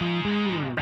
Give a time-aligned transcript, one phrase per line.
[0.00, 0.78] Hanging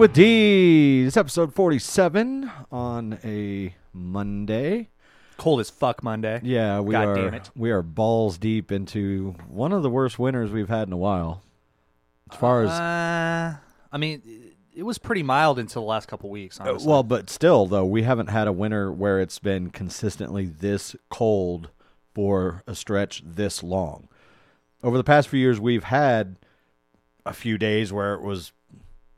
[0.00, 1.04] with D.
[1.06, 4.88] It's episode 47 on a Monday.
[5.38, 6.40] Cold as fuck Monday.
[6.42, 7.50] Yeah, we God are damn it.
[7.56, 11.42] we are balls deep into one of the worst winters we've had in a while.
[12.30, 13.56] As far as Uh,
[13.92, 14.20] I mean,
[14.76, 16.60] it- was pretty mild until the last couple weeks.
[16.60, 16.88] uh, Honestly.
[16.88, 21.70] well, but still though, we haven't had a winter where it's been consistently this cold
[22.14, 24.08] for a stretch this long.
[24.82, 26.36] Over the past few years we've had
[27.26, 28.52] a few days where it was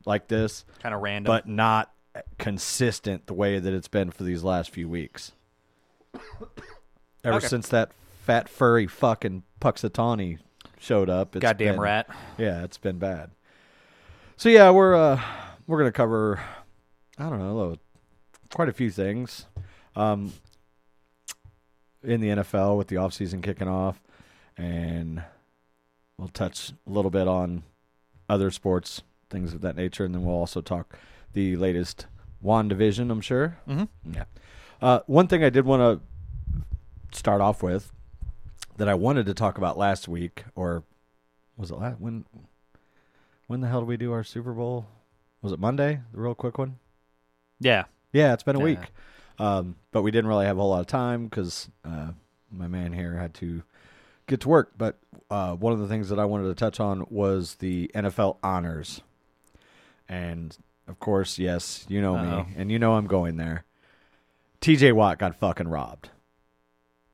[0.05, 1.29] like this, kind of random.
[1.31, 1.91] but not
[2.39, 5.31] consistent the way that it's been for these last few weeks.
[7.23, 7.47] Ever Okay.
[7.47, 7.91] since that
[8.25, 10.39] fat furry fucking Punxsutawney
[10.79, 12.07] showed up, it's goddamn been- rat.
[12.37, 13.31] Yeah, it's been bad.
[14.37, 15.21] So yeah, we're uh
[15.67, 16.41] we're gonna cover
[17.17, 17.75] I don't know
[18.53, 19.45] quite a few things.
[19.95, 20.33] Um
[22.03, 24.01] in the NFL with the offseason kicking off
[24.57, 25.23] and
[26.17, 27.61] we'll touch a little bit on
[28.27, 30.97] other sports, things of that nature, and then we'll also talk
[31.33, 32.07] the latest
[32.43, 33.57] WandaVision, I'm sure.
[33.67, 33.87] Mhm.
[34.11, 34.23] Yeah.
[34.81, 36.01] Uh, one thing I did want
[37.11, 37.91] to start off with
[38.77, 40.83] that I wanted to talk about last week, or
[41.57, 42.25] was it last when?
[43.47, 44.87] When the hell did we do our Super Bowl?
[45.41, 45.99] Was it Monday?
[46.13, 46.77] The real quick one.
[47.59, 47.83] Yeah.
[48.13, 48.63] Yeah, it's been a Yeah.
[48.65, 48.79] week,
[49.39, 52.11] um, but we didn't really have a whole lot of time because uh,
[52.49, 53.63] my man here had to
[54.27, 54.71] get to work.
[54.77, 54.97] But
[55.29, 59.01] uh, one of the things that I wanted to touch on was the NFL honors,
[60.07, 62.43] and of course, yes, you know Uh-oh.
[62.45, 63.65] me, and you know I'm going there.
[64.61, 64.91] T.J.
[64.93, 66.09] Watt got fucking robbed.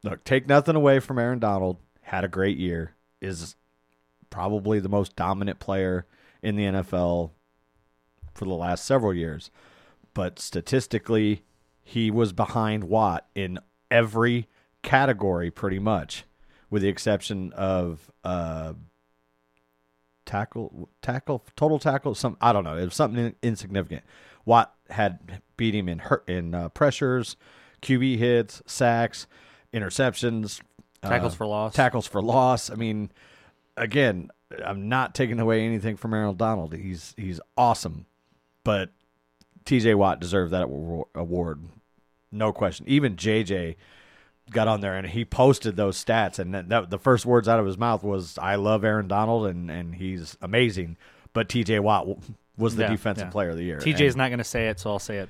[0.03, 1.77] Look, take nothing away from Aaron Donald.
[2.01, 2.93] Had a great year.
[3.21, 3.55] Is
[4.29, 6.05] probably the most dominant player
[6.43, 7.31] in the NFL
[8.33, 9.49] for the last several years
[10.17, 11.43] but statistically,
[11.83, 13.59] he was behind Watt in
[13.91, 14.47] every
[14.81, 16.23] category pretty much,
[16.71, 18.73] with the exception of uh,
[20.25, 22.15] tackle, tackle, total tackle.
[22.15, 22.75] Some I don't know.
[22.75, 24.01] It was something insignificant.
[24.47, 27.35] Watt had beat him in hurt in uh, pressures,
[27.81, 29.27] QB hits, sacks,
[29.73, 30.61] interceptions,
[31.03, 31.75] Tackles uh, for loss.
[31.75, 32.71] tackles for loss.
[32.71, 33.11] I mean,
[33.75, 34.29] again,
[34.65, 36.73] I'm not taking away anything from Aaron Donald.
[36.73, 38.05] He's he's awesome,
[38.63, 38.91] but
[39.65, 39.93] T.J.
[39.95, 40.63] Watt deserved that
[41.13, 41.61] award,
[42.31, 42.85] no question.
[42.87, 43.75] Even J.J.
[44.49, 47.59] got on there and he posted those stats, and that, that the first words out
[47.59, 50.95] of his mouth was, "I love Aaron Donald and and he's amazing."
[51.33, 51.79] But T.J.
[51.79, 52.07] Watt
[52.57, 53.31] was the Yeah, defensive yeah.
[53.31, 53.77] player of the year.
[53.79, 55.29] TJ's And- not going to say it, so I'll say it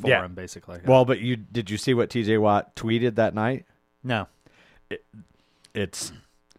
[0.00, 0.24] for Yeah.
[0.24, 0.80] him, basically.
[0.86, 2.38] well, but you did you see what T.J.
[2.38, 3.66] Watt tweeted that night?
[4.02, 4.26] no.
[5.74, 6.12] it's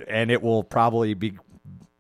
[0.08, 1.38] and it will probably be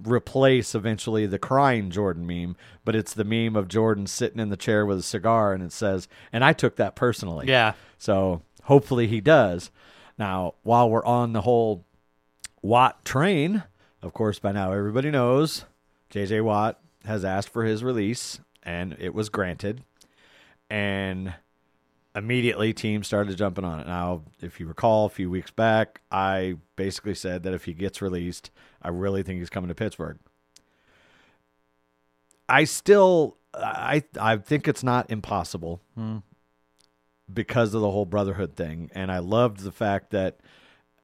[0.04, 4.58] replace eventually the crying Jordan meme, but it's the meme of Jordan sitting in the
[4.58, 7.48] chair with a cigar and it says, and I took that personally.
[7.48, 7.74] Yeah.
[7.98, 9.70] So hopefully he does.
[10.18, 11.86] Now, while we're on the whole
[12.62, 13.64] Watt train,
[14.02, 15.66] of course by now everybody knows
[16.10, 19.84] JJ Watt has asked for his release and it was granted.
[20.70, 21.34] And
[22.16, 23.88] immediately teams started jumping on it.
[23.88, 28.02] Now, if you recall a few weeks back, I basically said that if he gets
[28.02, 30.18] released, I really think he's coming to Pittsburgh.
[32.50, 36.18] I still I I think it's not impossible Hmm.
[37.32, 38.90] because of the whole brotherhood thing.
[38.94, 40.40] And I loved the fact that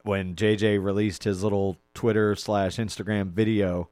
[0.04, 3.90] when JJ released his little Twitter slash Instagram video,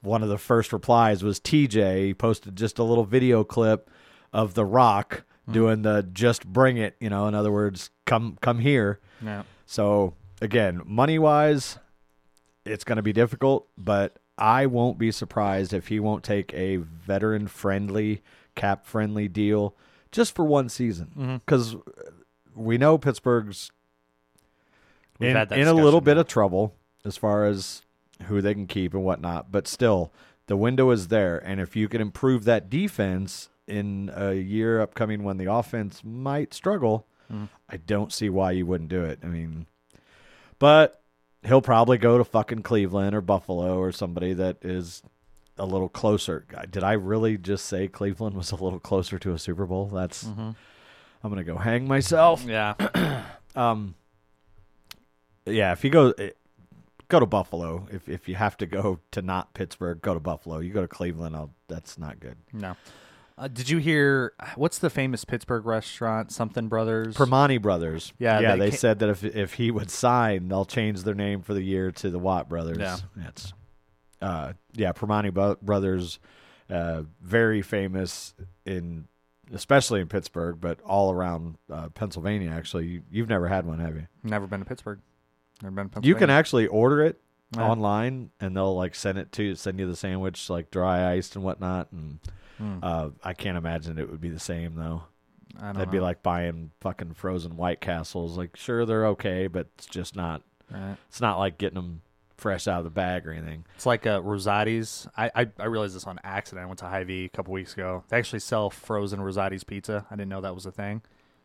[0.00, 2.06] one of the first replies was TJ.
[2.06, 3.90] He posted just a little video clip
[4.32, 8.58] of The Rock doing the just bring it, you know, in other words, come come
[8.58, 9.00] here.
[9.20, 9.44] No.
[9.66, 11.78] So again, money wise,
[12.64, 16.76] it's going to be difficult, but I won't be surprised if he won't take a
[16.76, 18.22] veteran friendly,
[18.54, 19.74] cap friendly deal
[20.12, 21.76] just for one season because
[22.54, 23.70] we know Pittsburgh's
[25.18, 26.74] We've in, in a little bit of trouble
[27.04, 27.82] as far as
[28.24, 30.12] who they can keep and whatnot, but still
[30.46, 35.22] the window is there, and if you can improve that defense in a year upcoming
[35.22, 37.06] when the offense might struggle,
[37.68, 39.18] I don't see why you wouldn't do it.
[39.22, 39.66] I mean,
[40.58, 41.02] but
[41.44, 45.02] he'll probably go to fucking Cleveland or Buffalo or somebody that is
[45.58, 46.46] a little closer.
[46.70, 49.86] Did I really just say Cleveland was a little closer to a Super Bowl?
[49.92, 50.54] That's I'm
[51.22, 52.44] gonna go hang myself.
[52.46, 52.74] Yeah.
[53.56, 53.96] Um,
[55.46, 56.30] yeah, if you go eh,
[57.08, 60.58] go to Buffalo, if if you have to go to not Pittsburgh, go to Buffalo.
[60.58, 62.36] You go to Cleveland, I'll, that's not good.
[62.52, 62.76] no.
[63.36, 66.32] Uh, did you hear what's the famous Pittsburgh restaurant?
[66.32, 67.14] Something Brothers.
[67.16, 68.12] Primanti Brothers.
[68.18, 68.56] Yeah, yeah.
[68.56, 71.62] they They, said that if if he would sign, they'll change their name for the
[71.62, 72.78] year to the Watt Brothers.
[72.78, 72.96] Yeah.
[73.14, 73.52] That's,
[74.20, 74.90] uh, yeah.
[74.92, 76.18] Primanti Brothers,
[76.68, 78.34] uh, very famous
[78.66, 79.06] in,
[79.54, 82.50] especially in Pittsburgh, but all around uh, Pennsylvania.
[82.50, 84.08] Actually, you, you've never had one, have you?
[84.24, 84.98] Never been to Pittsburgh.
[85.62, 87.20] Never been to You can actually order it
[87.56, 87.68] Yeah.
[87.68, 91.44] online, and they'll like send it to send you the sandwich like dry iced and
[91.44, 91.90] whatnot.
[91.92, 92.18] And
[92.58, 92.78] Hmm.
[92.82, 95.04] uh, I can't imagine it would be the same though.
[95.58, 98.36] I don't That'd be like buying fucking frozen White Castles.
[98.36, 100.42] Like, sure, they're okay, but it's just not.
[100.70, 100.96] Right.
[101.08, 102.02] It's not like getting them
[102.36, 103.64] fresh out of the bag or anything.
[103.74, 105.08] It's like uh, Rosati's.
[105.16, 106.64] I, I I realized this on accident.
[106.64, 108.04] I went to Hy-Vee a couple weeks ago.
[108.08, 110.06] They actually sell frozen Rosati's pizza.
[110.10, 111.02] I didn't know that was a thing.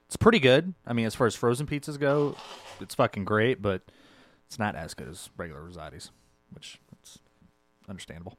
[0.07, 0.73] It's pretty good.
[0.85, 2.35] I mean, as far as frozen pizzas go,
[2.81, 3.81] it's fucking great, but
[4.53, 6.11] it's not as good as regular Rosati's,
[6.51, 7.17] which is
[7.89, 8.37] understandable.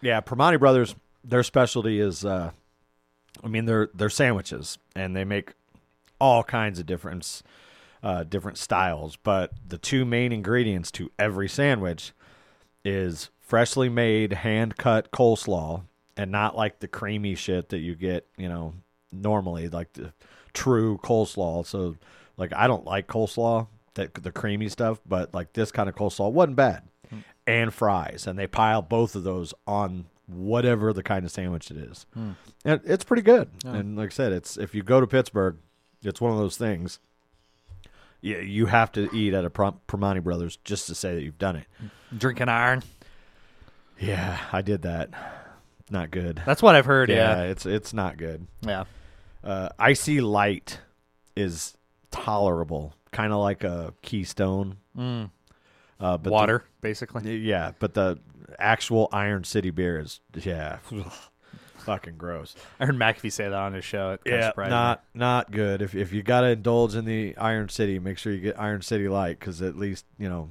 [0.00, 0.94] Yeah, Primanti Brothers,
[1.24, 2.52] their specialty is, uh,
[3.42, 5.54] I mean, they're they're sandwiches, and they make
[6.20, 7.42] all kinds of different
[8.00, 9.16] uh, different styles.
[9.16, 12.12] But the two main ingredients to every sandwich
[12.84, 15.82] is freshly made, hand cut coleslaw,
[16.16, 18.74] and not like the creamy shit that you get, you know,
[19.10, 20.12] normally, like the
[20.52, 21.66] true coleslaw.
[21.66, 21.96] So,
[22.36, 26.30] like, I don't like coleslaw, that the creamy stuff, but like this kind of coleslaw
[26.32, 26.82] wasn't bad
[27.46, 31.76] and fries, and they pile both of those on whatever the kind of sandwich it
[31.76, 32.06] is.
[32.14, 32.36] And
[32.84, 33.50] it's pretty good.
[33.64, 35.56] And like I said, it's if you go to Pittsburgh,
[36.02, 37.00] it's one of those things.
[38.22, 41.56] Yeah, you have to eat at a Prom- Brothers just to say that you've done
[41.56, 41.64] it.
[42.16, 42.82] Drinking iron.
[43.98, 45.10] Yeah, I did that.
[45.90, 46.40] Not good.
[46.46, 47.08] That's what I've heard.
[47.10, 47.50] yeah, Yeah.
[47.50, 48.46] it's it's not good.
[48.60, 48.84] Yeah.
[49.42, 50.78] Uh, IC Light
[51.34, 51.76] is
[52.10, 54.76] tolerable, kind of like a Keystone.
[54.96, 55.30] Mm.
[55.98, 57.36] Uh, but the- Water, basically.
[57.38, 58.18] Yeah, but the
[58.58, 60.78] actual Iron City beer is yeah,
[61.78, 62.54] fucking gross.
[62.78, 64.12] I heard McAfee say that on his show.
[64.12, 65.82] It Yeah, not not good.
[65.82, 69.08] If if you gotta indulge in the Iron City, make sure you get Iron City
[69.08, 70.50] Light because at least you know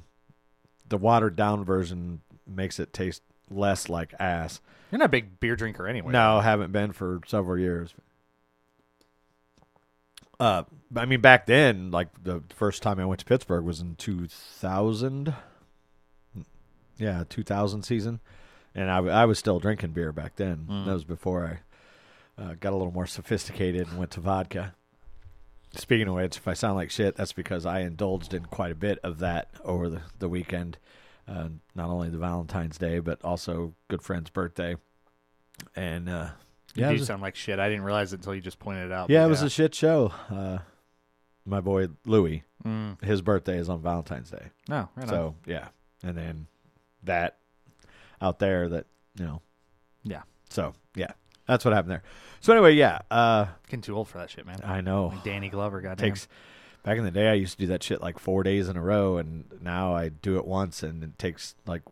[0.88, 4.60] the watered down version makes it taste less like ass.
[4.90, 6.12] You're not a big beer drinker anyway.
[6.12, 7.94] No, haven't been for several years.
[10.40, 10.64] Uh,
[10.96, 14.26] I mean, back then, like the first time I went to Pittsburgh was in two
[14.26, 15.34] thousand.
[16.96, 18.20] Yeah, two thousand season,
[18.74, 20.66] and I, I was still drinking beer back then.
[20.86, 21.60] That was before
[22.38, 24.74] I uh, got a little more sophisticated and went to vodka.
[25.76, 28.74] Speaking of which, if I sound like shit, that's because I indulged in quite a
[28.74, 30.78] bit of that over the the weekend.
[31.28, 34.74] Uh, not only the Valentine's Day, but also good friend's birthday.
[35.76, 36.30] And uh,
[36.74, 37.58] You yeah, do sound like shit.
[37.58, 39.10] I didn't realize it until you just pointed it out.
[39.10, 40.12] yeah, it was a shit show.
[40.30, 40.58] Uh,
[41.44, 43.02] my boy Louis, Mm.
[43.02, 45.08] his birthday is on Valentine's Day, No, right on.
[45.08, 45.68] so yeah,
[46.04, 46.46] and then
[47.04, 47.38] that
[48.20, 48.86] out there that
[49.18, 49.40] you know,
[50.04, 50.22] Yeah.
[50.50, 51.12] So yeah,
[51.46, 52.02] that's what happened there.
[52.40, 54.60] So anyway, yeah, uh, Getting too old for that shit, man.
[54.62, 56.10] I know Like Danny Glover, goddamn.
[56.10, 56.28] takes
[56.82, 58.82] back in the day I used to do that shit like four days in a
[58.82, 61.82] row and now I do it once and it takes like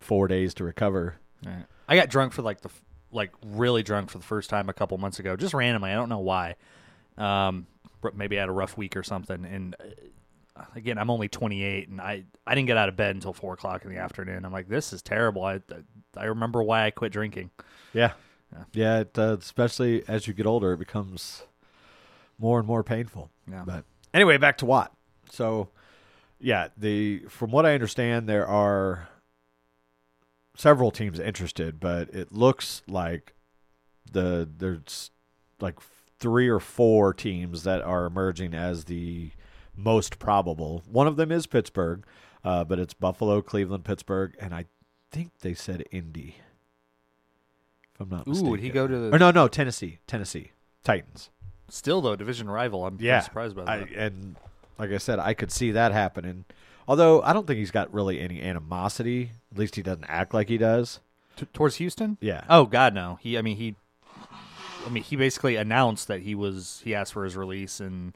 [0.00, 1.16] four days to recover.
[1.44, 1.64] Right.
[1.88, 2.70] I got drunk for like the
[3.10, 5.90] like really drunk for the first time a couple months ago, just randomly.
[5.90, 6.56] I don't know why.
[7.16, 7.66] Um,
[8.14, 9.44] maybe I had a rough week or something.
[9.44, 9.76] And
[10.56, 13.54] uh, again, I'm only 28, and I I didn't get out of bed until four
[13.54, 14.44] o'clock in the afternoon.
[14.44, 15.44] I'm like, this is terrible.
[15.44, 15.60] I
[16.16, 17.50] I remember why I quit drinking.
[17.92, 18.12] Yeah.
[18.52, 18.64] Yeah.
[18.72, 21.42] Yeah, it, uh, especially as you get older, it becomes
[22.38, 23.30] more and more painful.
[23.50, 23.64] Yeah.
[23.66, 23.84] But
[24.14, 24.92] anyway, back to Watt.
[25.30, 25.68] So,
[26.40, 29.08] yeah, the from what I understand, there are
[30.58, 33.32] several teams interested, but it looks like
[34.10, 35.10] the there's
[35.60, 35.78] like
[36.18, 39.30] three or four teams that are emerging as the
[39.76, 40.82] most probable.
[40.90, 42.04] One of them is Pittsburgh,
[42.44, 44.64] uh, but it's Buffalo, Cleveland, Pittsburgh, and I
[45.12, 46.36] think they said Indy.
[47.94, 48.50] If I'm not Ooh, mistaken.
[48.50, 50.50] would he go to the Or no, no, Tennessee, Tennessee
[50.82, 51.30] Titans.
[51.68, 52.84] still though division rival?
[52.84, 53.90] I'm Yeah, surprised by I, that.
[53.92, 54.36] and
[54.78, 56.44] like I said, I could see that happening.
[56.88, 59.30] Although I don't think he's got really any animosity.
[59.52, 61.00] At least he doesn't act like he does.
[61.36, 62.16] T- towards Houston?
[62.20, 62.44] Yeah.
[62.48, 63.18] Oh God, no.
[63.20, 63.76] He, I mean, he,
[64.86, 68.14] I mean, he basically announced that he was he asked for his release and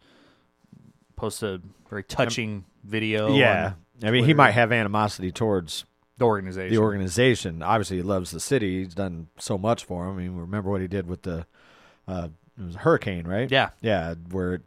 [1.17, 3.35] posted a very touching video.
[3.37, 3.75] yeah.
[4.03, 5.85] I mean, he might have animosity towards
[6.19, 6.75] the organization.
[6.75, 7.63] the organization.
[7.63, 8.83] Obviously, he loves the city.
[8.83, 10.15] He's done so much for him.
[10.17, 11.47] I mean, remember what he did with the
[12.09, 13.51] uh, it was a hurricane, right?
[13.51, 13.71] Yeah.
[13.81, 14.63] yeah, where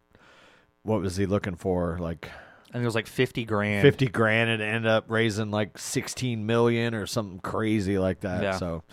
[0.83, 1.97] what was he looking for?
[1.99, 2.29] Like
[2.75, 3.81] think it was like fifty grand.
[3.81, 8.43] fifty grand, and end up raising like sixteen million or something crazy like that.
[8.43, 8.57] Yeah.
[8.57, 8.83] So,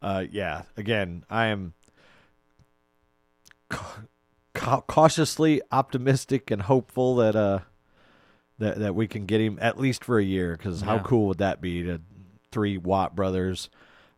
[0.00, 0.62] uh, yeah.
[0.76, 1.72] Again, I am
[3.68, 4.02] ca-
[4.54, 7.60] ca- cautiously optimistic and hopeful that uh
[8.58, 10.56] that that we can get him at least for a year.
[10.56, 12.00] Because how cool would that be to
[12.50, 13.70] three Watt brothers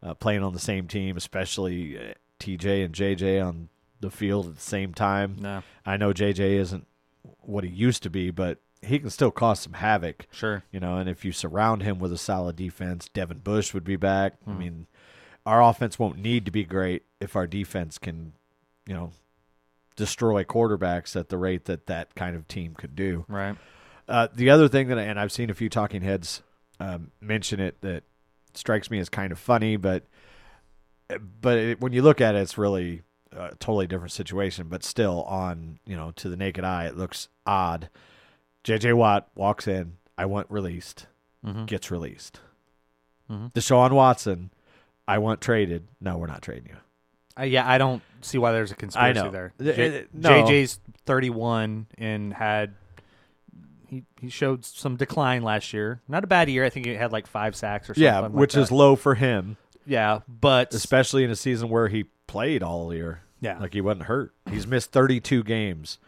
[0.03, 3.69] uh, playing on the same team, especially uh, TJ and JJ on
[4.01, 5.37] the field at the same time.
[5.41, 6.87] No, I know JJ isn't
[7.41, 10.27] what he used to be, but he can still cause some havoc.
[10.33, 10.65] sure.
[10.71, 13.97] You know, and if you surround him with a solid defense, Devin Bush would be
[13.97, 14.35] back.
[14.45, 14.51] Hmm.
[14.51, 14.87] I mean,
[15.47, 18.33] our offense won't need to be great if our defense can,
[18.87, 19.13] you know,
[19.97, 23.25] destroy quarterbacks at the rate that that kind of team could do.
[23.29, 23.57] Right.
[24.09, 26.43] Uh, the other thing that, and I've seen a few talking heads
[26.81, 28.05] um, mention it that
[28.55, 30.05] strikes me as kind of funny, but
[31.41, 34.69] but it, when you look at it, it's really a totally different situation.
[34.69, 37.89] But still, on you know, to the naked eye, it looks odd.
[38.65, 38.93] J.J.
[38.95, 39.97] Watt walks in.
[40.19, 41.07] I want released.
[41.45, 41.67] Mhm.
[41.67, 42.41] Gets released.
[43.31, 43.53] Mhm.
[43.53, 44.51] Deshaun Watson.
[45.07, 45.87] I want traded.
[46.01, 46.77] No, we're not trading you.
[47.39, 49.31] Uh, yeah, I don't see why there's a conspiracy know.
[49.31, 49.53] there.
[49.59, 50.31] Th- J- uh, no.
[50.31, 52.75] JJ's 31 and had
[53.89, 56.01] he he showed some decline last year.
[56.09, 56.65] Not a bad year.
[56.65, 58.03] I think he had like five sacks or something.
[58.05, 58.61] Yeah, like which that.
[58.61, 59.57] is low for him,
[59.87, 63.21] yeah, but especially in a season where he played all year.
[63.41, 64.33] yeah, Like he wasn't hurt.
[64.51, 65.99] He's missed 32 games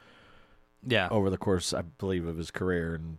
[0.86, 1.08] yeah.
[1.10, 3.18] over the course, I believe, of his career, and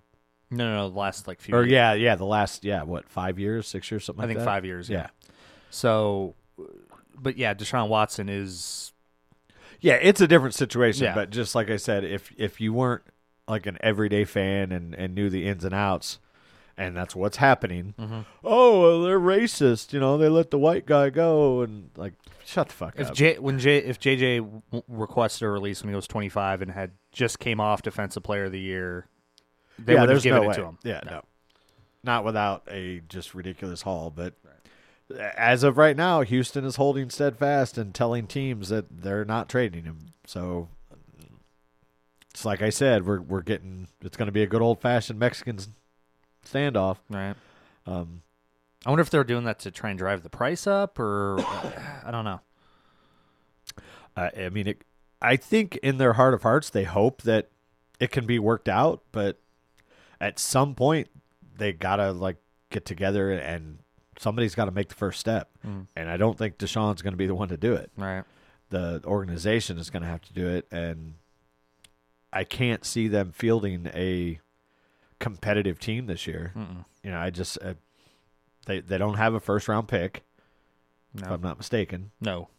[0.49, 0.89] No, no, no.
[0.89, 1.55] The last like few.
[1.55, 1.71] or years.
[1.71, 4.21] yeah, yeah, the last yeah, what five years, six years, something.
[4.21, 4.31] Like that?
[4.31, 4.51] I like think that?
[4.51, 4.89] five years.
[4.89, 5.07] Yeah,
[5.69, 6.35] So,
[7.19, 8.93] but yeah, Deshaun Watson is
[9.79, 11.05] yeah, it's a different situation.
[11.05, 11.15] Yeah.
[11.15, 13.03] But just like I said, if if you weren't
[13.47, 16.19] like an everyday fan and and knew the ins and outs,
[16.77, 17.95] and that's what's happening.
[17.99, 18.19] Mm-hmm.
[18.43, 19.93] Oh, well, they're racist.
[19.93, 22.13] You know, they let the white guy go, and like,
[22.45, 23.13] shut the fuck if up.
[23.15, 24.37] J when J if JJ
[24.71, 28.45] w- requested a release when he was 25 and had just came off Defensive Player
[28.45, 29.07] of the Year,
[29.79, 30.55] they yeah, would have given no it way.
[30.55, 30.77] to him.
[30.83, 31.23] Yeah, no.
[32.03, 34.11] not without a just ridiculous haul.
[34.15, 34.35] But
[35.35, 39.85] as of right now, Houston is holding steadfast and telling teams that they're not trading
[39.85, 40.13] him.
[40.25, 40.67] So
[42.29, 43.87] it's like I said, we're we're getting.
[44.01, 45.57] It's going to be a good old fashioned Mexican
[46.51, 46.97] standoff.
[47.09, 47.35] Right.
[47.85, 48.21] Um,
[48.85, 51.39] I wonder if they're doing that to try and drive the price up, or
[52.05, 52.41] I don't know.
[54.15, 54.83] I, I mean, it,
[55.21, 57.49] I think in their heart of hearts, they hope that
[57.99, 59.39] it can be worked out, but
[60.21, 61.09] at some point,
[61.57, 62.37] they gotta like
[62.69, 63.79] get together and
[64.19, 65.49] somebody's got to make the first step.
[65.65, 65.87] Mm.
[65.95, 67.91] And I don't think Deshaun's going to be the one to do it.
[67.97, 68.23] Right.
[68.69, 71.13] The organization is going to have to do it, and
[72.33, 74.39] I can't see them fielding a
[75.19, 76.51] competitive team this year.
[76.55, 76.85] Mm-mm.
[77.03, 77.73] You know, I just uh,
[78.65, 80.23] they they don't have a first round pick,
[81.15, 82.49] if I'm not mistaken no.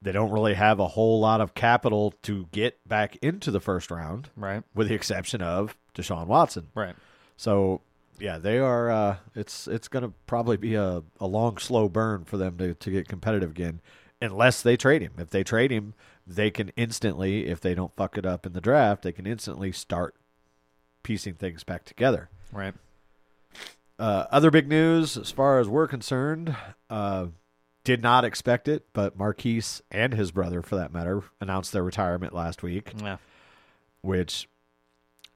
[0.00, 3.90] they don't really have a whole lot of capital to get back into the first
[3.90, 4.62] round, Right.
[4.74, 6.68] with the exception of Deshaun Watson.
[6.74, 6.96] Right.
[7.36, 7.82] So,
[8.18, 8.90] yeah, they are.
[8.90, 12.74] Uh, it's it's going to probably be a, a long, slow burn for them to,
[12.74, 13.80] to get competitive again,
[14.20, 15.12] unless they trade him.
[15.18, 15.94] If they trade him,
[16.26, 19.70] they can instantly, if they don't fuck it up in the draft, they can instantly
[19.72, 20.14] start
[21.02, 22.28] piecing things back together.
[22.52, 22.74] Right.
[23.98, 26.56] Uh, other big news as far as we're concerned,
[26.90, 27.26] uh,
[27.84, 32.32] did not expect it, but Maurkice and his brother, for that matter, announced their retirement
[32.32, 33.16] last week, Yeah.
[34.02, 34.48] which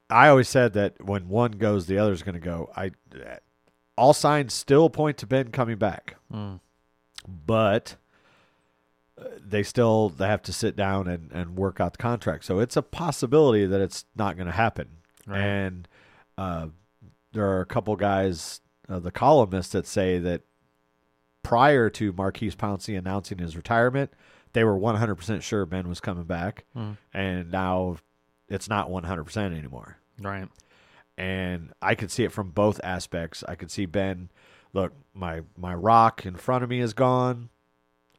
[0.08, 2.70] I always said that when one goes, the other's going to go.
[2.76, 2.92] I
[3.98, 6.60] all signs still point to Ben coming back, Mm.
[7.46, 7.96] but
[9.18, 12.44] uh, they still they have to sit down and, and work out the contract.
[12.44, 14.88] So it's a possibility that it's not going to happen.
[15.26, 15.40] Right.
[15.40, 15.88] And
[16.38, 16.68] uh,
[17.32, 20.42] there are a couple guys, uh, the columnists, that say that
[21.42, 24.12] prior to Maurkice Pouncey announcing his retirement,
[24.52, 26.64] they were 100% sure Ben was coming back.
[26.76, 26.96] Mm.
[27.12, 27.98] And now
[28.48, 29.98] it's not 100% anymore.
[30.20, 30.48] Right.
[31.18, 33.44] And I could see it from both aspects.
[33.48, 34.30] I could see Ben,
[34.72, 37.48] look, my, my rock in front of me is gone.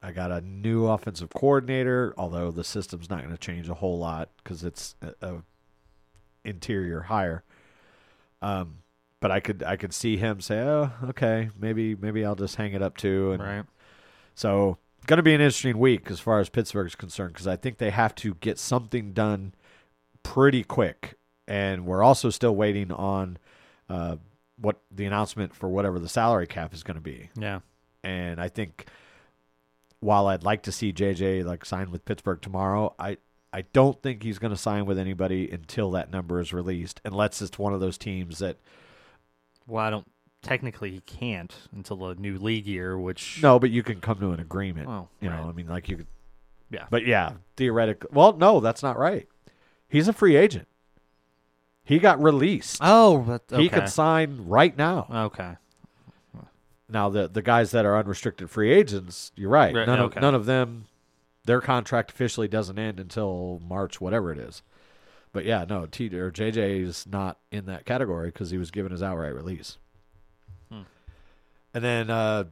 [0.01, 3.97] I got a new offensive coordinator, although the system's not going to change a whole
[3.97, 5.43] lot because it's a, a
[6.47, 7.43] interior hire.
[8.41, 8.77] Um,
[9.19, 12.73] but I could I could see him say, "Oh, okay, maybe maybe I'll just hang
[12.73, 13.65] it up too." And Right.
[14.35, 14.77] so,
[15.07, 17.77] going to be an interesting week as far as Pittsburgh is concerned because I think
[17.79, 19.53] they have to get something done
[20.21, 21.15] pretty quick,
[21.47, 23.37] and we're also still waiting on
[23.89, 24.17] uh,
[24.59, 27.29] what the announcement for whatever the salary cap is going to be.
[27.35, 27.59] Yeah.
[28.03, 28.85] And I think
[29.99, 33.17] while I'd like to see JJ like sign with Pittsburgh tomorrow, I
[33.57, 37.41] I don't think he's going to sign with anybody until that number is released, unless
[37.41, 38.57] it's one of those teams that
[39.65, 40.07] Well, I don't.
[40.43, 44.29] Technically, he can't until the new league year, which no, but you can come to
[44.29, 44.87] an agreement.
[44.87, 45.41] Oh, you right.
[45.41, 46.07] know, I mean, like you could.
[46.69, 46.85] Yeah.
[46.91, 49.27] But yeah, theoretically, well, no, that's not right.
[49.89, 50.67] He's a free agent.
[51.83, 52.77] He got released.
[52.81, 53.63] Oh, but, okay.
[53.63, 55.07] He could sign right now.
[55.11, 55.55] Okay.
[56.87, 59.73] Now the the guys that are unrestricted free agents, you're right.
[59.73, 60.17] Right, none okay.
[60.17, 60.85] of none of them,
[61.47, 64.61] their contract officially doesn't end until March, whatever it is.
[65.31, 68.91] But yeah, no, T or JJ is not in that category because he was given
[68.91, 69.77] his outright release.
[70.71, 70.81] Hmm.
[71.73, 72.45] And then uh,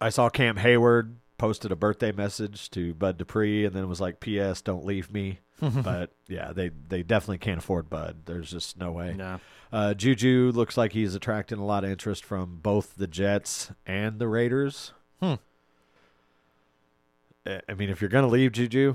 [0.00, 4.00] I saw Cam Heyward posted a birthday message to Bud Dupree, and then it was
[4.00, 4.62] like, "P.S.
[4.62, 8.18] Don't leave me." but yeah, they they definitely can't afford Bud.
[8.26, 9.16] There's just no way.
[9.18, 9.38] Yeah.
[9.72, 14.18] Uh, Juju looks like he's attracting a lot of interest from both the Jets and
[14.18, 14.92] the Raiders.
[15.20, 15.34] Hmm.
[17.68, 18.94] I mean, if you're gonna leave Juju,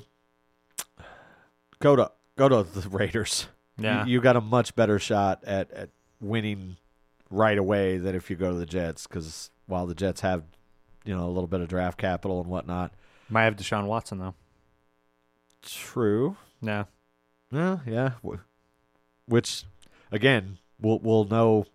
[1.79, 3.47] go to go to the Raiders.
[3.77, 4.05] Yeah.
[4.05, 5.89] you, you got a much better shot at, at
[6.21, 6.77] winning
[7.31, 9.07] right away than if you go to the Jets.
[9.07, 10.43] Because while the Jets have,
[11.05, 12.93] you know, a little bit of draft capital and whatnot,
[13.29, 14.35] Might have Deshaun Watson though.
[15.63, 16.37] true.
[16.61, 16.83] Yeah.
[17.51, 18.11] Yeah, yeah.
[19.25, 19.63] Which,
[20.11, 21.65] again, we'll we'll know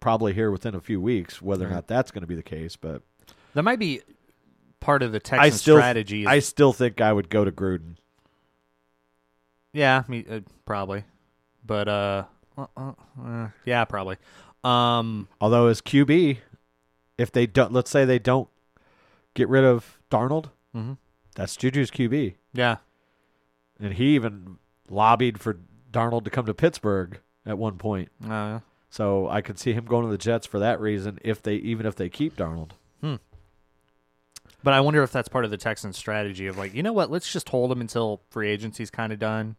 [0.00, 2.76] probably here within a few weeks whether or not that's going to be the case.
[2.76, 3.02] But
[3.54, 4.00] That might be
[4.80, 6.22] part of the I still, strategy.
[6.22, 7.96] Is, I still think I would go to Gruden.
[9.72, 11.04] yeah, me uh, probably,
[11.64, 12.24] but uh,
[12.56, 12.92] uh, uh,
[13.22, 14.16] uh, yeah, probably.
[14.64, 16.38] Um, Although as QB,
[17.18, 18.48] if they don't, let's say they don't
[19.34, 20.98] get rid of Darnold, mhm.
[21.34, 22.76] that's Juju's QB, yeah,
[23.78, 25.58] and he even lobbied for
[25.92, 28.10] Darnold to come to Pittsburgh at one point.
[28.28, 31.18] uh, So I could see him going to the Jets for that reason.
[31.22, 32.70] If they even if they keep Darnold.
[34.66, 37.08] But I wonder if that's part of the Texans' strategy of like, you know what?
[37.08, 39.54] Let's just hold them until free agency's kind of done,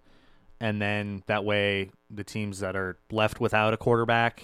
[0.60, 4.44] and then that way the teams that are left without a quarterback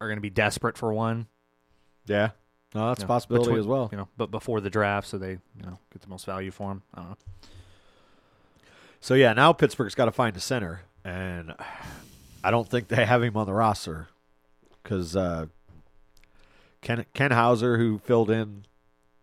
[0.00, 1.26] are going to be desperate for one.
[2.06, 2.30] Yeah,
[2.74, 3.90] no, that's you a possibility between- as well.
[3.92, 6.72] You know, but before the draft, so they you know get the most value for
[6.72, 6.82] him.
[6.94, 7.16] I don't know.
[9.02, 11.52] So yeah, now Pittsburgh's got to find a center, and
[12.42, 14.08] I don't think they have him on the roster
[14.82, 15.48] because uh,
[16.80, 18.64] Ken Ken Hauser, who filled in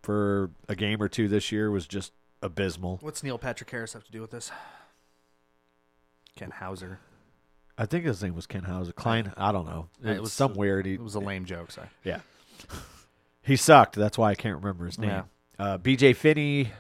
[0.08, 2.98] for a game or two this year, was just abysmal.
[3.02, 4.50] What's Neil Patrick Harris have to do with this?
[6.38, 7.00] Ken Hauser.
[7.78, 8.94] I think his name was Ken Hauser.
[8.94, 9.90] Klein, I don't know.
[10.02, 10.88] It It was- some weird.
[10.88, 11.72] It was a lame joke.
[11.72, 11.90] Sorry.
[12.06, 12.22] yeah,
[13.42, 13.98] he sucked.
[13.98, 15.10] That's why I can't remember his name.
[15.10, 15.24] Yeah.
[15.60, 16.14] Uh, B.J.
[16.14, 16.72] Finney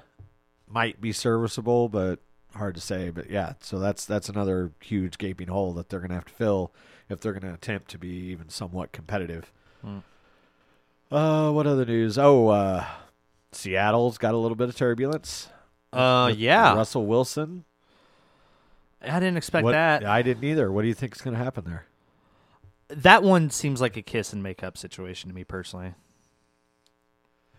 [0.65, 2.19] might be serviceable, but
[2.55, 3.09] hard to say.
[3.09, 6.33] But yeah, so that's that's another huge gaping hole that they're going to have to
[6.33, 6.71] fill
[7.09, 9.51] if they're going to attempt to be even somewhat competitive.
[9.81, 9.97] Hmm.
[11.11, 12.17] Uh, what other news?
[12.17, 12.85] Oh, uh,
[13.51, 15.49] Seattle's got a little bit of turbulence.
[15.93, 16.75] Uh, with yeah.
[16.75, 17.63] Russell Wilson.
[19.01, 20.03] I didn't expect What- that.
[20.05, 20.71] I didn't either.
[20.71, 21.85] What do you think is going to happen there?
[22.89, 25.93] That one seems like a kiss and make up situation to me personally.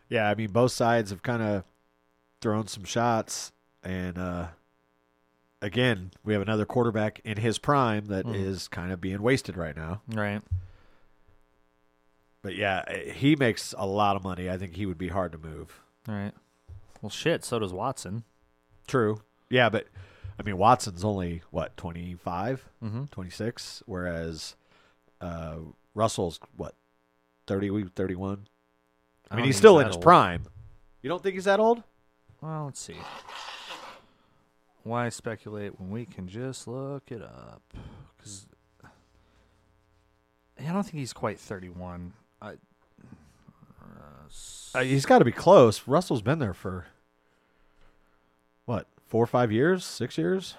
[0.09, 1.65] Yeah, I mean both sides have kind of
[2.41, 4.47] thrown some shots, and uh,
[5.61, 8.71] again, we have another quarterback in his prime that is Mhm.
[8.71, 10.01] kind of being wasted right now.
[10.09, 10.41] Right.
[12.43, 14.49] But yeah, eh, he makes a lot of money.
[14.49, 15.81] I think he would be hard to move.
[16.09, 16.33] All right.
[17.03, 17.45] Well, shit.
[17.45, 18.25] So does Watson.
[18.87, 19.21] True.
[19.51, 19.87] Yeah, but
[20.39, 23.05] I mean Watson's only what 25, Mm-hmm.
[23.07, 24.55] 26, whereas
[25.21, 25.57] uh,
[25.95, 26.75] Russell's what
[27.47, 28.47] 30, 31.
[29.31, 30.45] I mean, he's still in his prime.
[31.03, 31.83] You don't think he's that old?
[32.41, 32.97] Well, let's see.
[34.85, 37.63] Why speculate when we can just look it up?
[38.17, 38.47] Because
[40.59, 42.15] I don't think he's quite thirty-one.
[42.41, 42.55] I,
[44.75, 45.83] Uh, he's got to be close.
[45.87, 46.87] Russell's been there for
[48.67, 50.55] what four or five years, six years.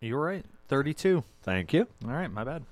[0.00, 0.44] you're right.
[0.68, 1.24] Thirty-two.
[1.42, 1.86] Thank you.
[2.04, 2.64] All right, my bad.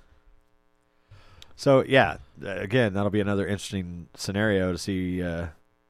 [1.56, 5.18] So yeah, uh, again, that'll be another interesting scenario to see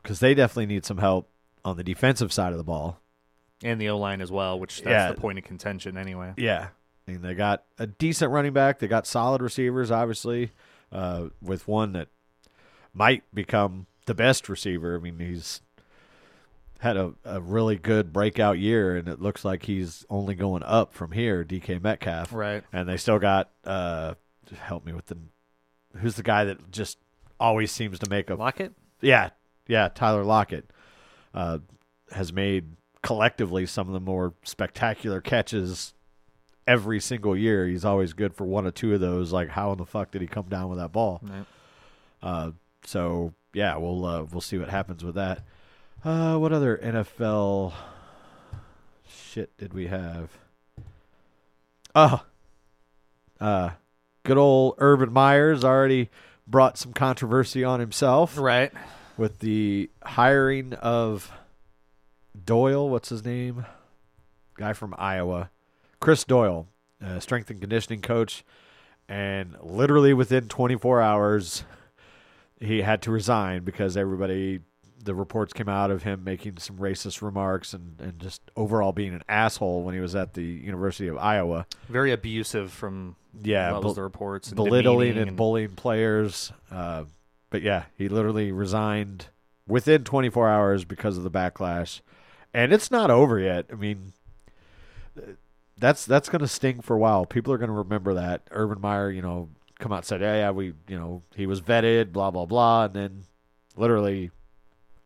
[0.03, 1.29] because they definitely need some help
[1.65, 2.99] on the defensive side of the ball.
[3.63, 5.13] And the O line as well, which that's Yeah.
[5.13, 6.35] the point of contention anyway.
[6.37, 6.69] Yeah,
[7.07, 8.79] I mean they got a decent running back.
[8.79, 10.51] They got solid receivers, obviously,
[10.93, 12.09] uh, with one that
[12.93, 14.97] might become the best receiver.
[14.97, 15.61] I mean he's
[16.81, 20.93] had a, a really good breakout year, and it looks like he's only going up
[20.93, 21.43] from here.
[21.45, 22.63] DK Metcalf, Right.
[22.73, 24.15] and they still got uh,
[24.59, 25.17] help me with the
[25.99, 26.99] who's the guy that just
[27.41, 28.73] always seems to make a Lockett.
[29.01, 29.31] Yeah,
[29.67, 29.89] yeah.
[29.95, 30.71] Tyler Lockett
[31.35, 31.59] uh,
[32.13, 35.95] has made collectively some of the more spectacular catches
[36.67, 37.67] every single year.
[37.67, 39.33] He's always good for one or two of those.
[39.33, 41.21] Like, how in the fuck did he come down with that ball?
[41.23, 41.45] Right.
[42.23, 42.51] Uh,
[42.85, 45.43] so yeah, we'll uh, we'll see what happens with that.
[46.05, 47.73] Uh, what other NFL
[49.09, 50.31] shit did we have?
[51.95, 52.25] Oh,
[53.41, 53.71] uh,
[54.25, 56.11] good old Urban Myers already
[56.47, 58.73] brought some controversy on himself Right.
[59.17, 61.33] with the hiring of
[62.45, 62.89] Doyle.
[62.91, 63.65] What's his name?
[64.57, 65.51] guy from Iowa,
[66.05, 66.69] Chris Doyle,
[67.03, 68.45] uh, strength and conditioning coach,
[69.09, 71.65] and literally within 24 hours,
[72.61, 74.61] he had to resign because everybody,
[75.03, 79.15] the reports came out of him making some racist remarks and, and just overall being
[79.15, 81.67] an asshole when he was at the University of Iowa.
[81.89, 86.53] Very abusive from Yeah, what bel- the reports and belittling demeaning and, bullying players.
[86.71, 87.05] Uh,
[87.49, 89.29] but yeah, he literally resigned
[89.67, 92.03] within 24 hours because of the backlash,
[92.53, 93.67] and it's not over yet.
[93.73, 94.13] I mean,
[95.79, 97.27] that's that's going to sting for a while.
[97.27, 100.35] People are going to remember that Urban Meyer, you know, come out and said, "Yeah,
[100.37, 103.25] yeah, we, you know, he was vetted, blah blah blah," and then
[103.77, 104.31] literally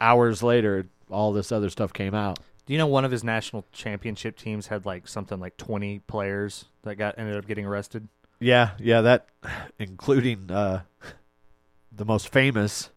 [0.01, 2.39] hours later, all this other stuff came out.
[2.67, 6.67] Do you know one of his national championship teams had like something like 20 players
[6.83, 8.09] that got ended up getting arrested?
[8.41, 9.27] Yeah, yeah, that
[9.79, 10.83] including uh,
[11.91, 12.91] the most famous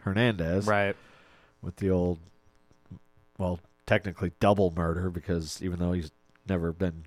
[0.00, 0.94] Hernandez, Right.
[1.62, 2.18] with the old,
[3.38, 6.10] well, technically double murder because even though he's
[6.48, 7.04] never been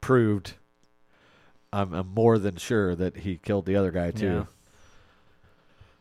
[0.00, 0.54] proved,
[1.72, 4.46] I'm, I'm more than sure that he killed the other guy too.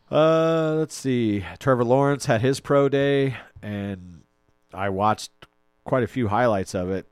[0.10, 1.46] Uh, let's see.
[1.60, 4.22] Trevor Lawrence had his pro day, and
[4.74, 5.32] I watched
[5.86, 7.08] quite a few highlights of it.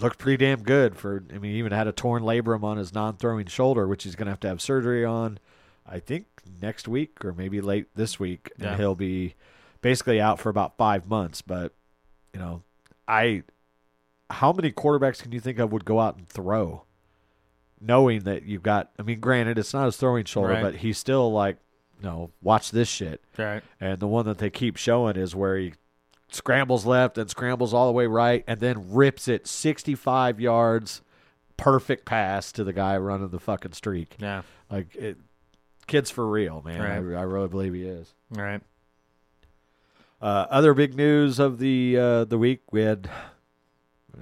[0.00, 1.22] Looked pretty damn good for.
[1.32, 4.26] I mean, he even had a torn labrum on his non-throwing shoulder, which he's going
[4.26, 5.38] to have to have surgery on.
[5.86, 6.26] I think
[6.60, 8.70] next week or maybe late this week, Yeah.
[8.70, 9.34] and he'll be
[9.82, 11.42] basically out for about five months.
[11.42, 11.72] But
[12.32, 12.62] you know,
[13.06, 13.44] I
[14.30, 16.84] how many quarterbacks can you think of would go out and throw,
[17.80, 18.90] knowing that you've got?
[18.98, 20.62] I mean, granted, it's not his throwing shoulder, Right.
[20.62, 21.58] but he's still like,
[22.02, 23.22] no, watch this shit.
[23.38, 23.62] Right.
[23.80, 25.74] And the one that they keep showing is where he
[26.28, 31.02] scrambles left and scrambles all the way right, and then rips it 65 yards,
[31.56, 34.16] perfect pass to the guy running the fucking streak.
[34.18, 34.42] Yeah.
[34.70, 35.18] Like it,
[35.86, 36.80] kid's for real, man.
[36.80, 37.16] Right.
[37.16, 38.12] I, I really believe he is.
[38.36, 38.60] All right.
[40.20, 43.10] Uh, other big news of the uh, the week we had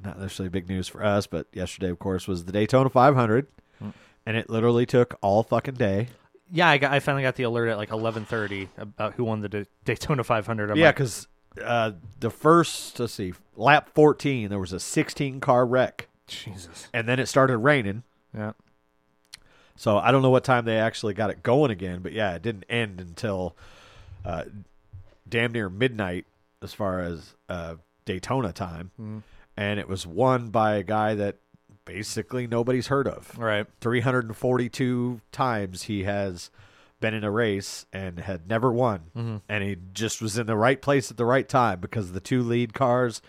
[0.04, 3.46] not necessarily big news for us, but yesterday, of course, was the Daytona 500,
[3.82, 3.92] Mm.
[4.26, 6.08] and it literally took all fucking day.
[6.50, 6.92] Yeah, I got.
[6.92, 10.70] I finally got the alert at like 11:30 about who won the Da- Daytona 500.
[10.70, 11.26] I'm yeah, like, because
[11.64, 16.88] uh, the first let's see, lap 14, there was a 16 car wreck, Jesus.
[16.92, 18.02] and then it started raining.
[18.36, 18.52] Yeah.
[19.76, 22.42] So I don't know what time they actually got it going again, but yeah, it
[22.42, 23.56] didn't end until
[24.24, 24.44] uh,
[25.28, 26.26] damn near midnight
[26.62, 29.22] as far as uh, Daytona time, Mhm.
[29.56, 31.36] And it was won by a guy that
[31.84, 33.36] basically nobody's heard of.
[33.38, 33.66] Right.
[33.80, 36.50] 342 times he has
[37.00, 39.40] been in a race and had never won, Mhm.
[39.48, 42.42] and he just was in the right place at the right time because the two
[42.42, 43.20] lead cars,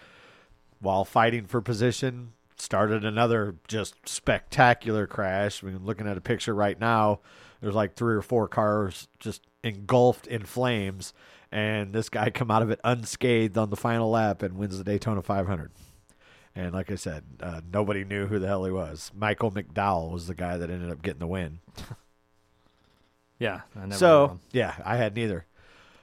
[0.80, 5.64] while fighting for position, started another just spectacular crash.
[5.64, 7.20] I mean, looking at a picture right now,
[7.62, 11.14] there's like three or four cars just engulfed in flames,
[11.52, 14.84] and this guy come out of it unscathed on the final lap and wins the
[14.84, 15.72] Daytona 500.
[16.56, 19.12] And like I said, uh, nobody knew who the hell he was.
[19.16, 21.60] Michael McDowell was the guy that ended up getting the win.
[23.40, 23.62] Yeah.
[23.76, 25.46] I never so yeah, I had neither.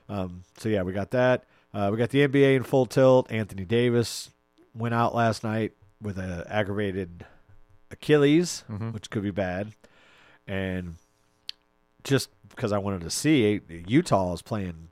[0.08, 1.44] Um, so yeah, we got that.
[1.72, 3.30] Uh, we got the NBA in full tilt.
[3.30, 4.30] Anthony Davis
[4.74, 7.24] went out last night with a aggravated
[7.90, 8.92] Achilles, Mhm.
[8.92, 9.72] which could be bad.
[10.46, 10.96] And
[12.04, 14.88] just because I wanted to see, Utah is playing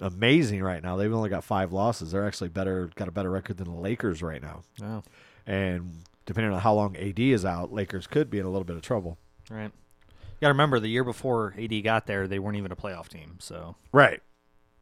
[0.00, 0.96] amazing right now.
[0.96, 2.12] They've only got five losses.
[2.12, 4.62] They're actually better, got a better record than the Lakers right now.
[4.82, 5.02] Oh,
[5.46, 8.76] And depending on how long AD is out, Lakers could be in a little bit
[8.76, 9.18] of trouble.
[9.50, 9.72] right.
[10.10, 13.08] You got to remember the year before AD got there, they weren't even a playoff
[13.08, 13.38] team.
[13.40, 14.20] So Right.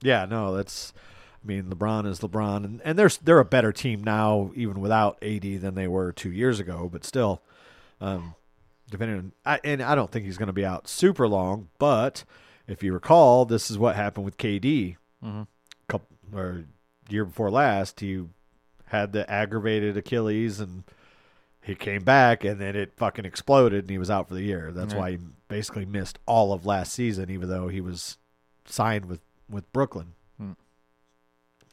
[0.03, 0.93] Yeah, no, that's
[1.43, 5.17] I mean, LeBron is LeBron and, and they're they're a better team now even without
[5.23, 7.41] AD than they were 2 years ago, but still
[8.03, 8.35] um
[8.91, 12.25] depending on I, and I don't think he's going to be out super long, but
[12.69, 15.47] if you recall, this is what happened with KD Mhm.
[15.89, 16.65] couple or
[17.09, 18.25] year before last, he
[18.87, 20.85] had the aggravated Achilles and
[21.63, 24.71] he came back and then it fucking exploded and he was out for the year.
[24.73, 25.01] That's Right.
[25.01, 28.19] why he basically missed all of last season, even though he was
[28.65, 30.15] signed with with Brooklyn.
[30.39, 30.53] Hmm.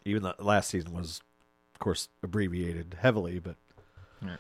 [0.06, 1.22] Even the last season was,
[1.74, 3.56] of course, abbreviated heavily, but.
[4.22, 4.38] Right.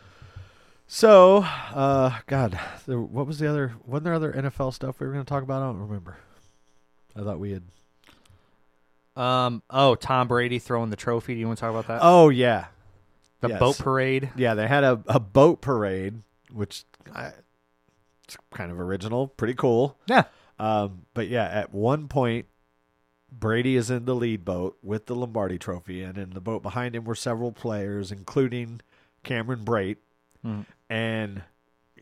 [0.85, 3.73] So, uh, God, there, what was the other?
[3.85, 5.63] Wasn't there other NFL stuff we were going to talk about?
[5.63, 6.17] I don't remember.
[7.15, 7.63] I thought we had.
[9.15, 9.61] Um.
[9.69, 11.33] Oh, Tom Brady throwing the trophy.
[11.33, 11.99] Do you want to talk about that?
[12.01, 12.65] Oh yeah,
[13.41, 13.59] the yes.
[13.59, 14.31] boat parade.
[14.35, 16.21] Yeah, they had a, a boat parade,
[16.51, 17.31] which I,
[18.23, 19.97] it's kind of original, pretty cool.
[20.07, 20.23] Yeah.
[20.59, 22.45] Um, but yeah, at one point,
[23.31, 26.95] Brady is in the lead boat with the Lombardi Trophy, and in the boat behind
[26.95, 28.81] him were several players, including
[29.23, 29.97] Cameron Brate.
[30.45, 30.65] Mhm.
[30.89, 31.43] And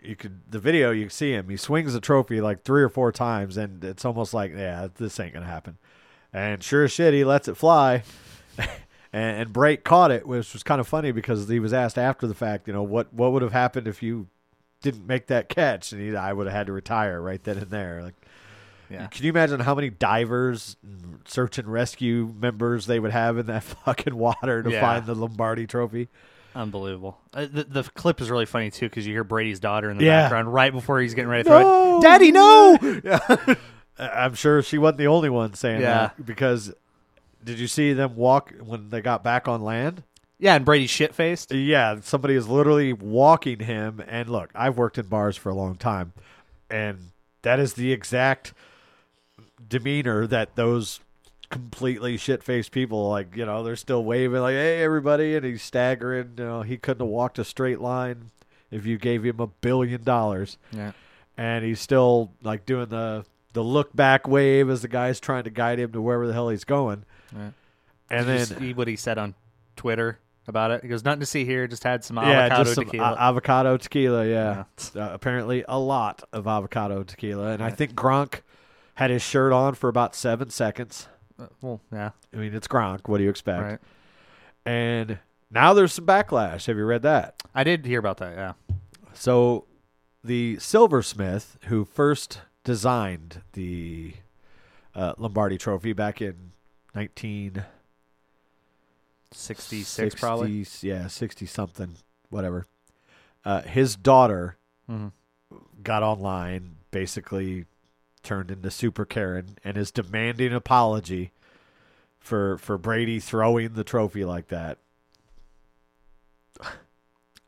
[0.02, 1.50] you could the video you see him.
[1.50, 5.20] He swings the trophy like three or four times, and it's almost like, yeah, this
[5.20, 5.78] ain't gonna happen.
[6.34, 8.04] And sure as shit, he lets it fly.
[8.58, 8.70] and,
[9.42, 12.34] and Brate caught it, which was kind of funny because he was asked after the
[12.36, 14.28] fact, you know, what what would have happened if you
[14.82, 17.70] didn't make that catch, and he, I would have had to retire right then and
[17.70, 18.02] there.
[18.02, 18.16] Like,
[18.90, 19.06] Yeah.
[19.08, 20.76] can you imagine how many divers,
[21.26, 24.82] search and rescue members they would have in that fucking water to Yeah.
[24.82, 26.08] find the Lombardi Trophy?
[26.56, 27.18] Unbelievable.
[27.34, 30.04] Uh, the, the clip is really funny too because you hear Brady's daughter in the
[30.06, 30.24] Yeah.
[30.24, 32.02] background right before he's getting ready to throw it.
[32.02, 32.78] Daddy, no!
[34.00, 35.94] I'm sure she wasn't the only one saying Yeah.
[36.16, 36.74] that because
[37.44, 40.04] did you see them walk when they got back on land?
[40.40, 41.52] yeah, and Brady's shit faced.
[41.54, 44.02] Yeah, somebody is literally walking him.
[44.08, 46.14] And look, I've worked in bars for a long time,
[46.70, 47.12] and
[47.44, 48.54] that is the exact
[49.68, 51.00] demeanor that those
[51.50, 53.36] completely shit faced people like.
[53.36, 56.34] You know, they're still waving like, "Hey, everybody!" and he's staggering.
[56.38, 58.32] You know, he couldn't have walked a straight line
[58.72, 60.94] if you gave him a billion dollars, Yeah.
[61.38, 65.50] and he's still like doing the the look back wave as the guy's trying to
[65.50, 67.06] guide him to wherever the hell he's going.
[67.34, 67.54] Right.
[68.10, 69.36] And Did you then see what he said on
[69.76, 70.82] Twitter about it?
[70.84, 71.68] He goes, "Nothing to see here.
[71.68, 74.26] Just had some yeah, avocado just some tequila." a- avocado tequila.
[74.28, 74.64] Yeah,
[74.96, 78.42] Uh, apparently a lot of avocado tequila, and I think Gronk
[78.96, 81.08] had his shirt on for about seven seconds.
[81.40, 83.08] Uh, well, yeah, I mean, it's Gronk.
[83.08, 83.64] What do you expect?
[83.64, 83.80] right.
[84.66, 86.68] And now there's some backlash.
[86.68, 87.36] Have you read that?
[87.56, 88.36] I did hear about that.
[88.38, 88.54] Yeah.
[89.14, 89.66] So,
[90.24, 94.14] the silversmith who first designed the
[94.96, 96.52] uh, Lombardi Trophy back in
[96.96, 97.64] 19
[99.34, 100.66] 66 probably.
[100.82, 101.96] yeah, 60 something,
[102.30, 102.66] whatever.
[103.46, 104.58] Uh, his daughter
[104.90, 105.12] Mhm.
[105.84, 107.66] got online, basically
[108.24, 111.32] turned into Super Karen, and is demanding apology
[112.20, 114.78] for for Brady throwing the trophy like that.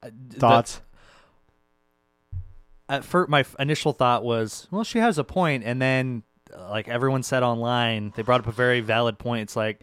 [0.01, 0.81] Uh, Thoughts?
[2.89, 6.23] At first, my initial thought was, well, she has a point, and then,
[6.69, 9.43] like everyone said online, they brought up a very valid point.
[9.43, 9.81] It's like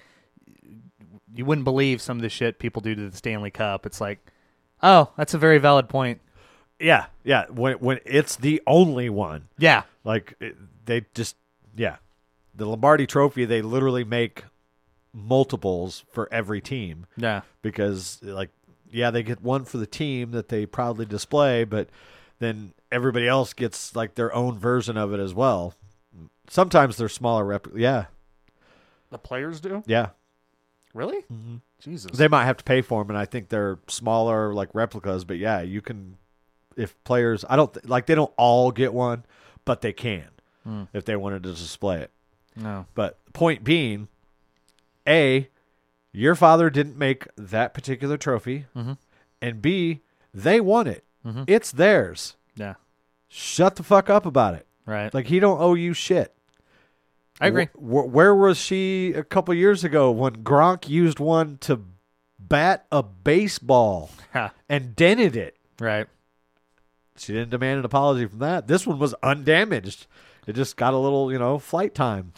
[1.34, 3.86] you wouldn't believe some of the shit people do to the Stanley Cup.
[3.86, 4.18] It's like,
[4.82, 6.20] oh, that's a very valid point.
[6.78, 7.46] yeah, yeah.
[7.48, 11.36] When when it's the only one, Yeah, like it, they just
[11.76, 11.96] yeah,
[12.54, 13.44] the Lombardi Trophy.
[13.44, 14.44] They literally make
[15.12, 17.06] multiples for every team.
[17.16, 18.50] yeah, because like
[18.92, 21.88] yeah they get one for the team that they proudly display but
[22.40, 25.74] then everybody else gets like their own version of it as well
[26.48, 28.06] sometimes they're smaller rep yeah
[29.10, 29.82] the players do.
[29.86, 30.08] yeah
[30.92, 31.24] Really?
[31.80, 32.10] Jesus.
[32.12, 35.38] they might have to pay for them and i think they're smaller like replicas but
[35.38, 36.16] yeah you can
[36.76, 39.24] if players i don't th- like they don't all get one
[39.64, 40.28] but they can
[40.64, 40.82] Hmm.
[40.92, 42.10] if they wanted to display it
[42.56, 42.84] no.
[42.94, 44.08] But point being,
[45.06, 45.48] A,
[46.12, 48.66] your father didn't make that particular trophy.
[48.76, 48.98] Mhm.
[49.40, 50.00] And B,
[50.34, 51.04] they won it.
[51.24, 51.44] Mhm.
[51.46, 52.36] It's theirs.
[52.60, 52.74] Yeah.
[53.28, 54.66] Shut the fuck up about it.
[54.86, 55.12] Right.
[55.12, 56.34] Like he don't owe you shit.
[57.40, 57.68] I agree.
[57.74, 61.80] Wh- wh- where was she a couple years ago when Gronk used one to
[62.38, 64.10] bat a baseball
[64.68, 65.56] and dented it?
[65.78, 66.06] Right.
[67.16, 68.66] She didn't demand an apology from that.
[68.66, 70.06] This one was undamaged.
[70.46, 72.32] It just got a little, you know, flight time.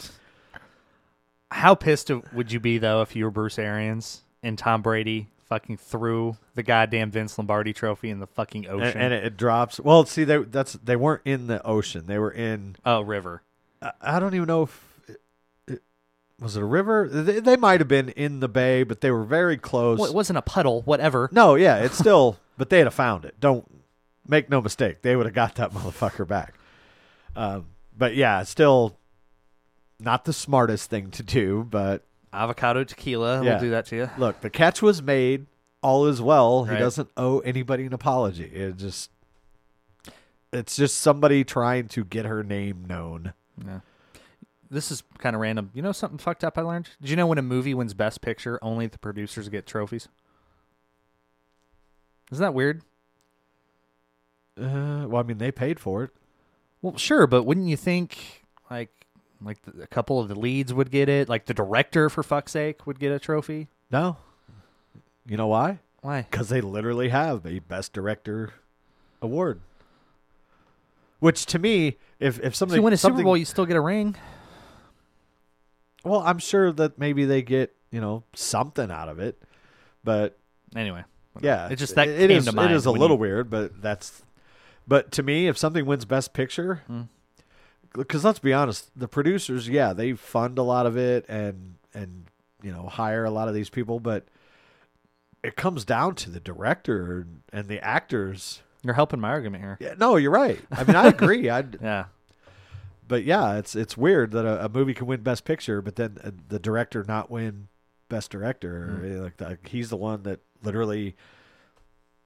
[1.51, 5.77] How pissed would you be though if you were Bruce Arians and Tom Brady fucking
[5.77, 8.99] threw the goddamn Vince Lombardi trophy in the fucking and, ocean?
[9.01, 9.79] and it, it drops.
[9.79, 12.05] Well, see, they that's they weren't in the ocean.
[12.07, 12.75] They were in.
[12.85, 13.43] oh, river.
[13.81, 15.21] I- I don't even know if it,
[15.67, 15.81] it,
[16.39, 17.07] was it a river.
[17.09, 19.99] They, they might have been in the bay, but they were very close.
[19.99, 20.81] Well, it wasn't a puddle.
[20.83, 21.29] Whatever.
[21.31, 22.37] no, yeah, it's still.
[22.57, 23.39] but they'd have found it.
[23.39, 23.69] Don't
[24.27, 25.01] make no mistake.
[25.01, 26.53] They would have got that motherfucker back.
[27.35, 28.97] Um, but yeah, still
[29.99, 31.67] not the smartest thing to do.
[31.69, 32.03] But
[32.33, 33.53] Avocado tequila Yeah.
[33.53, 34.09] will do that to you.
[34.17, 35.45] look, the catch was made.
[35.81, 36.63] All is well.
[36.63, 38.45] He doesn't owe anybody an apology.
[38.45, 39.09] It just.
[40.53, 43.33] It's just somebody trying to get her name known.
[43.65, 43.79] Yeah.
[44.69, 45.71] This is kind of random.
[45.73, 46.89] You know something fucked up I learned?
[47.01, 50.07] Did you know when a movie wins Best Picture, only the producers get trophies?
[52.31, 52.81] Isn't that weird?
[54.59, 56.11] Uh, well, I mean, they paid for it.
[56.81, 59.02] Well, sure, but wouldn't you think like
[59.43, 61.27] like the, a couple of the leads would get it?
[61.29, 63.67] Like the director, for fuck's sake, would get a trophy?
[63.91, 64.17] No.
[65.27, 65.79] You know why?
[66.01, 66.23] Why?
[66.29, 68.49] Because they literally have a Best Director
[69.21, 69.61] award.
[71.19, 73.77] Which to me, if if If something you win a Super Bowl, you still get
[73.77, 74.15] a ring.
[76.03, 79.41] well, I'm sure that maybe they get you know something out of it,
[80.03, 80.37] but
[80.75, 81.03] Anyway,
[81.39, 83.49] yeah, It's just that it came is- to mind It is a little you- weird,
[83.49, 84.23] but that's.
[84.87, 87.07] But to me, if something wins Best Picture, Mm.
[87.93, 92.25] Because let's be honest, the producers, yeah, they fund a lot of it and and
[92.61, 94.25] you know hire a lot of these people, but
[95.43, 98.61] it comes down to the director and the actors.
[98.83, 99.77] you're helping my argument here.
[99.79, 100.59] Yeah, no, you're right.
[100.71, 101.49] I mean, I agree.
[101.51, 102.05] I Yeah,
[103.07, 106.17] but yeah, it's it's weird that a, a movie can win Best Picture, but then
[106.23, 107.67] uh, the director not win
[108.09, 108.99] best director.
[109.01, 109.23] Hmm.
[109.23, 111.15] Like, like he's the one that literally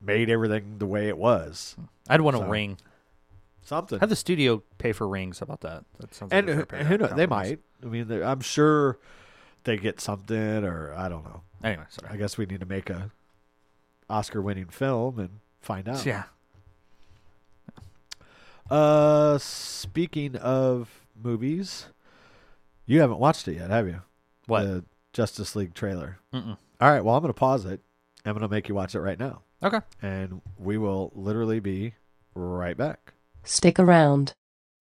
[0.02, 1.76] made everything the way it was.
[2.10, 2.78] I'd want a ring.
[3.68, 4.00] Something.
[4.00, 5.40] Have the studio pay for rings.
[5.40, 5.84] How about that?
[6.00, 7.60] That sounds like and a who, who pair- know, they might.
[7.84, 8.98] I mean, I'm sure
[9.66, 11.42] they get something, or I don't know.
[11.64, 12.14] Anyway, sorry.
[12.14, 13.12] I guess we need to make a
[14.10, 16.06] Oscar-winning film and find out.
[16.06, 16.24] Yeah.
[18.70, 20.90] Uh, speaking of
[21.22, 21.88] movies,
[22.86, 24.02] you haven't watched it yet, have you?
[24.46, 24.64] What?
[24.64, 26.20] The Justice League trailer.
[26.34, 26.58] Mm-mm.
[26.80, 27.04] All right.
[27.04, 27.82] Well, I'm going to pause it.
[28.26, 29.80] I'm going to make you watch it right now, Okay.
[30.02, 31.94] and we will literally be
[32.36, 33.14] right back.
[33.48, 34.34] Stick around.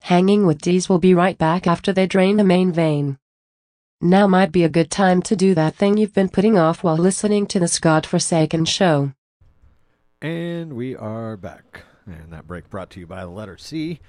[0.03, 3.17] Hanging with D's will be right back after they drain the main vein.
[4.01, 6.97] Now might be a good time to do that thing you've been putting off while
[6.97, 9.13] listening to this godforsaken show.
[10.21, 11.83] And we are back.
[12.07, 14.01] And that break brought to you by the letter C.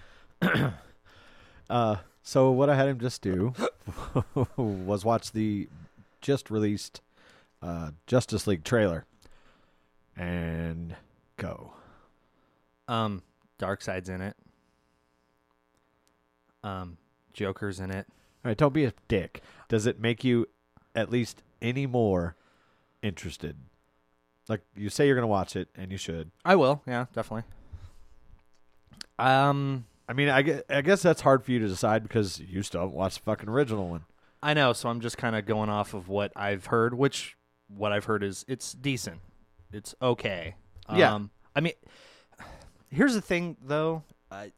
[1.69, 3.53] uh, so what I had him just do
[4.57, 5.69] was watch the
[6.19, 7.01] just released
[7.61, 9.05] uh, Justice League trailer
[10.15, 10.95] and
[11.37, 11.73] go.
[12.87, 13.21] Um,
[13.59, 14.35] Darkseid's in it.
[16.67, 16.97] Um,
[17.33, 18.07] Joker's in it.
[18.43, 19.41] All right, don't be a dick.
[19.69, 20.47] Does it make you
[20.95, 22.35] at least any more
[23.01, 23.55] interested?
[24.47, 26.31] Like you say you're going to watch it and you should.
[26.45, 26.81] I will.
[26.87, 27.43] Yeah, definitely.
[29.19, 32.63] Um, I mean, I guess, I guess that's hard for you to decide because you
[32.63, 34.05] still haven't watched the fucking original one.
[34.41, 37.35] I know, so I'm just kind of going off of what I've heard, which
[37.67, 39.19] what I've heard is it's decent.
[39.73, 40.55] It's okay.
[40.93, 41.13] Yeah.
[41.15, 41.73] Um, I mean,
[42.89, 44.03] here's the thing, though.
[44.31, 44.51] I,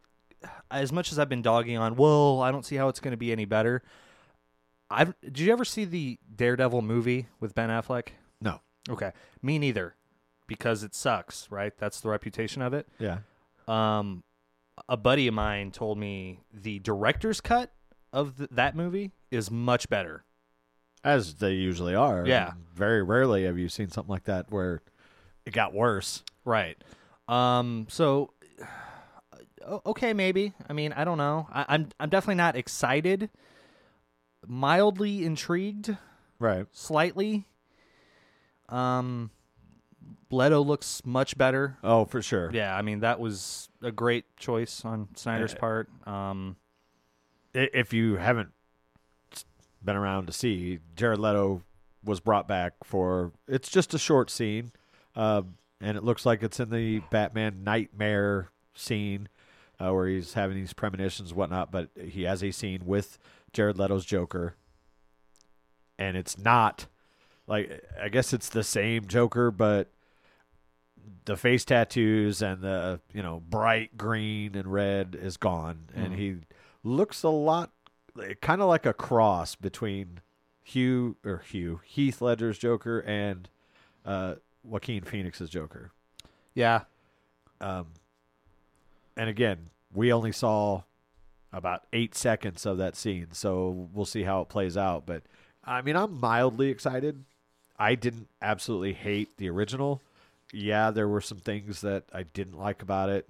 [0.71, 3.17] as much as I've been dogging on, well, I don't see how it's going to
[3.17, 3.81] be any better.
[4.89, 8.09] I've did you ever see the Daredevil movie with Ben Affleck?
[8.41, 8.61] No.
[8.89, 9.95] Okay, me neither,
[10.47, 11.47] because it sucks.
[11.51, 12.87] Right, that's the reputation of it.
[12.97, 13.19] Yeah.
[13.67, 14.23] Um,
[14.87, 17.71] a buddy of mine told me the director's cut
[18.11, 20.23] of th- that movie is much better.
[21.03, 22.25] As they usually are.
[22.25, 22.53] Yeah.
[22.73, 24.81] Very rarely have you seen something like that where
[25.45, 26.23] it got worse.
[26.45, 26.77] Right.
[27.27, 27.85] Um.
[27.89, 28.31] So,
[29.85, 30.53] okay, maybe.
[30.69, 31.47] I mean, I don't know.
[31.51, 33.29] I, I'm I'm definitely not excited.
[34.47, 35.95] Mildly intrigued,
[36.39, 36.65] Right.
[36.71, 37.45] slightly.
[38.69, 39.31] Um,
[40.31, 41.77] Leto looks much better.
[41.83, 42.49] Oh, for sure.
[42.53, 45.89] Yeah, I mean that was a great choice on Snyder's Uh, part.
[46.07, 46.55] Um,
[47.53, 48.51] If you haven't
[49.83, 51.63] been around to see, Jared Leto
[52.03, 54.71] was brought back for it's just a short scene,
[55.15, 55.41] uh,
[55.81, 59.27] and it looks like it's in the Batman nightmare scene
[59.79, 61.71] uh, where he's having these premonitions and whatnot.
[61.71, 63.17] But he has a scene with
[63.53, 64.55] Jared Leto's Joker,
[65.97, 66.87] and it's not
[67.47, 69.89] like I guess it's the same Joker, but
[71.25, 76.17] the face tattoos and the you know bright green and red is gone, and Mhm.
[76.17, 76.35] he
[76.83, 77.71] looks a lot
[78.41, 80.19] kind of like a cross between
[80.63, 83.49] Hugh or Hugh Heath Ledger's Joker and
[84.05, 85.91] uh, Joaquin Phoenix's Joker.
[86.53, 86.83] yeah,
[87.61, 87.87] Um,
[89.19, 90.83] and again, we only saw
[91.51, 95.05] about eight seconds of that scene, so we'll see how it plays out.
[95.05, 95.23] But
[95.61, 97.25] I mean, I'm mildly excited.
[97.77, 100.01] I didn't absolutely hate the original.
[100.53, 103.27] Yeah, there were some things that I didn't like about it,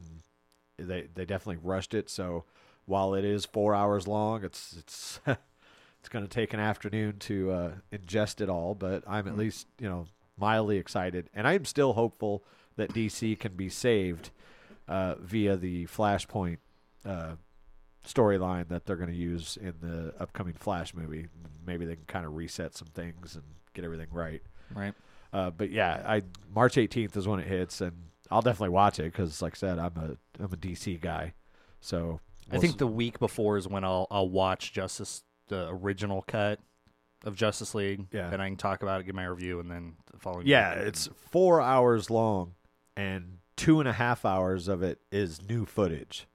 [0.77, 2.07] and they they definitely rushed it.
[2.07, 2.43] So
[2.85, 7.51] while it is four hours long, it's it's it's going to take an afternoon to
[7.51, 8.75] uh, ingest it all.
[8.75, 10.05] But I'm at least you know
[10.37, 12.43] mildly excited, and I'm still hopeful
[12.75, 14.29] that DC can be saved
[14.89, 16.57] uh, via the Flashpoint
[17.05, 17.35] uh,
[18.05, 21.27] storyline that they're going to use in the upcoming Flash movie.
[21.65, 24.41] Maybe they can kind of reset some things and get everything right.
[24.73, 24.93] right.
[25.31, 26.23] Uh, but yeah, I
[26.53, 27.93] March 18th is when it hits, and
[28.31, 31.33] I'll definitely watch it because, like I said, I'm a I'm a DC guy.
[31.81, 35.67] So I we'll think s- the week before is when I'll I'll watch Justice the
[35.69, 36.59] original cut
[37.25, 38.07] of Justice League.
[38.11, 38.29] Yeah.
[38.29, 40.47] Then I can talk about it, give my review, and then the following.
[40.47, 42.55] yeah, it's four hours long,
[42.95, 46.27] and two and a half hours of it is new footage.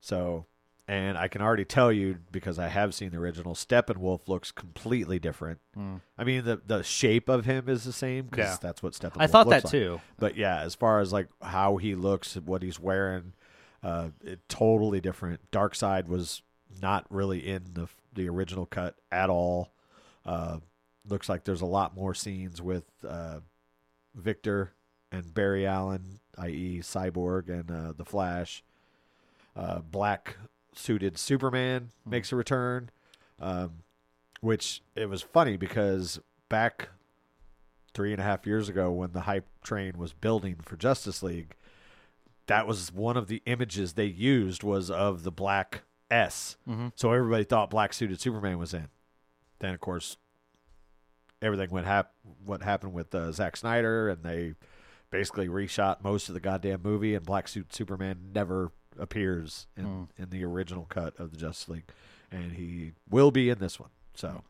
[0.00, 0.46] So,
[0.88, 3.54] and I can already tell you because I have seen the original.
[3.54, 5.60] Steppenwolf looks completely different.
[5.78, 6.00] Mm.
[6.18, 8.56] I mean, the the shape of him is the same because Yeah.
[8.60, 9.20] that's what Steppenwolf.
[9.22, 9.70] I thought that like.
[9.70, 10.00] too.
[10.18, 13.34] But yeah, as far as like how he looks, what he's wearing,
[13.82, 15.50] uh, it totally different.
[15.52, 16.42] Darkseid was
[16.82, 19.72] not really in the the original cut at all.
[20.26, 20.58] Uh,
[21.08, 23.40] looks like there's a lot more scenes with uh,
[24.14, 24.72] Victor
[25.12, 28.62] and Barry Allen, i.e., Cyborg and uh, the Flash.
[29.56, 30.36] Uh, black
[30.74, 32.90] suited Superman makes a return,
[33.40, 33.82] um,
[34.40, 36.88] which it was funny because back
[37.92, 41.54] three and a half years ago when the hype train was building for Justice League,
[42.46, 46.56] that was one of the images they used was of the black S.
[46.68, 46.92] Mhm.
[46.94, 48.88] So everybody thought black suited Superman was in.
[49.58, 50.16] Then of course
[51.42, 52.12] everything went hap-
[52.44, 54.54] what happened with uh, Zack Snyder, and they
[55.10, 60.30] basically reshot most of the goddamn movie, and Black Suit Superman never appears in in
[60.30, 61.84] the original cut of the Justice League,
[62.30, 63.90] and he will be in this one.
[64.14, 64.42] So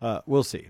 [0.00, 0.68] uh, we'll see.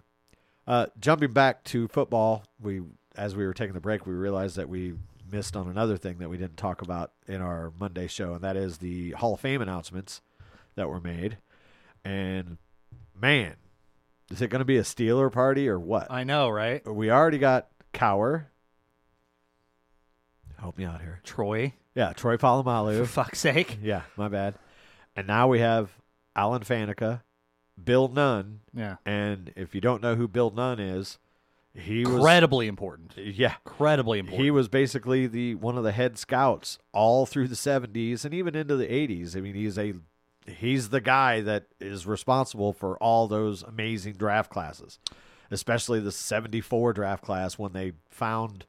[0.66, 2.82] Uh, jumping back to football, we
[3.16, 4.94] as we were taking the break, we realized that we
[5.30, 8.56] missed on another thing that we didn't talk about in our Monday show, and that
[8.56, 10.20] is the Hall of Fame announcements
[10.74, 11.38] that were made.
[12.04, 12.58] And
[13.20, 13.56] man,
[14.30, 16.10] is it going to be a Steeler party or what?
[16.10, 16.86] I know, right?
[16.86, 18.46] we already got Cowher.
[20.60, 21.20] Help me out here.
[21.24, 23.06] Troy, Yeah, Troy for Polamalu.
[23.06, 23.78] fuck's sake.
[23.82, 24.54] yeah, my bad.
[25.16, 25.90] And now we have
[26.36, 27.22] Alan Faneca,
[27.82, 28.96] Bill Nunn, Yeah.
[29.06, 31.18] and if you don't know who Bill Nunn is,
[31.74, 33.16] he was Incredibly important.
[33.16, 34.42] yeah, Incredibly important.
[34.42, 38.54] he was basically the one of the head scouts all through the 70s and even
[38.56, 39.36] into the 80s.
[39.36, 39.94] I mean, he's a
[40.46, 44.98] he's the guy that is responsible for all those amazing draft classes,
[45.50, 48.66] especially the 74 draft class when they found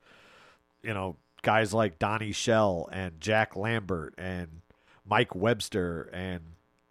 [0.83, 4.61] you know guys like Donnie Shell and Jack Lambert and
[5.05, 6.41] Mike Webster and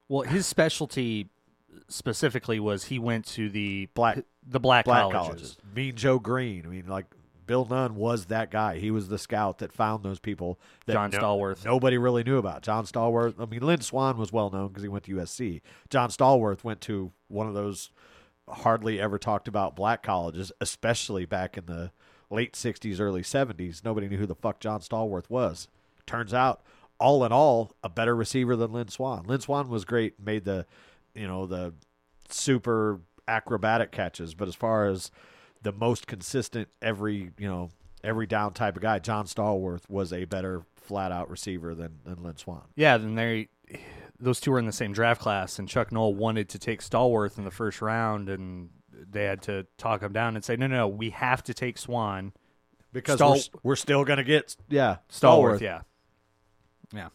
[0.09, 1.28] well, his specialty
[1.88, 5.26] specifically was he went to the Black- the black, black colleges.
[5.28, 5.57] colleges.
[5.74, 6.64] Mean Joe Greene.
[6.66, 7.07] I mean, like
[7.46, 8.78] Bill Nunn was that guy.
[8.78, 10.59] He was the scout that found those people.
[10.86, 11.64] That John no- Stallworth.
[11.64, 13.40] Nobody really knew about John Stallworth.
[13.40, 15.61] I mean, Lynn Swann was well known because he went to USC.
[15.88, 17.90] John Stallworth went to one of those
[18.48, 21.92] hardly ever talked about black colleges, especially back in the
[22.30, 23.84] late '60s, early '70s.
[23.84, 25.68] Nobody knew who the fuck John Stallworth was.
[26.06, 26.62] Turns out,
[26.98, 29.24] all in all, a better receiver than Lynn Swann.
[29.26, 30.66] Lynn Swann was great, made the,
[31.14, 31.74] you know, the
[32.28, 35.10] super acrobatic catches, but as far as
[35.62, 37.70] the most consistent every, you know,
[38.02, 42.22] every down type of guy, John Stallworth was a better flat out receiver than, than
[42.22, 42.62] Lynn Swann.
[42.74, 43.48] Yeah, then they
[44.18, 47.38] those two were in the same draft class, and Chuck Noll wanted to take Stallworth
[47.38, 48.70] in the first round, and
[49.11, 51.78] they had to talk him down and say, no, no, no we have to take
[51.78, 52.32] Swann.
[52.92, 55.61] Because Stall- we're, we're still going to get, yeah, Stallworth, Stallworth.
[55.61, 55.80] yeah,
[56.92, 57.09] yeah,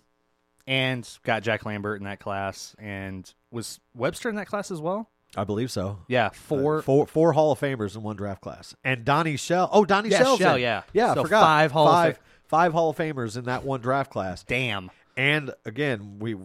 [0.66, 5.10] and got Jack Lambert in that class, and was Webster in that class as well?
[5.36, 6.00] I believe so.
[6.08, 6.78] Yeah, four.
[6.78, 9.70] Uh, four, four Hall of Famers in one draft class, and Donnie Shell.
[9.74, 10.62] Oh, Donnie Yeah, Shell's Shell, in.
[10.62, 10.84] yeah.
[10.94, 11.14] yeah.
[11.14, 13.82] So I forgot five Hall of five, Fa- five Hall of Famers in that one
[13.82, 14.46] draft class.
[14.46, 14.92] Damn.
[15.18, 16.38] And again, we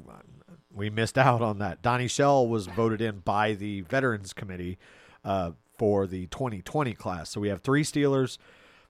[0.73, 1.83] we missed out on that.
[1.83, 4.79] Donnie Shell was voted in by the Veterans Committee
[5.25, 7.31] uh, for the 2020 class.
[7.31, 8.39] So we have three Steelers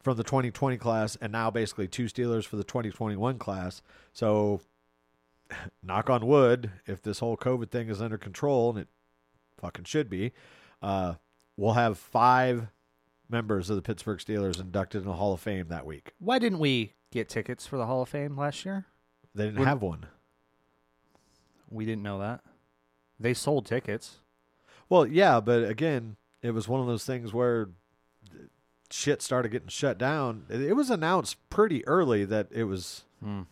[0.01, 3.83] from the 2020 class, and now basically two Steelers for the 2021 class.
[4.13, 4.61] So,
[5.83, 8.89] knock on wood, if this whole COVID thing is under control, and it
[9.59, 10.33] fucking should be,
[10.83, 11.15] uh,
[11.57, 12.69] we'll have five
[13.29, 16.13] members of the Pittsburgh Steelers inducted in the Hall of Fame that week.
[16.19, 18.87] Why didn't we get tickets for the Hall of Fame last year?
[19.35, 20.07] They didn't Would- have one.
[21.69, 22.41] We didn't know that.
[23.21, 24.17] They sold tickets.
[24.91, 27.71] Well, yeah, but again, it was one of those things where
[28.91, 30.45] shit started getting shut down.
[30.51, 33.43] It was announced pretty early that it was Hmm.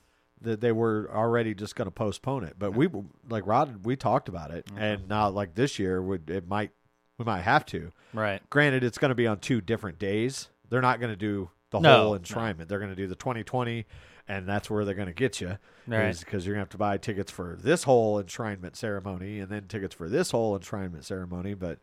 [0.40, 2.56] that they were already just going to postpone it.
[2.58, 2.88] But we,
[3.28, 6.72] like Rod, we talked about it, and now like this year, would it might
[7.18, 7.90] we might have to.
[8.14, 8.40] Right.
[8.48, 10.48] Granted, it's going to be on two different days.
[10.70, 12.18] They're not going to do the No, whole no.
[12.18, 12.68] enshrinement.
[12.68, 13.86] They're going to do the 2020,
[14.26, 15.58] and that's where they're going to get you.
[15.86, 16.18] Right.
[16.18, 19.64] Because you're going to have to buy tickets for this whole enshrinement ceremony and then
[19.68, 21.54] tickets for this whole enshrinement ceremony.
[21.54, 21.78] But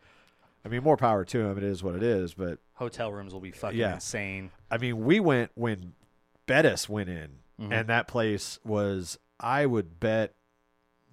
[0.64, 1.58] I mean, more power to them.
[1.58, 2.34] It is what it is.
[2.34, 3.96] But Hotel rooms will be fucking Yeah.
[3.96, 4.52] insane.
[4.72, 5.94] I mean, we went when
[6.48, 7.72] Bettis went in, Mhm.
[7.72, 10.34] and that place was, I would bet,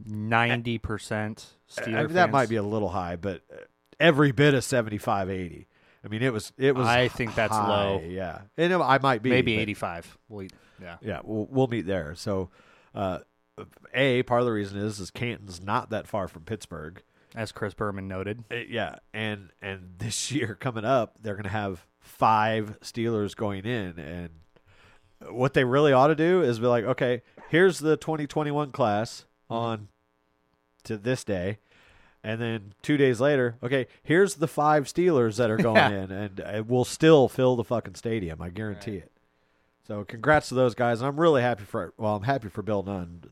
[0.04, 1.54] Ninety percent
[1.86, 3.42] I mean, that might be a little high, but
[4.00, 5.68] every bit of 75, 80.
[6.05, 8.00] I mean, it was, it was, I think that's high, low.
[8.00, 8.40] Yeah.
[8.57, 9.30] And I might be.
[9.30, 10.18] maybe eighty-five.
[10.28, 10.48] We,
[10.80, 10.96] yeah.
[11.00, 12.14] Yeah, we'll, we'll meet there.
[12.16, 12.50] So,
[12.94, 13.20] uh,
[13.94, 17.03] a part of the reason is is Canton's not that far from Pittsburgh.
[17.34, 18.44] As Chris Berman noted.
[18.50, 23.64] Uh, yeah, and and this year coming up, they're going to have five Steelers going
[23.64, 24.30] in, and
[25.30, 29.88] what they really ought to do is be like, okay, here's the 2021 class on
[30.84, 31.59] to this day.
[32.24, 35.90] And then two days later, okay, here's the five Steelers that are going Yeah.
[36.04, 38.40] in, and it will still fill the fucking stadium.
[38.40, 39.10] I guarantee it.
[39.88, 41.00] So, congrats to those guys.
[41.00, 41.92] And I'm really happy for.
[41.96, 43.24] Well, I'm happy for Bill Nunn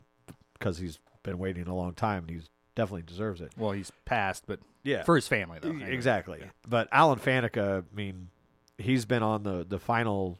[0.59, 3.51] because he's been waiting a long time, and he's definitely deserves it.
[3.57, 5.69] Well, he's passed, but Yeah, for his family though.
[5.85, 6.41] Exactly.
[6.67, 8.27] But Alan Faneca, I mean,
[8.77, 10.39] he's been on the the final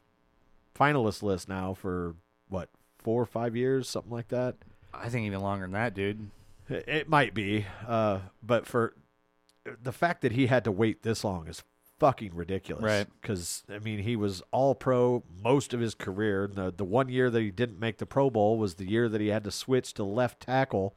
[0.77, 2.15] finalist list now for
[2.49, 2.67] what
[2.99, 4.55] four or five years, something like that.
[4.93, 6.29] I think even longer than that, dude.
[6.71, 8.95] It, might be, uh, but for
[9.81, 11.63] the fact that he had to wait this long is
[11.99, 12.83] fucking ridiculous.
[12.83, 13.07] Right.
[13.21, 16.49] Because I mean, he was all pro most of his career.
[16.51, 19.21] The the one year that he didn't make the Pro Bowl was the year that
[19.21, 20.95] he had to switch to left tackle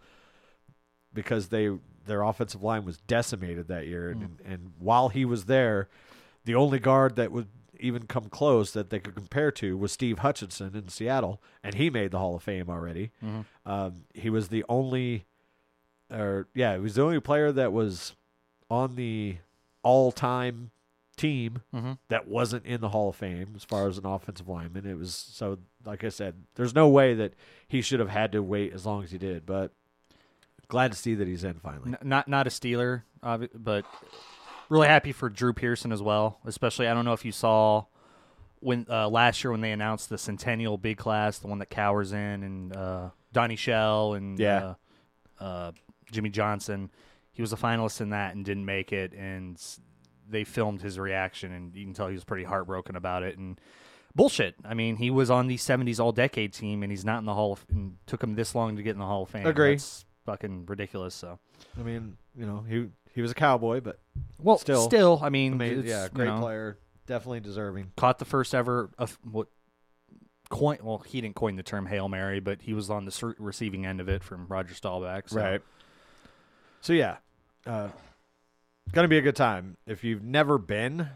[1.13, 1.71] because they
[2.07, 5.89] their offensive line was decimated that year, and, and while he was there,
[6.45, 7.49] the only guard that would
[7.81, 11.91] even come close that they could compare to was Steve Hutchinson in Seattle, and he
[11.91, 13.11] made the Hall of Fame already.
[13.67, 15.25] Um, he was the only,
[16.11, 18.15] or yeah, he was the only player that was
[18.71, 19.37] on the
[19.83, 20.71] all-time
[21.17, 21.99] team Mhm.
[22.09, 24.85] that wasn't in the Hall of Fame as far as an offensive lineman.
[24.87, 27.35] It was so, like I said, there's no way that
[27.69, 29.47] he should have had to wait as long as he did.
[29.47, 29.71] But
[30.69, 31.91] glad to see that he's in finally.
[31.93, 33.03] N- not not a Steeler,
[33.55, 33.85] but
[34.69, 36.41] really happy for Drew Pearson as well.
[36.45, 37.85] Especially, I don't know if you saw
[38.61, 42.13] when uh, last year when they announced the Centennial Big Class, the one that Cowher's
[42.13, 44.75] in, and uh, Donnie Shell and Yeah.
[45.39, 45.73] uh, uh,
[46.15, 46.91] Jimmy Johnson.
[47.33, 49.61] He was a finalist in that and didn't make it, and
[50.29, 53.37] they filmed his reaction, and you can tell he was pretty heartbroken about it.
[53.37, 53.61] And
[54.15, 54.55] bullshit.
[54.65, 57.35] I mean, he was on the '70s All Decade team, and he's not in the
[57.35, 57.67] Hall of.
[57.71, 59.47] And took him this long to get in the Hall of Fame.
[59.47, 59.75] Agree.
[59.75, 61.15] That's fucking ridiculous.
[61.15, 61.39] So.
[61.79, 63.99] I mean, you know, he he was a cowboy, but
[64.41, 64.85] Well, Still.
[64.85, 67.93] still, I mean, amazing, it's, yeah, you great know, player, definitely deserving.
[67.97, 69.49] Caught the first ever of what
[70.51, 70.79] coin.
[70.83, 74.01] Well, he didn't coin the term hail mary, but he was on the receiving end
[74.01, 75.29] of it from Roger Staubach.
[75.29, 75.41] So.
[75.41, 75.61] Right.
[76.85, 77.17] So yeah,
[77.67, 77.89] uh,
[78.93, 79.79] gonna be a good time.
[79.87, 81.09] If you've never been,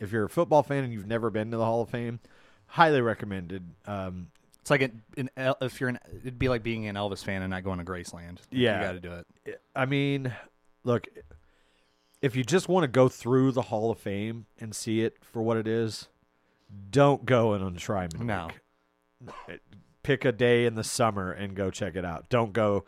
[0.00, 2.18] if you're a football fan and you've never been to the Hall of Fame,
[2.66, 3.62] highly recommended.
[3.86, 4.26] Um,
[4.60, 7.42] It's like an, an El- if you're an, it'd be like being an Elvis fan
[7.42, 8.38] and not going to Graceland.
[8.50, 8.80] Yeah.
[8.80, 9.12] you got to do
[9.46, 9.60] it.
[9.76, 10.32] I mean,
[10.82, 11.06] look,
[12.20, 15.42] if you just want to go through the Hall of Fame and see it for
[15.42, 16.08] what it is,
[16.90, 18.48] don't go in on Enshrinement No.
[20.02, 22.28] Pick a day in the summer and go check it out.
[22.28, 22.84] Don't go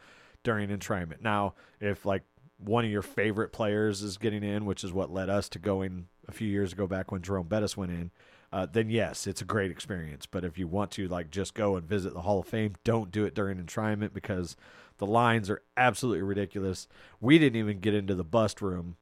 [0.46, 1.20] during enshrinement.
[1.20, 2.22] Now, if like
[2.58, 6.06] one of your favorite players is getting in, which is what led us to going
[6.28, 8.12] a few years ago back when Jerome Bettis went in,
[8.52, 10.24] uh, then yes, it's a great experience.
[10.24, 13.10] But if you want to like just go and visit the Hall of Fame, don't
[13.10, 14.56] do it during enshrinement because
[14.98, 16.88] the lines are absolutely ridiculous.
[17.20, 18.96] We didn't even get into the bust room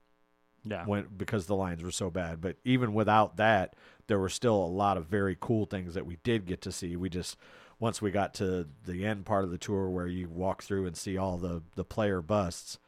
[0.64, 2.40] Yeah, when because the lines were so bad.
[2.40, 3.74] But even without that,
[4.06, 6.96] there were still a lot of very cool things that we did get to see.
[6.96, 7.36] We just
[7.84, 10.96] once we got to the end part of the tour where you walk through and
[10.96, 12.78] see all the the player busts,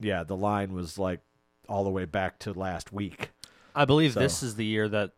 [0.00, 1.20] yeah, the line was like
[1.68, 3.30] all the way back to last week.
[3.74, 5.12] I believe So- this is the year that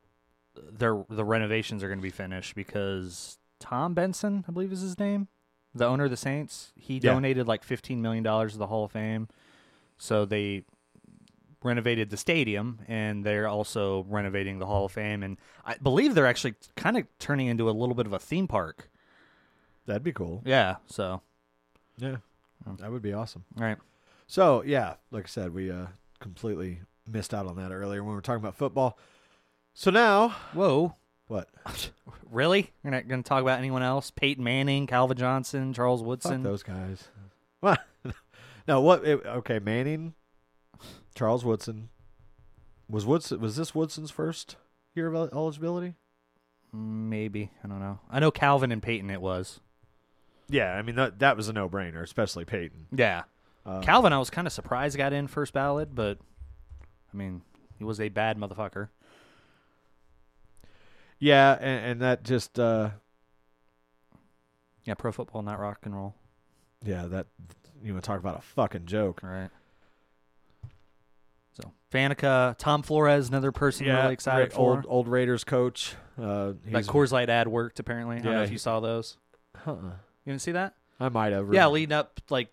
[0.55, 4.99] their the renovations are going to be finished because Tom Benson, I believe is his
[4.99, 5.29] name,
[5.75, 7.15] the owner of the Saints, he Yeah.
[7.15, 9.29] donated like fifteen million dollars to the Hall of Fame,
[9.97, 10.65] so they
[11.63, 16.27] renovated the stadium and they're also renovating the Hall of Fame, and I believe they're
[16.27, 18.91] actually kind of turning into a little bit of a theme park.
[19.87, 20.43] That'd be cool.
[20.45, 21.21] Yeah, so
[21.99, 22.17] Yeah,
[22.79, 23.45] that would be awesome.
[23.59, 23.79] all right,
[24.27, 25.87] So yeah, like I said, we uh,
[26.21, 28.99] completely missed out on that earlier when we were talking about football.
[29.75, 30.95] So now, whoa.
[31.29, 31.49] what?
[32.31, 32.73] Really?
[32.83, 34.11] You're not going to talk about anyone else?
[34.11, 36.43] Peyton Manning, Calvin Johnson, Charles Fuck Woodson.
[36.43, 37.07] those guys.
[37.61, 37.79] What?
[38.67, 39.05] no, what?
[39.05, 40.15] It, okay, Manning,
[41.15, 41.91] Charles Woodson.
[42.91, 43.41] Was Woodson?
[43.41, 44.57] Was this Woodson's first
[44.97, 45.95] year of eligibility?
[46.73, 48.01] Maybe I don't know.
[48.11, 49.11] I know Calvin and Peyton.
[49.11, 49.61] It was.
[50.49, 52.87] Yeah, I mean that that was a no brainer, especially Peyton.
[52.95, 53.23] Yeah.
[53.67, 56.19] Uh, Calvin, I was kind of surprised got in first ballot, but
[57.13, 57.41] I mean,
[57.79, 58.89] he was a bad motherfucker.
[61.19, 62.91] Yeah, and, and that just uh,
[64.85, 66.15] Yeah, pro football, not rock and roll.
[66.85, 67.27] yeah that
[67.83, 69.23] you want to talk about a fucking joke.
[69.23, 69.51] right?
[71.53, 74.75] So Faneca, Tom Flores, another person Yeah, really excited for.
[74.77, 75.95] old old Raiders coach.
[76.21, 78.17] Uh, that Coors Light ad worked apparently.
[78.17, 79.17] I don't know Yeah, if you he- saw those.
[79.67, 79.93] uh-uh.
[80.25, 80.75] You didn't see that?
[81.01, 81.53] I might have.
[81.53, 82.49] Yeah, leading up like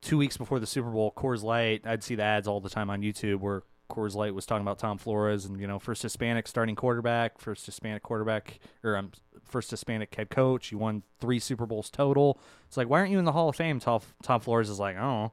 [0.00, 1.82] two weeks before the Super Bowl, Coors Light.
[1.86, 4.78] I'd see the ads all the time on YouTube where Coors Light was talking about
[4.78, 9.12] Tom Flores and you know first Hispanic starting quarterback, first Hispanic quarterback, or um,
[9.44, 10.70] first Hispanic head coach.
[10.72, 12.38] You won three Super Bowls total.
[12.68, 13.80] It's like why aren't you in the Hall of Fame?
[13.80, 15.32] Tom, Tom Flores is like, oh,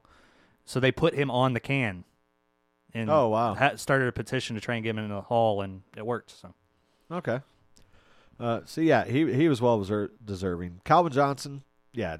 [0.64, 2.04] so they put him on the can.
[2.94, 3.54] And Oh, wow.
[3.54, 6.30] ha- started a petition to try and get him in the hall, and it worked.
[6.30, 6.54] So
[7.10, 7.40] Okay.
[8.42, 10.80] Uh, so yeah, he he was well deser- deserving.
[10.84, 11.62] Calvin Johnson,
[11.92, 12.16] yeah,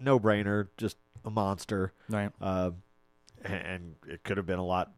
[0.00, 1.92] no brainer, just a monster.
[2.08, 2.70] right, Uh,
[3.44, 4.92] and it could have been a lot,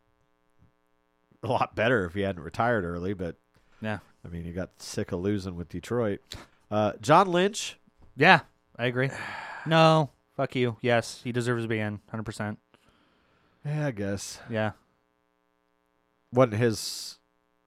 [1.42, 3.14] a lot better if he hadn't retired early.
[3.14, 3.36] But
[3.80, 6.20] yeah, I mean, he got sick of losing with Detroit.
[6.70, 7.78] Uh, John Lynch,
[8.16, 8.40] yeah,
[8.78, 9.10] I agree.
[9.64, 10.76] No, fuck you.
[10.82, 12.58] Yes, he deserves to be in, hundred percent.
[13.64, 14.72] yeah, I guess Yeah.
[16.32, 17.18] wasn't his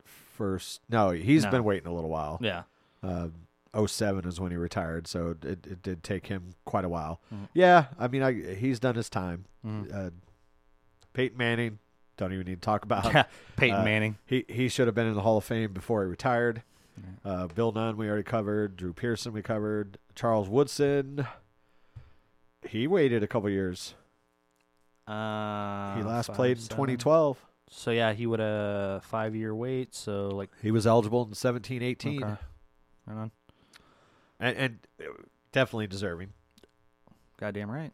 [0.05, 0.81] first.
[0.89, 1.51] No, he's No.
[1.51, 2.37] been waiting a little while.
[2.41, 2.63] Yeah.
[3.01, 3.27] Uh,
[3.85, 7.21] 07 is when he retired, so it, it did take him quite a while.
[7.33, 7.49] Mhm.
[7.53, 9.45] Yeah, I mean, I, he's done his time.
[9.65, 9.93] Mhm.
[9.93, 10.09] Uh,
[11.13, 11.79] Peyton Manning,
[12.17, 13.05] don't even need to talk about.
[13.13, 13.25] Yeah.
[13.57, 14.17] Peyton Uh, Manning.
[14.25, 16.63] He he should have been in the Hall of Fame before he retired.
[17.23, 18.75] Uh, Bill Nunn, we already covered.
[18.75, 19.97] Drew Pearson, we covered.
[20.15, 21.25] Charles Woodson,
[22.67, 23.93] he waited a couple years.
[25.07, 26.75] Uh, he last five, played in seven.
[26.77, 27.45] 2012.
[27.69, 29.95] So yeah, he would a five year wait.
[29.95, 32.35] So like, He was eligible in 17, 18, okay.
[33.09, 33.31] Right on.
[34.39, 35.11] and, and uh,
[35.51, 36.29] definitely deserving.
[37.37, 37.91] Goddamn right.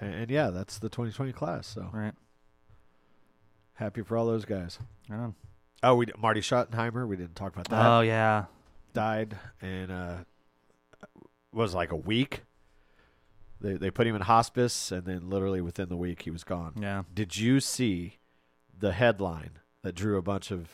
[0.00, 1.66] And, and yeah, that's the 2020 class.
[1.66, 2.14] So right.
[3.74, 4.78] happy for all those guys.
[5.08, 5.34] Right on.
[5.82, 7.06] Oh, we Marty Schottenheimer.
[7.06, 7.86] We didn't talk about that.
[7.86, 8.46] Oh yeah.
[8.92, 10.16] died and uh
[11.52, 12.42] was like a week.
[13.60, 16.74] They they put him in hospice and then literally within the week he was gone.
[16.80, 17.02] Yeah.
[17.12, 18.18] Did you see
[18.76, 20.68] the headline that drew a bunch of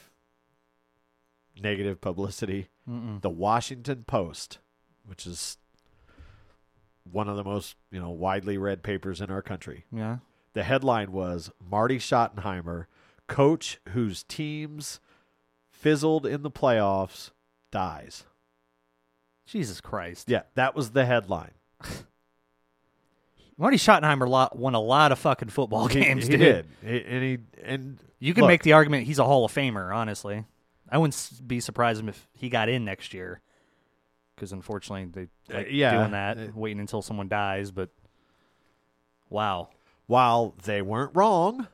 [1.61, 2.69] negative publicity?
[2.89, 3.21] Mm-mm.
[3.23, 4.59] The Washington Post,
[5.07, 5.57] which is
[7.11, 9.85] one of the most, you know, widely read papers in our country.
[9.93, 10.19] Yeah.
[10.55, 12.87] The headline was Marty Schottenheimer,
[13.27, 15.01] coach whose teams
[15.71, 17.31] fizzled in the playoffs,
[17.71, 18.25] dies.
[19.47, 20.29] Jesus Christ.
[20.31, 21.51] Yeah, that was the headline.
[23.57, 26.41] Marty Schottenheimer lot, won a lot of fucking football He- games, he, dude.
[26.41, 29.53] did, He- and he and You can look, make the argument he's a Hall of
[29.55, 29.95] Famer.
[29.95, 30.45] Honestly,
[30.95, 33.41] I wouldn't be surprised if he got in next year.
[34.35, 37.73] Because unfortunately, they Uh, yeah, doing that, uh, waiting until someone dies.
[37.73, 37.91] But
[39.29, 39.71] wow,
[40.07, 41.67] while they weren't wrong,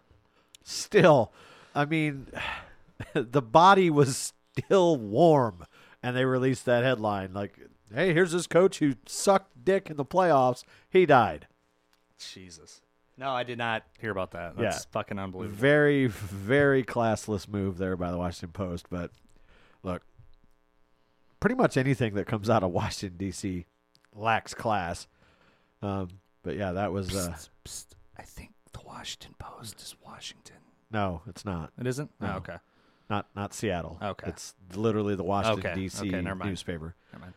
[0.63, 1.35] still,
[1.75, 2.29] I mean,
[3.13, 5.67] the body was still warm,
[6.03, 7.59] and they released that headline like,
[7.95, 10.65] "Hey, here's this coach who sucked dick in the playoffs.
[10.89, 11.47] He died."
[12.19, 12.81] Jesus.
[13.21, 14.55] No, I did not hear about that.
[14.57, 14.63] Yeah.
[14.71, 15.61] That's fucking unbelievable.
[15.61, 18.87] Very, very classless move there by the Washington Post.
[18.89, 19.11] But
[19.83, 20.01] look,
[21.39, 23.67] pretty much anything that comes out of Washington D.C.
[24.17, 25.07] lacks class.
[25.83, 26.09] Um,
[26.43, 27.87] but yeah, that was uh, Psst, psst.
[28.19, 30.57] I think the Washington Post is Washington.
[30.91, 31.73] no, it's not.
[31.79, 32.11] It isn't.
[32.21, 32.33] No.
[32.33, 32.57] Oh, okay.
[33.11, 33.99] Not not Seattle.
[34.03, 34.29] Okay.
[34.29, 36.09] It's literally the Washington Okay, D.C.
[36.09, 36.51] okay, never mind.
[36.51, 36.95] newspaper.
[37.13, 37.35] Never mind.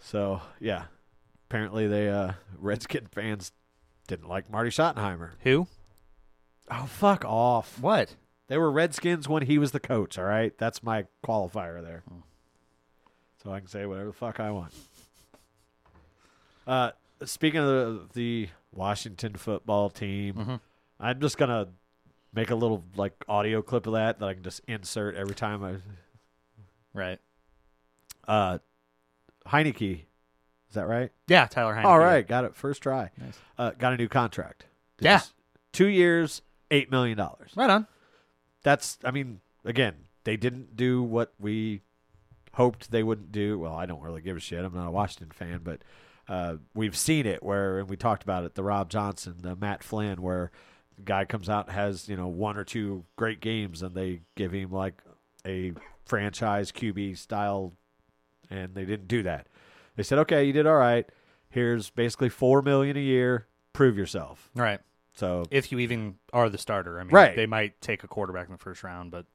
[0.00, 0.84] So yeah,
[1.48, 3.52] apparently they uh, Redskin fans
[4.10, 5.30] didn't like Marty Schottenheimer.
[5.44, 5.66] Who?
[6.70, 7.78] Oh fuck off!
[7.80, 8.14] What?
[8.48, 10.18] They were Redskins when he was the coach.
[10.18, 12.02] All right, that's my qualifier there.
[13.42, 14.72] So I can say whatever the fuck I want.
[16.66, 16.90] Uh,
[17.24, 20.60] speaking of the, the Washington football team, Mhm.
[20.98, 21.68] I'm just gonna
[22.32, 25.62] make a little like audio clip of that that I can just insert every time
[25.64, 25.76] I.
[26.92, 27.18] Right.
[28.28, 28.58] Uh,
[29.46, 30.02] Heinicke,
[30.70, 31.10] is that right?
[31.26, 31.84] Yeah, Tyler Heinicke.
[31.84, 33.10] All right, got it first try.
[33.18, 33.38] Nice.
[33.58, 34.66] Uh, got a new contract.
[35.00, 35.20] Yeah.
[35.72, 37.50] Two years, eight million dollars.
[37.56, 37.86] Right on.
[38.62, 39.94] That's, I mean, again,
[40.24, 41.80] they didn't do what we
[42.54, 43.58] hoped they wouldn't do.
[43.58, 44.64] Well, I don't really give a shit.
[44.64, 45.82] I'm not a Washington fan, but
[46.28, 49.82] uh, we've seen it where, and we talked about it, the Rob Johnson, the Matt
[49.82, 50.52] Flynn, where
[50.96, 54.20] the guy comes out and has you know one or two great games, and they
[54.36, 55.02] give him like
[55.44, 55.72] a
[56.04, 57.72] franchise QB style,
[58.48, 59.48] and they didn't do that.
[60.00, 61.06] They said, okay, you did all right.
[61.50, 63.46] Here's basically four million a year.
[63.74, 64.48] Prove yourself.
[64.54, 64.80] Right.
[65.12, 67.36] So If you even are the starter, I mean, Right.
[67.36, 69.26] they might take a quarterback in the first round, but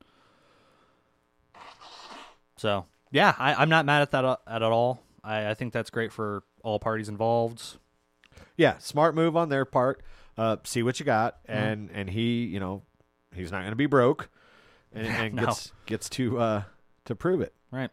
[2.57, 5.03] so yeah, I, I'm not mad at that uh, at all.
[5.24, 7.78] I, I think that's great for all parties involved.
[8.57, 10.01] Yeah, smart move on their part.
[10.36, 11.51] Uh, see what you got, Mm-hmm.
[11.57, 12.82] and and he, you know,
[13.36, 14.30] he's not going to be broke,
[14.95, 15.45] and, and No.
[15.45, 16.63] gets gets to uh
[17.05, 17.53] to prove it.
[17.72, 17.91] Right.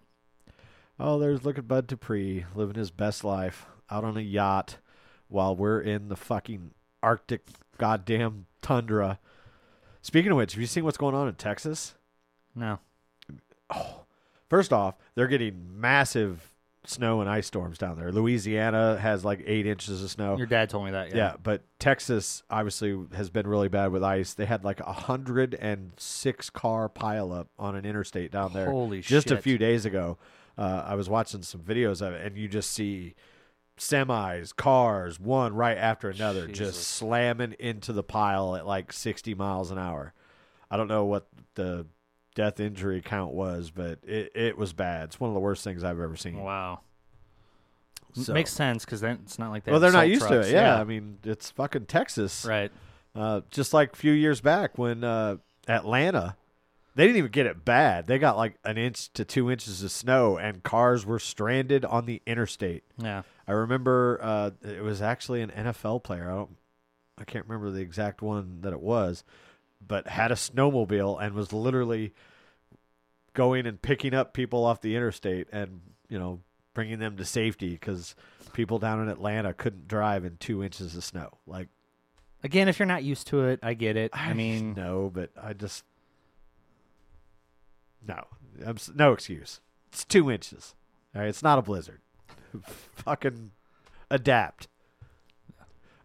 [1.04, 4.78] Oh, there's look at Bud Dupree living his best life out on a yacht
[5.26, 6.70] while we're in the fucking
[7.02, 7.42] Arctic
[7.76, 9.18] goddamn tundra.
[10.00, 11.96] Speaking of which, have you seen what's going on in Texas?
[12.54, 12.78] No.
[13.74, 14.02] Oh,
[14.48, 16.52] First off, they're getting massive
[16.84, 18.12] snow and ice storms down there.
[18.12, 20.36] Louisiana has like eight inches of snow.
[20.36, 21.08] Your dad told me that.
[21.10, 21.16] Yeah.
[21.16, 21.34] Yeah.
[21.42, 24.34] but Texas obviously has been really bad with ice.
[24.34, 29.00] They had like a hundred and six car pileup on an interstate down there Holy
[29.00, 30.18] just a few days ago.
[30.62, 33.14] Uh, I was watching some videos of it, and you just see
[33.78, 36.76] semis, cars, one right after another, Jesus.
[36.76, 40.12] just slamming into the pile at like sixty miles an hour.
[40.70, 41.86] I don't know what the
[42.34, 45.04] death injury count was, but it, it was bad.
[45.04, 46.38] It's one of the worst things I've ever seen.
[46.38, 46.80] Wow.
[48.14, 50.46] So- Makes sense because then it's not like they well, they're not used trucks.
[50.46, 50.52] to it.
[50.52, 52.44] Yeah, I mean, it's fucking Texas.
[52.44, 52.70] right.
[53.14, 55.36] Uh, just like a few years back when uh,
[55.68, 56.36] Atlanta,
[56.94, 58.06] they didn't even get it bad.
[58.06, 62.06] They got like an inch to two inches of snow, and cars were stranded on
[62.06, 62.84] the interstate.
[62.98, 63.22] Yeah.
[63.46, 66.30] I remember uh, it was actually an NFL player.
[66.30, 66.56] I don't,
[67.18, 69.24] I can't remember the exact one that it was,
[69.86, 72.12] but had a snowmobile and was literally
[73.34, 76.40] going and picking up people off the interstate and you know
[76.74, 78.14] bringing them to safety because
[78.52, 81.38] people down in Atlanta couldn't drive in two inches of snow.
[81.46, 81.68] Like
[82.44, 84.10] Again, if you're not used to it, I get it.
[84.12, 85.84] I mean, no, but I just
[88.06, 88.24] no,
[88.64, 89.60] I'm, no excuse.
[89.92, 90.74] It's two inches.
[91.14, 92.00] All right, it's not a blizzard.
[92.94, 93.52] Fucking
[94.10, 94.68] adapt.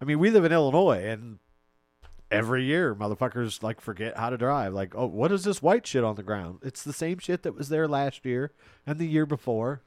[0.02, 1.40] I mean, we live in Illinois, and
[2.30, 4.74] every year motherfuckers like forget how to drive.
[4.74, 6.60] Like, oh, what is this white shit on the ground?
[6.64, 8.52] It's the same shit that was there last year
[8.86, 9.82] and the year before.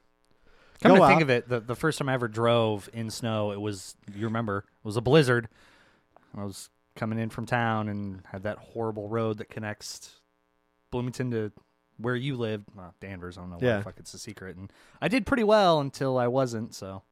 [0.81, 3.51] Come Go to think of it, the, the first time I ever drove in snow,
[3.51, 5.47] it was you remember it was a blizzard.
[6.35, 10.21] I was coming in from town and had that horrible road that connects
[10.89, 11.51] Bloomington to
[12.01, 13.37] where you lived, well, Danvers.
[13.37, 13.77] I don't know why Yeah.
[13.77, 14.57] the fuck it's a secret.
[14.57, 14.71] And
[15.01, 16.73] I did pretty well until I wasn't.
[16.75, 17.03] So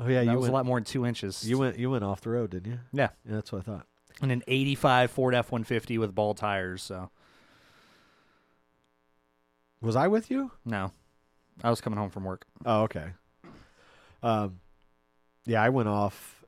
[0.00, 1.48] Oh yeah, that you was went, a lot more than two inches.
[1.48, 2.78] You went you went off the road, didn't you?
[2.92, 3.86] yeah, Yeah, that's what I thought.
[4.22, 6.82] and an '85 Ford F-150 with ball tires.
[6.82, 7.10] So
[9.80, 10.50] Was I with you?
[10.64, 10.92] no,
[11.62, 12.44] I was coming home from work.
[12.64, 13.10] Oh, okay.
[14.22, 14.60] Um,
[15.46, 16.44] yeah, I went off.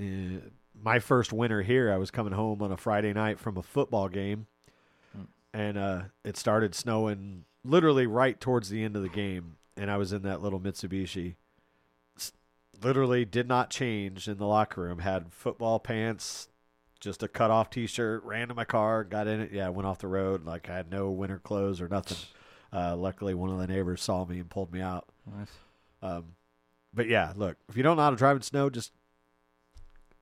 [0.00, 0.40] Uh,
[0.80, 4.08] my first winter here, I was coming home on a Friday night from a football
[4.08, 4.46] game.
[5.58, 9.96] And uh, it started snowing literally right towards the end of the game, and I
[9.96, 11.34] was in that little Mitsubishi.
[12.80, 15.00] Literally did not change in the locker room.
[15.00, 16.46] Had football pants,
[17.00, 18.22] just a cut off T-shirt.
[18.22, 19.50] Ran to my car, got in it.
[19.50, 20.44] Yeah, went off the road.
[20.44, 22.18] Like I had no winter clothes or nothing.
[22.72, 25.08] Uh, luckily, one of the neighbors saw me and pulled me out.
[25.26, 25.48] Nice.
[26.02, 26.36] Um,
[26.94, 28.92] but yeah, look, if you don't know how to drive in snow, just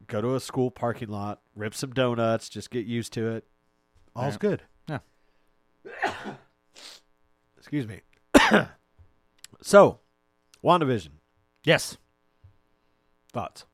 [0.07, 3.45] go to a school parking lot, rip some donuts, just get used to it.
[4.15, 4.63] All's good.
[7.59, 8.01] Excuse me.
[9.63, 10.01] so,
[10.65, 11.11] WandaVision,
[11.65, 11.97] Yes.
[13.33, 13.65] thoughts?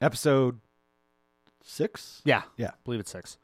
[0.00, 0.60] Episode
[1.62, 2.22] six?
[2.24, 2.42] Yeah.
[2.56, 2.68] Yeah.
[2.68, 3.36] I believe it's six.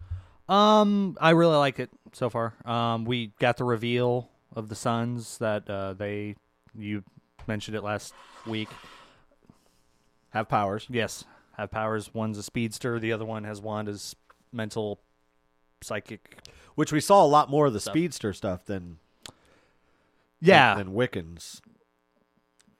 [0.48, 2.54] Um, I really like it so far.
[2.64, 6.36] Um, we got the reveal of the sons that uh, they
[6.78, 7.02] you
[7.48, 8.14] mentioned it last
[8.46, 8.68] week.
[10.30, 10.86] Have powers.
[10.88, 11.24] Yes,
[11.56, 12.14] have powers.
[12.14, 12.98] One's a speedster.
[13.00, 14.14] The other one has Wanda's
[14.52, 15.00] mental,
[15.86, 16.38] psychic.
[16.74, 17.92] Which we saw a lot more of the Stuff.
[17.92, 18.98] speedster stuff than
[20.40, 21.62] Yeah, than, than Wiccan's.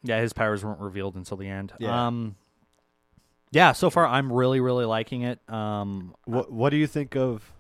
[0.03, 0.21] yeah.
[0.21, 1.73] His powers weren't revealed until the end.
[1.79, 2.07] Yeah.
[2.09, 2.37] Um,
[3.53, 3.73] yeah.
[3.73, 5.41] So far, I'm really, really liking it.
[5.49, 7.53] Um, What What do you think of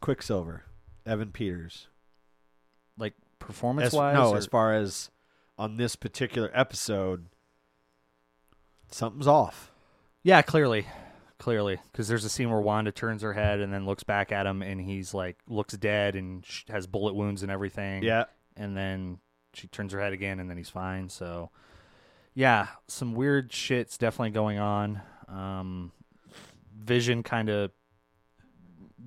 [0.00, 0.64] Quicksilver,
[1.04, 1.88] Evan Peters?
[2.96, 4.14] like performance wise?
[4.14, 5.10] no, as far as
[5.56, 7.26] on this particular episode,
[8.90, 9.70] something's off.
[10.24, 10.86] Yeah, clearly,
[11.38, 14.46] clearly, because there's a scene where Wanda turns her head and then looks back at
[14.46, 18.02] him, and he's like looks dead and sh- has bullet wounds and everything.
[18.02, 18.24] Yeah,
[18.56, 19.18] and then
[19.54, 21.08] she turns her head again, and then he's fine.
[21.08, 21.50] So,
[22.34, 25.00] yeah, some weird shit's definitely going on.
[25.28, 25.92] Um,
[26.76, 27.70] Vision kind of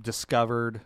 [0.01, 0.81] discovered,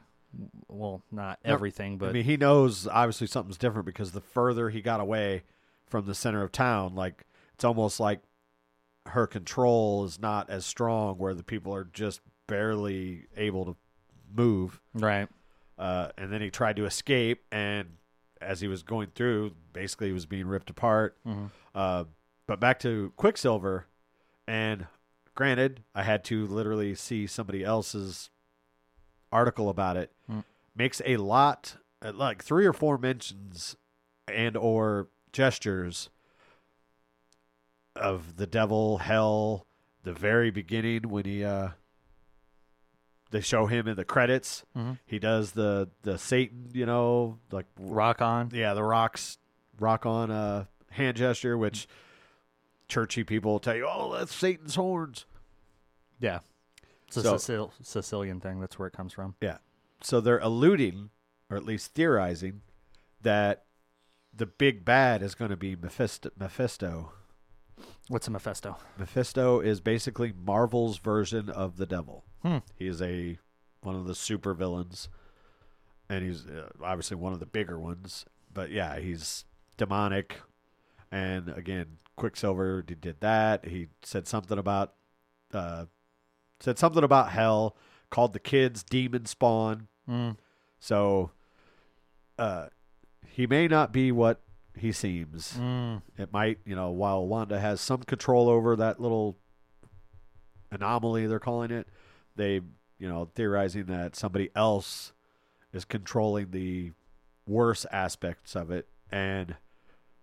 [0.67, 4.69] well, not No, everything, but I mean, he knows obviously something's different because the further
[4.69, 5.43] he got away
[5.87, 8.19] from the center of town, like it's almost like
[9.07, 13.75] her control is not as strong, where the people are just barely able to
[14.33, 14.81] move.
[14.93, 15.27] right.
[15.77, 17.97] Uh, and then he tried to escape, and
[18.39, 21.17] as he was going through, basically he was being ripped apart.
[21.25, 21.49] Mhm.
[21.73, 22.05] Uh,
[22.47, 23.85] but back to Quicksilver,
[24.47, 24.87] and
[25.33, 28.29] granted, I had to literally see somebody else's
[29.33, 30.13] article about it.
[30.31, 30.43] Mm.
[30.75, 33.75] Makes a lot, uh, like three or four mentions
[34.27, 36.09] and or gestures
[37.95, 39.67] of the devil, hell,
[40.03, 41.69] the very beginning when he uh
[43.31, 44.63] they show him in the credits.
[44.77, 44.99] Mhm.
[45.05, 48.49] He does the the Satan, you know, like Rock on.
[48.53, 49.37] yeah, the rocks
[49.79, 51.87] rock on uh hand gesture, which
[52.87, 55.25] churchy people will tell you, oh, that's Satan's horns.
[56.19, 56.39] Yeah.
[57.07, 58.59] It's a So- Sicil- Sicilian thing.
[58.59, 59.35] That's where it comes from.
[59.41, 59.57] Yeah,
[60.01, 61.09] so they're alluding,
[61.49, 62.61] or at least theorizing,
[63.21, 63.65] that
[64.33, 66.29] the big bad is going to be Mephisto.
[66.37, 67.11] Mephisto.
[68.07, 68.77] What's a Mephisto?
[68.97, 72.23] Mephisto is basically Marvel's version of the devil.
[72.43, 72.59] Hmm.
[72.75, 73.39] He is a
[73.81, 75.09] one of the super villains,
[76.09, 78.25] and he's uh, obviously one of the bigger ones.
[78.53, 79.45] But yeah, he's
[79.77, 80.41] demonic,
[81.11, 83.65] and again, Quicksilver did, did that.
[83.65, 84.93] He said something about
[85.53, 85.85] uh,
[86.59, 87.75] said something about hell.
[88.11, 89.87] Called the kids demon spawn.
[90.07, 90.37] Mm.
[90.79, 91.31] So,
[92.37, 92.67] uh,
[93.27, 94.41] he may not be what
[94.77, 95.53] he seems.
[95.59, 96.01] Mm.
[96.17, 99.37] It might, you know, while Wanda has some control over that little
[100.71, 101.87] anomaly they're calling it,
[102.35, 102.55] they,
[102.99, 105.13] you know, theorizing that somebody else
[105.73, 106.91] is controlling the
[107.47, 109.55] worse aspects of it and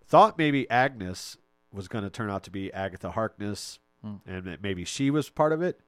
[0.06, 1.36] thought maybe Agnes
[1.72, 4.16] was going to turn out to be Agatha Harkness Hmm.
[4.26, 5.80] and that maybe she was part of it,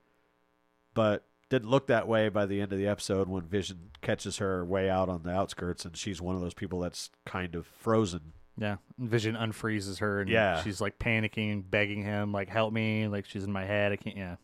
[0.95, 4.65] but didn't look that way by the end of the episode when Vision catches her
[4.65, 8.33] way out on the outskirts and she's one of those people that's kind of frozen.
[8.57, 8.77] Yeah.
[8.99, 10.63] Vision unfreezes her and Yeah.
[10.63, 13.09] she's like panicking, begging him, like, help me.
[13.09, 13.93] Like, she's in my head.
[13.93, 14.17] I can't.
[14.17, 14.37] Yeah.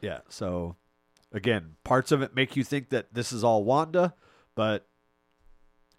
[0.00, 0.20] Yeah.
[0.28, 0.76] So
[1.32, 4.14] again, parts of it make you think that this is all Wanda,
[4.54, 4.86] but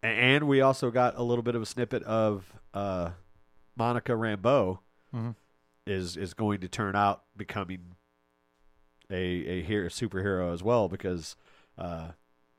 [0.03, 3.11] a- and we also got a little bit of a snippet of uh,
[3.75, 4.79] Monica Rambeau
[5.13, 5.35] Mhm.
[5.87, 7.95] is is going to turn out becoming
[9.09, 11.35] a a hero, superhero as well because
[11.77, 12.11] uh,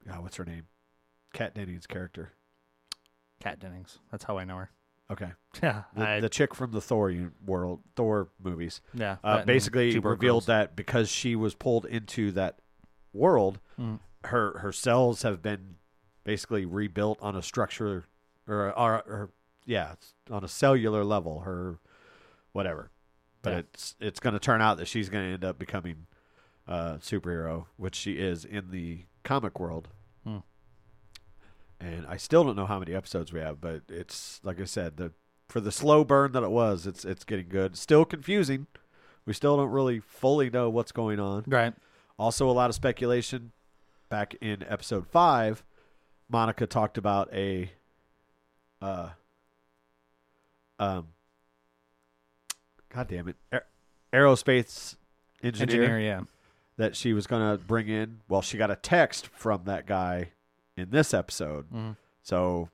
[0.07, 0.67] God, what's her name?
[1.33, 2.33] Kat Dennings' character.
[3.41, 3.99] Kat Dennings.
[4.11, 4.71] That's how I know her.
[5.11, 5.31] Okay,
[5.63, 5.83] Yeah.
[5.95, 8.81] the, I- the chick from the Thor un- world, Thor movies.
[8.95, 9.17] yeah.
[9.23, 10.47] uh, basically revealed Girls.
[10.47, 12.59] that because she was pulled into that
[13.13, 14.01] world, Mm.
[14.25, 15.77] her her cells have been
[16.25, 18.05] basically rebuilt on a structure
[18.49, 19.31] or, or, or
[19.65, 19.95] yeah,
[20.31, 21.41] on a cellular level.
[21.41, 21.79] Her
[22.53, 22.91] whatever,
[23.43, 23.59] but Yeah.
[23.59, 26.07] it's it's going to turn out that she's going to end up becoming
[26.67, 29.89] a superhero, which she is in the comic world.
[31.81, 34.97] And I still don't know how many episodes we have, but it's like I said,
[34.97, 35.12] the
[35.49, 37.77] for the slow burn that it was, it's it's getting good.
[37.77, 38.66] Still confusing.
[39.27, 41.45] We still don't really fully know what's going on.
[41.47, 41.74] Right.
[42.18, 43.53] Also, a lot of speculation.
[44.09, 45.64] Back in episode five,
[46.29, 47.72] Monica talked about a,
[48.81, 49.09] uh,
[50.79, 51.09] um,
[52.95, 53.66] God damn it, aer-
[54.12, 54.95] aerospace
[55.43, 56.20] engineer, Engineer, yeah.
[56.77, 58.20] that she was going to bring in.
[58.29, 60.29] Well, she got a text from that guy
[60.77, 61.97] in this episode, Mhm.
[62.22, 62.68] so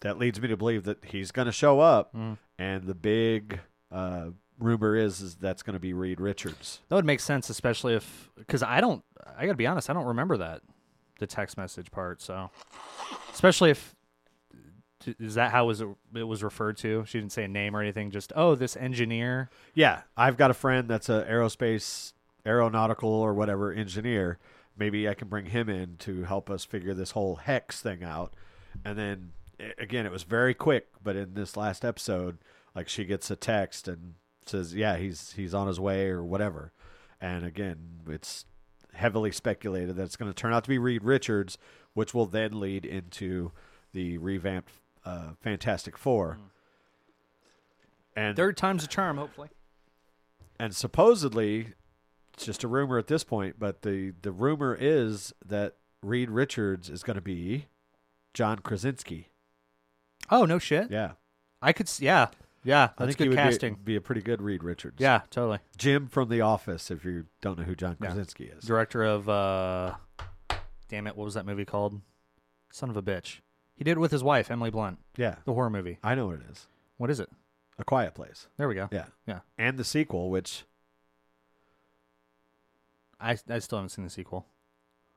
[0.00, 2.14] that leads me to believe that he's going to show up.
[2.14, 2.38] Mhm.
[2.58, 3.60] And the big
[3.90, 6.80] uh, rumor is is that's going to be Reed Richards.
[6.88, 9.04] That would make sense, especially if because I don't.
[9.36, 9.88] I got to be honest.
[9.88, 10.62] I don't remember that
[11.18, 12.20] the text message part.
[12.20, 12.50] So,
[13.32, 13.94] especially if
[15.20, 17.04] is that how was it, it was referred to?
[17.06, 18.10] She didn't say a name or anything.
[18.10, 19.50] Just oh, this engineer.
[19.74, 22.12] Yeah, I've got a friend that's a aerospace,
[22.44, 24.38] aeronautical, or whatever engineer.
[24.78, 28.34] Maybe I can bring him in to help us figure this whole hex thing out.
[28.84, 29.32] And then
[29.78, 32.38] again, it was very quick, but in this last episode,
[32.74, 34.14] like she gets a text and
[34.44, 36.72] says, "Yeah, he's he's on his way" or whatever.
[37.20, 38.44] And again, it's
[38.92, 41.56] heavily speculated that it's going to turn out to be Reed Richards,
[41.94, 43.52] which will then lead into
[43.92, 44.70] the revamped
[45.06, 46.38] uh, Fantastic Four.
[48.14, 49.16] And Third time's a charm.
[49.16, 49.48] Hopefully.
[50.58, 51.68] and supposedly
[52.36, 56.90] it's just a rumor at this point but the the rumor is that reed richards
[56.90, 57.66] is going to be
[58.34, 59.28] john krasinski
[60.30, 60.90] Oh no shit.
[60.90, 61.12] yeah
[61.62, 61.86] I could.
[61.86, 62.28] s- Yeah.
[62.64, 62.90] Yeah.
[62.98, 63.74] i That's think he good would casting.
[63.74, 65.20] Be, be a pretty good reed richards yeah.
[65.30, 65.60] Totally.
[65.78, 68.08] jim from the office if you don't know who john Yeah.
[68.08, 69.28] krasinski is Director of.
[69.28, 69.94] uh
[70.88, 71.16] Damn it!
[71.16, 72.00] What was that movie called?
[72.70, 73.40] Son of a bitch.
[73.74, 74.98] He did it with his wife Emily Blunt.
[75.16, 75.98] yeah The horror movie.
[76.02, 76.66] i know what it is
[76.98, 77.30] What is it?
[77.78, 78.88] a quiet place There we go.
[78.92, 79.40] yeah Yeah.
[79.58, 80.64] and the sequel which
[83.20, 84.46] I I still haven't seen the sequel.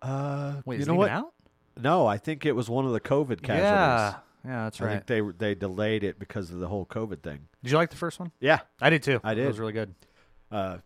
[0.02, 1.34] uh Wait, you is know it what even out?
[1.82, 4.14] no i think it was one of the covid casualties Yeah.
[4.46, 5.06] Yeah, that's I right.
[5.06, 5.06] think
[5.38, 8.20] they they delayed it because of the whole covid thing Did you like the first
[8.20, 8.32] one?
[8.40, 9.20] yeah I did too.
[9.24, 9.48] I did It did.
[9.50, 9.94] was really good.
[10.50, 10.78] uh,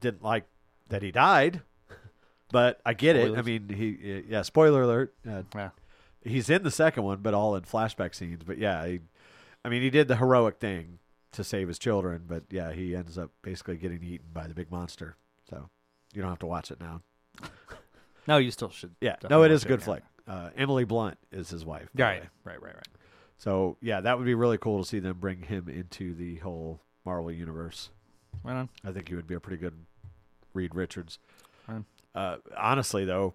[0.00, 0.44] didn't like
[0.88, 1.60] that he died,
[2.50, 3.20] but I get it.
[3.36, 3.46] I Spoilers.
[3.46, 4.42] mean, he yeah.
[4.42, 5.14] Spoiler alert.
[5.28, 5.70] Uh, Yeah.
[6.24, 8.44] he's in the second one, but all in flashback scenes.
[8.44, 9.00] But yeah, he,
[9.64, 10.98] I mean, he did the heroic thing
[11.32, 14.70] to save his children, but yeah, he ends up basically getting eaten by the big
[14.70, 15.16] monster.
[15.50, 15.68] So
[16.16, 17.02] you don't have to watch it now.
[18.28, 18.92] No, you still should.
[19.00, 20.02] Yeah, no, it is a good flick.
[20.26, 21.88] Uh, Emily Blunt is his wife.
[21.94, 22.28] by the Right, way.
[22.42, 22.88] right, right, right.
[23.38, 26.80] So yeah, that would be really cool to see them bring him into the whole
[27.04, 27.90] Marvel universe.
[28.42, 28.68] Right on.
[28.84, 29.74] I think he would be a pretty good
[30.54, 31.20] Reed Richards.
[32.16, 33.34] Uh, honestly, though,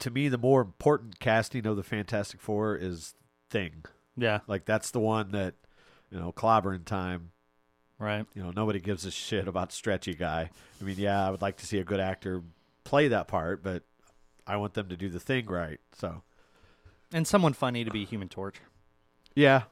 [0.00, 3.14] to me, the more important casting of the Fantastic Four is
[3.50, 3.84] Thing.
[4.16, 5.54] Yeah, Like that's the one that
[6.10, 7.30] you know, clobbering time.
[8.02, 8.26] Right.
[8.34, 10.50] You know, nobody gives a shit about stretchy guy.
[10.80, 12.42] I mean, yeah, I would like to see a good actor
[12.84, 13.82] play that part, but
[14.46, 15.80] I want them to do the thing right.
[15.98, 16.22] So
[17.12, 18.56] And someone funny to be Human Torch,
[19.34, 19.62] yeah,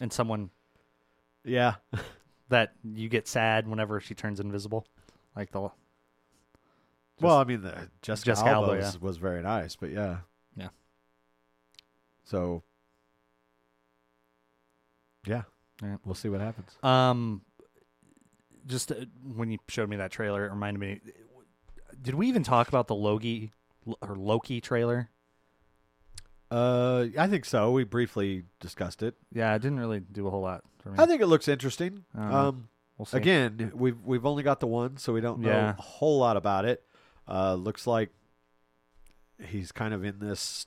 [0.00, 0.50] and someone
[1.44, 1.74] yeah,
[2.48, 4.86] that you get sad whenever she turns invisible,
[5.36, 5.70] like the.
[7.20, 10.18] well, I mean, the, Jessica, Jessica Alba, Alba, was, was very nice, but yeah,
[10.56, 10.68] Yeah.
[12.24, 12.62] So,
[15.26, 15.42] yeah,
[15.82, 15.96] Yeah.
[16.04, 16.70] we'll see what happens.
[16.82, 17.42] Um,
[18.66, 18.96] just uh,
[19.34, 21.00] when you showed me that trailer, it reminded me.
[22.00, 23.52] Did we even talk about the Loki
[24.00, 25.10] or Loki trailer?
[26.50, 27.72] Uh, I think so.
[27.72, 29.14] We briefly discussed it.
[29.32, 30.96] Yeah, it didn't really do a whole lot for me.
[30.98, 32.04] I think it looks interesting.
[32.16, 32.32] I.
[32.32, 32.68] Um,
[32.98, 33.16] we'll see.
[33.16, 35.74] again, we've we've only got the one, so we don't know Yeah.
[35.76, 36.84] a whole lot about it.
[37.26, 38.10] Uh, looks like
[39.48, 40.66] he's kind of in this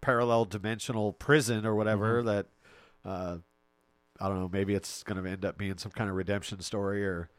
[0.00, 2.26] parallel dimensional prison or whatever Mm-hmm.
[2.28, 2.46] that
[3.04, 3.36] uh,
[4.20, 4.50] I don't know.
[4.52, 7.30] Maybe it's going to end up being some kind of redemption story, or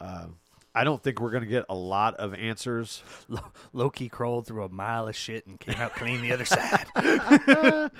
[0.00, 0.26] uh,
[0.74, 3.02] I don't think we're going to get a lot of answers.
[3.28, 6.86] Lo- Loki crawled through a mile of shit and came out clean the other side.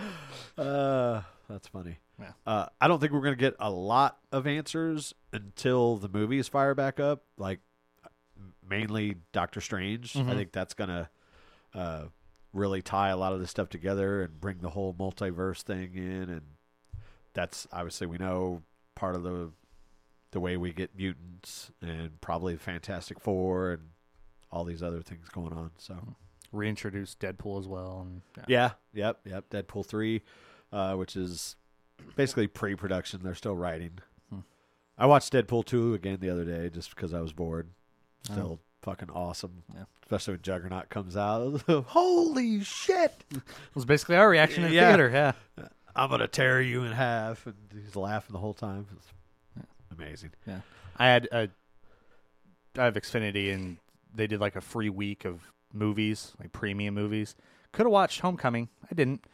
[0.57, 1.99] Uh, that's funny.
[2.19, 2.33] Yeah.
[2.47, 6.49] Uh, I don't think we're going to get a lot of answers until the movies
[6.49, 7.23] fire back up.
[7.37, 7.61] Like
[8.69, 10.17] mainly Doctor Strange.
[10.17, 10.35] I Mhm.
[10.35, 11.09] think that's going to
[11.75, 12.05] uh,
[12.53, 16.29] really tie a lot of this stuff together and bring the whole multiverse thing in.
[16.29, 16.43] And
[17.39, 18.63] that's obviously we know
[18.97, 19.53] part of the
[20.33, 23.83] the way we get mutants and probably Fantastic Four and
[24.51, 25.71] all these other things going on.
[25.79, 25.95] So
[26.53, 28.07] Reintroduce Deadpool as well.
[28.09, 29.49] And, yeah, yep, yep.
[29.51, 30.23] Deadpool three,
[30.73, 31.55] uh, which is
[32.17, 33.21] basically pre-production.
[33.23, 33.99] They're still writing.
[34.31, 34.41] Hmm.
[34.99, 37.69] I watched Deadpool two again the other day just because I was bored.
[38.25, 39.63] Still fucking awesome.
[39.75, 39.85] Yeah.
[40.03, 41.63] Especially when Juggernaut comes out.
[41.69, 43.25] Holy shit!
[43.31, 43.43] It
[43.75, 44.89] was basically our reaction in Yeah.
[44.89, 45.11] theater.
[45.59, 45.65] Yeah.
[45.99, 48.87] I'm gonna tear you in half, and he's laughing the whole time.
[48.97, 49.13] It's
[49.91, 50.31] amazing.
[50.47, 50.61] Yeah.
[50.97, 51.49] I had a
[52.77, 53.79] I have Xfinity and
[54.15, 55.41] they did like a free week of
[55.73, 57.35] movies, like premium movies.
[57.73, 58.69] Could have watched Homecoming.
[58.91, 59.25] I didn't.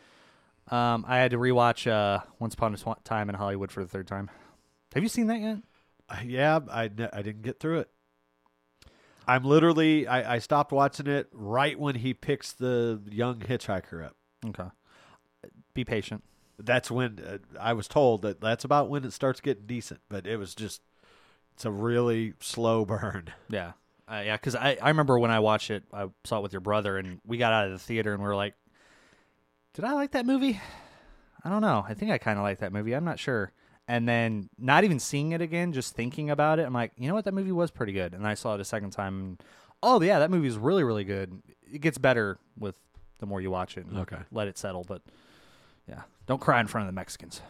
[0.70, 4.06] Um, I had to rewatch uh, Once Upon a Time in Hollywood for the third
[4.06, 4.30] time.
[4.94, 5.58] Have you seen that yet?
[6.08, 7.90] Uh, yeah, I, I didn't get through it.
[9.26, 14.16] I'm literally I, I stopped watching it right when he picks the young hitchhiker up.
[14.46, 14.68] Okay.
[15.74, 16.22] Be patient.
[16.58, 20.26] That's when uh, I was told that that's about when it starts getting decent, but
[20.26, 20.82] it was just
[21.54, 23.32] it's a really slow burn.
[23.48, 23.72] Yeah.
[24.06, 26.60] Uh, yeah, because I, I remember when I watched it, I saw it with your
[26.60, 28.54] brother, and we got out of the theater and we were like,
[29.72, 30.60] did I like that movie?
[31.44, 31.84] I don't know.
[31.88, 32.94] I think I kind of like that movie.
[32.94, 33.52] I'm not sure.
[33.88, 37.14] And then not even seeing it again, just thinking about it, I'm like, you know
[37.14, 37.24] what?
[37.26, 38.14] That movie was pretty good.
[38.14, 39.20] And I saw it a second time.
[39.20, 39.42] And,
[39.82, 41.42] oh, yeah, that movie is really, really good.
[41.70, 42.74] It gets better with
[43.18, 44.18] the more you watch it and Okay.
[44.32, 44.84] let it settle.
[44.86, 45.02] But
[45.88, 47.40] yeah, don't cry in front of the Mexicans.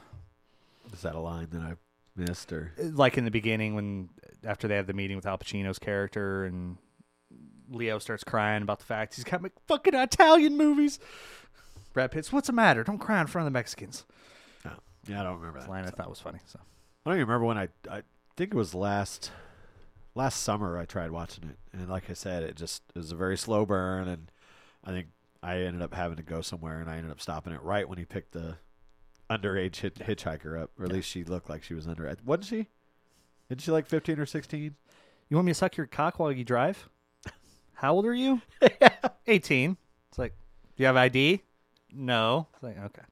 [0.92, 1.74] Is that a line that I
[2.16, 5.26] missed or uh, like in the beginning when uh, after they have the meeting with
[5.26, 6.76] Al Pacino's character and
[7.70, 10.98] Leo starts crying about the fact he's got my fucking Italian movies.
[11.92, 12.84] Brad Pitt's, what's the matter?
[12.84, 14.04] Don't cry in front of the Mexicans.
[14.64, 14.72] no?
[15.08, 15.68] Yeah, I don't remember that.
[15.70, 16.40] Line I thought was funny.
[16.46, 16.58] So
[17.06, 18.02] I don't even remember when I I
[18.36, 19.30] think it was last
[20.14, 23.16] last summer I tried watching it, and like I said, it just it was a
[23.16, 24.30] very slow burn, and
[24.84, 25.08] I think
[25.44, 27.98] I ended up having to go somewhere, and I ended up stopping it right when
[27.98, 28.56] he picked the
[29.30, 32.12] underage hit, hitchhiker up, or at least she looked like she was under.
[32.24, 32.68] Wasn't she?
[33.50, 34.76] Isn't she like fifteen or sixteen?
[35.28, 36.88] you want me to suck your cock while you drive?
[37.74, 38.40] How old are you?
[39.26, 39.76] Eighteen.
[40.08, 40.32] It's like,
[40.76, 41.42] do you have ID?
[41.92, 42.46] No.
[42.54, 43.02] It's like, okay.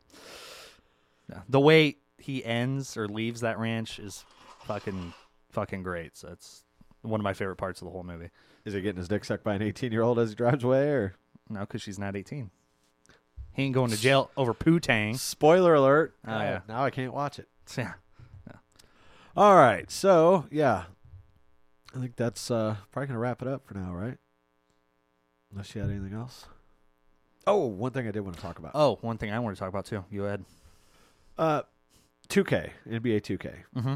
[1.49, 4.25] The way he ends or leaves that ranch is
[4.65, 5.13] fucking
[5.51, 6.17] fucking great.
[6.17, 6.65] So it's
[7.03, 8.31] one of my favorite parts of the whole movie.
[8.65, 11.15] Is he getting his dick sucked by an eighteen-year-old as he drives away, or
[11.53, 12.51] No, because she's not 18.
[13.53, 15.17] He ain't going to jail over poo tang.
[15.17, 16.15] spoiler alert?
[16.27, 16.61] Oh, yeah.
[16.69, 17.49] now I can't watch it.
[17.79, 17.93] Yeah.
[19.35, 20.85] All right, so yeah,
[21.97, 24.19] I think that's uh, probably gonna wrap it up for now, right?
[25.51, 26.45] Unless you had anything else.
[27.47, 28.73] Oh, one thing I did want to talk about.
[28.75, 30.05] Oh, one thing I want to talk about too.
[30.11, 30.45] You had.
[31.39, 31.63] Uh,
[32.29, 33.95] 2K, NBA 2K Mm-hmm.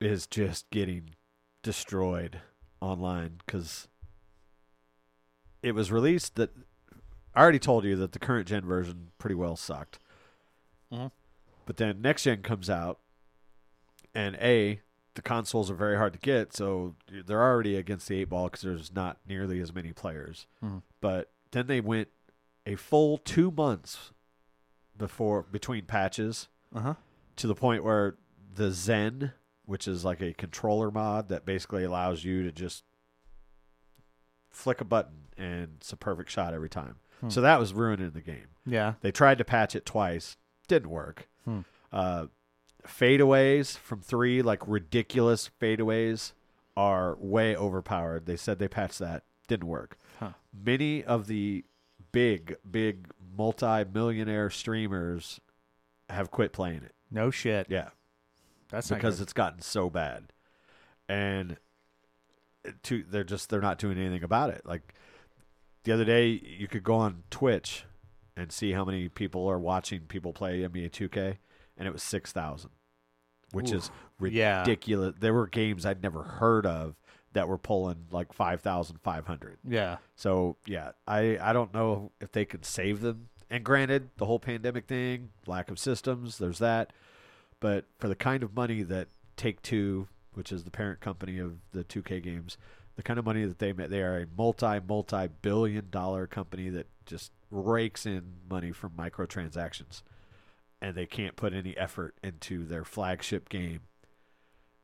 [0.00, 1.10] is just getting
[1.62, 2.40] destroyed
[2.80, 3.86] online because
[5.62, 6.50] it was released that
[7.36, 9.98] I already told you that the current gen version pretty well sucked.
[10.90, 11.12] Mhm.
[11.66, 12.98] But then next gen comes out,
[14.14, 14.80] and A,
[15.14, 18.62] the consoles are very hard to get, so they're already against the eight ball because
[18.62, 20.46] there's not nearly as many players.
[20.62, 20.82] Mhm.
[21.00, 22.08] But then they went
[22.64, 24.12] a full two months
[24.96, 26.94] before between patches Uh huh.
[27.36, 28.16] to the point where
[28.54, 29.32] the Zen,
[29.66, 32.82] which is like a controller mod that basically allows you to just
[34.48, 36.98] flick a button and it's a perfect shot every time.
[37.20, 37.28] Hmm.
[37.28, 38.48] So that was ruining the game.
[38.66, 38.94] Yeah.
[39.00, 40.36] They tried to patch it twice,
[40.68, 41.28] didn't work.
[41.44, 41.60] Hmm.
[41.92, 42.26] Uh,
[42.86, 46.32] fadeaways from three, like ridiculous fadeaways,
[46.76, 48.26] are way overpowered.
[48.26, 49.96] They said they patched that, didn't work.
[50.20, 50.30] Huh.
[50.52, 51.64] Many of the
[52.12, 55.40] big, big multi-millionaire streamers
[56.08, 56.94] have quit playing it.
[57.10, 57.66] No shit.
[57.70, 57.90] Yeah,
[58.68, 60.32] That's because it's gotten so bad,
[61.08, 61.56] and
[62.82, 64.62] to they're just they're not doing anything about it.
[64.64, 64.94] Like
[65.86, 66.28] the other day,
[66.58, 67.84] you could go on Twitch
[68.36, 71.38] and see how many people are watching people play NBA 2K,
[71.78, 72.70] and it was six thousand,
[73.52, 74.60] which is Yeah.
[74.60, 75.14] ridiculous.
[75.18, 76.96] There were games I'd never heard of
[77.32, 79.58] that were pulling like five thousand five hundred.
[79.66, 79.96] Yeah.
[80.16, 83.28] So yeah, I I don't know if they can save them.
[83.48, 86.92] And granted, the whole pandemic thing, lack of systems, there's that.
[87.60, 91.58] But for the kind of money that Take Two, which is the parent company of
[91.72, 92.58] the 2K games,
[92.96, 96.68] the kind of money that they make, they are a multi multi billion dollar company
[96.70, 100.02] that just rakes in money from microtransactions,
[100.80, 103.80] and they can't put any effort into their flagship game.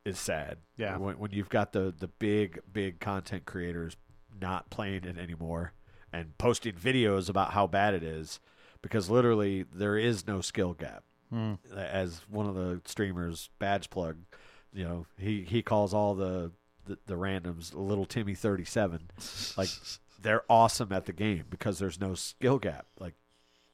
[0.05, 0.59] Is sad.
[0.77, 0.97] Yeah.
[0.97, 3.97] When, when you've got the the big big content creators
[4.41, 5.73] not playing it anymore
[6.13, 8.41] and posting videos about how bad it is
[8.81, 11.55] because literally there is no skill gap Hmm.
[11.75, 14.17] as one of the streamers badge plug
[14.73, 16.51] you know he he calls all the
[16.87, 19.11] the, the randoms little timmy 37
[19.57, 19.69] like
[20.21, 23.15] they're awesome at the game because there's no skill gap like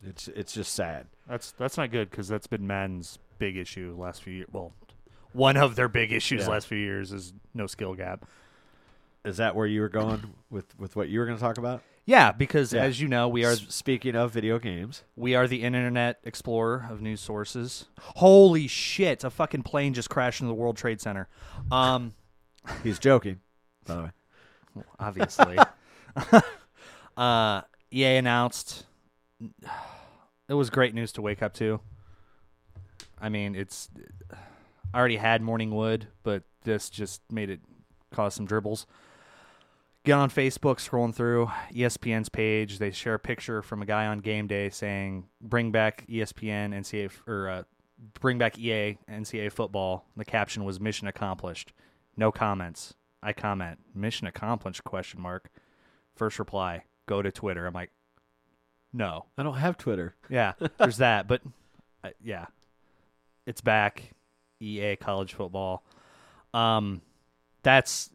[0.06, 4.22] it's it's just sad That's that's not good because that's been Madden's big issue last
[4.22, 4.48] few years.
[4.52, 4.72] Well,
[5.32, 6.48] one of their big issues Yeah.
[6.50, 8.24] last few years is no skill gap.
[9.24, 11.82] Is that where you were going with with what you were going to talk about?
[12.06, 12.82] Yeah, because Yeah.
[12.84, 15.02] as you know, we are S- speaking of video games.
[15.16, 17.86] we are the internet explorer of news sources.
[18.00, 19.24] Holy shit!
[19.24, 21.28] A fucking plane just crashed into the World Trade Center.
[21.72, 22.14] Um,
[22.82, 23.40] He's joking,
[23.86, 24.10] by the way.
[24.98, 25.58] obviously.
[27.16, 27.62] uh,
[27.92, 28.86] EA announced.
[30.48, 31.80] It was great news to wake up to.
[33.20, 33.88] I mean, it's.
[34.92, 37.60] I already had Morning Wood, but this just made it
[38.12, 38.86] cause some dribbles.
[40.04, 42.78] Get on Facebook, scrolling through ESPN's page.
[42.78, 47.10] They share a picture from a guy on game day saying, "Bring back ESPN NCAA
[47.26, 47.62] or uh,
[48.20, 51.72] bring back EA NCAA football." The caption was "Mission accomplished."
[52.18, 52.94] No comments.
[53.22, 55.50] I comment, "Mission accomplished?" Question mark.
[56.16, 57.64] First reply, go to Twitter.
[57.66, 57.90] I'm like,
[58.92, 59.26] no.
[59.38, 60.16] I don't have Twitter.
[60.28, 61.42] Yeah, there's that, but
[62.02, 62.46] uh, yeah,
[63.46, 64.10] it's back.
[64.60, 65.84] EA college football.
[66.52, 67.00] Um,
[67.62, 68.10] that's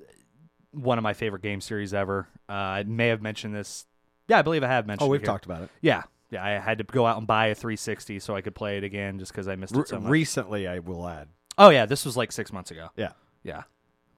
[0.72, 2.28] one of my favorite game series ever.
[2.50, 3.86] Uh, I may have mentioned this.
[4.28, 5.06] Yeah, I believe I have mentioned.
[5.06, 5.10] It.
[5.10, 5.70] Oh, we've talked about it.
[5.82, 6.44] Yeah, yeah.
[6.44, 9.20] I had to go out and buy a 360 so I could play it again,
[9.20, 10.10] just because I missed it so much.
[10.10, 11.30] recently, I will add.
[11.58, 12.90] oh yeah, this was like six months ago.
[12.98, 13.12] Yeah.
[13.44, 13.64] Yeah.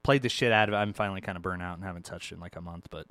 [0.06, 0.76] Played the shit out of it.
[0.76, 3.08] I'm finally kind of burnt out and haven't touched it in like a month, but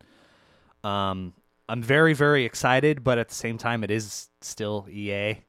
[0.87, 1.33] um
[1.67, 5.41] I'm very very excited, but at the same time it is still EA.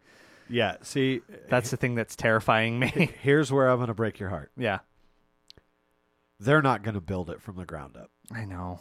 [0.49, 0.76] Yeah.
[0.82, 3.11] See, That's the thing that's terrifying me.
[3.22, 4.51] here's where I'm going to break your heart.
[4.57, 4.80] yeah.
[6.40, 8.11] They're not going to build it from the ground up.
[8.32, 8.80] I know.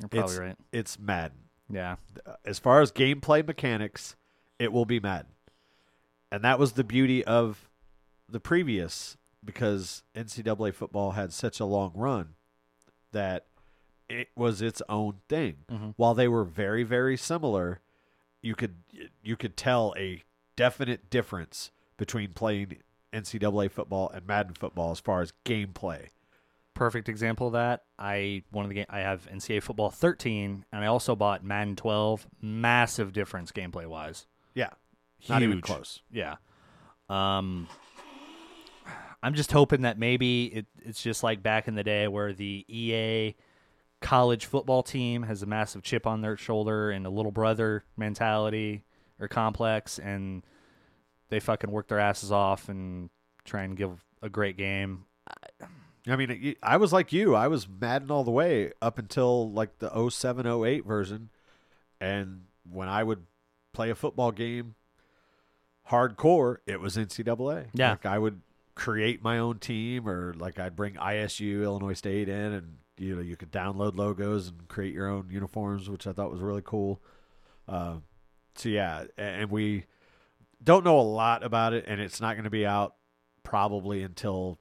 [0.00, 0.56] You're probably it's, right.
[0.72, 1.38] It's Madden.
[1.68, 1.96] Yeah.
[2.44, 4.14] As far as gameplay mechanics,
[4.58, 5.32] it will be Madden.
[6.30, 7.68] And that was the beauty of
[8.28, 12.34] the previous because NCAA football had such a long run
[13.12, 13.46] that
[14.08, 15.64] it was its own thing.
[15.70, 15.94] Mhm.
[15.96, 17.80] While they were very very similar,
[18.42, 18.76] you could
[19.22, 20.22] you could tell a
[20.56, 22.78] definite difference between playing
[23.12, 26.08] NCAA football and Madden football as far as gameplay.
[26.74, 27.84] Perfect example of that.
[27.98, 31.76] I one of the game I have NCAA football 13 and I also bought Madden
[31.76, 32.26] 12.
[32.42, 34.26] Massive difference gameplay wise.
[34.54, 34.70] Yeah.
[35.28, 36.02] Not even close.
[36.10, 36.36] Yeah.
[37.08, 37.68] Um
[39.24, 42.66] I'm just hoping that maybe it, it's just like back in the day where the
[42.68, 43.34] EA
[44.02, 48.84] college football team has a massive chip on their shoulder and a little brother mentality
[49.18, 50.42] or complex and
[51.30, 53.08] they fucking work their asses off and
[53.46, 55.06] try and give a great game.
[56.06, 57.34] I mean, I was like you.
[57.34, 61.30] I was Madden all the way up until like the 07, 08 version.
[61.98, 63.24] And when I would
[63.72, 64.74] play a football game
[65.90, 67.68] hardcore, it was NCAA.
[67.72, 67.92] Yeah.
[67.92, 68.42] Like I would
[68.74, 73.22] create my own team or like I'd bring ISU, Illinois State in and you know,
[73.22, 77.00] you could download logos and create your own uniforms, which I thought was really cool.
[77.68, 77.96] Uh,
[78.54, 79.84] so yeah, and we
[80.62, 82.94] don't know a lot about it and it's not going to be out
[83.42, 84.58] probably until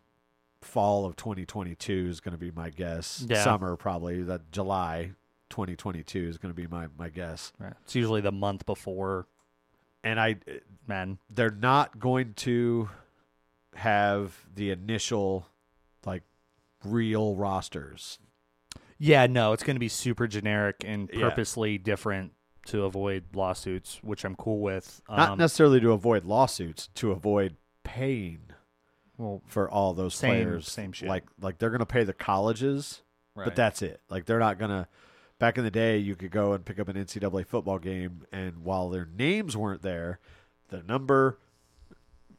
[0.62, 3.26] fall of 2022 is going to be my guess.
[3.28, 3.44] Yeah.
[3.44, 5.12] Summer probably that July
[5.50, 7.52] 2022 is going to be my my guess.
[7.60, 7.74] Right.
[7.84, 9.28] It's usually the month before
[10.04, 10.38] And I
[10.88, 11.20] Madden.
[11.30, 12.90] they're not going to
[13.76, 15.48] have the initial
[16.06, 16.24] like
[16.84, 18.20] real rosters.
[18.98, 21.30] Yeah, no, it's going to be super generic and Yeah.
[21.30, 22.34] purposely different
[22.68, 25.02] to avoid lawsuits, which I'm cool with.
[25.10, 28.40] Not Um, necessarily to avoid lawsuits, to avoid paying
[29.18, 30.70] well, for all those Same- players.
[30.72, 31.08] same shit.
[31.10, 33.02] Like like they're going to pay the colleges
[33.36, 33.46] right.
[33.46, 34.02] But that's it.
[34.10, 34.88] Like they're not gonna.
[35.40, 38.60] Back in the day, you could go and pick up an NCAA football game, and
[38.60, 40.20] while their names weren't there,
[40.70, 41.38] the number,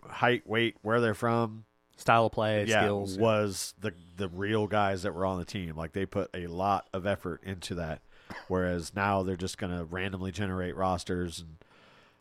[0.09, 1.65] height, weight, where they're from,
[1.97, 3.19] style of play, yeah, skills.
[3.19, 5.77] was the the real guys that were on the team.
[5.77, 8.01] Like they put a lot of effort into that.
[8.49, 11.57] Whereas now they're just gonna randomly generate rosters, and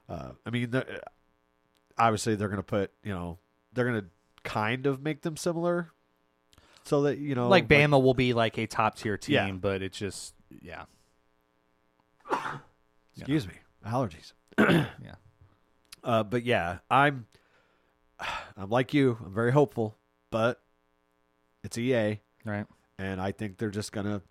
[0.09, 1.01] uh, I mean, the-
[1.97, 3.37] obviously they're gonna put you know
[3.73, 4.05] they're gonna
[4.43, 5.91] kind of make them similar,
[6.83, 9.51] so that you know like Bama will be like a top tier team, Yeah.
[9.53, 10.83] but it's just yeah,
[13.15, 13.53] Excuse me,
[13.87, 14.33] allergies.
[14.57, 15.15] yeah.
[16.03, 17.27] Uh, but yeah, I'm
[18.57, 19.17] I'm like you.
[19.25, 19.95] I'm very hopeful,
[20.31, 20.61] but
[21.63, 22.65] it's EA, Right.
[22.97, 24.21] and I think they're just gonna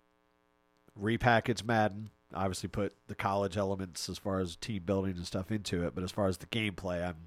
[0.99, 2.09] repackage Madden.
[2.33, 6.03] Obviously, put the college elements as far as team building and stuff into it, but
[6.03, 7.17] as far as the gameplay, I'm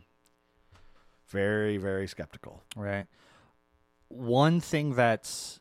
[1.29, 2.63] very very skeptical.
[2.77, 3.07] Right.
[4.09, 5.59] One thing that's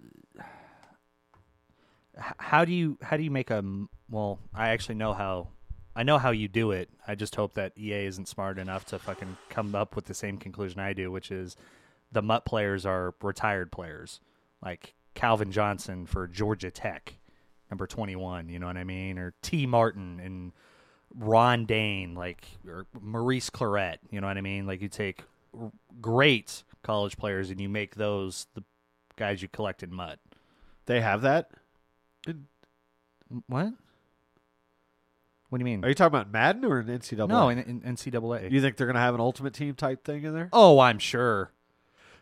[2.18, 3.64] how do you how do you make a
[4.10, 4.40] well?
[4.54, 5.50] I actually know how.
[5.96, 6.90] I know how you do it.
[7.08, 10.38] I just hope that EA isn't smart enough to fucking come up with the same
[10.38, 11.56] conclusion I do, which is
[12.12, 14.20] the MUT players are retired players,
[14.62, 17.16] like Calvin Johnson for Georgia Tech,
[17.72, 18.50] number twenty one.
[18.50, 19.18] You know what I mean?
[19.18, 20.52] Or Tee Martin and
[21.18, 23.98] Ron Dayne, like or Maurice Clarett.
[24.12, 24.68] You know what I mean?
[24.68, 25.24] Like you take
[26.02, 28.64] great college players, and you make those the
[29.16, 30.20] guys you collect in MUT.
[30.88, 31.52] They have that.
[33.48, 33.74] What?
[35.56, 35.86] What do you mean?
[35.86, 37.30] Are you talking about Madden or an NCAA?
[37.30, 38.52] no, in, in NCAA.
[38.52, 40.50] you think they're going to have an ultimate team type thing in there?
[40.52, 41.54] oh, I'm sure.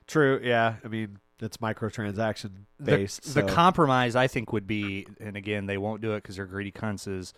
[0.06, 0.40] True.
[0.44, 0.76] Yeah.
[0.86, 3.24] I mean, it's microtransaction based.
[3.24, 6.46] The, so- compromise, I think, would be, and again, they won't do it because they're
[6.46, 7.08] greedy cunts.
[7.08, 7.34] Is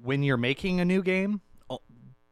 [0.00, 1.80] when you're making a new game, oh,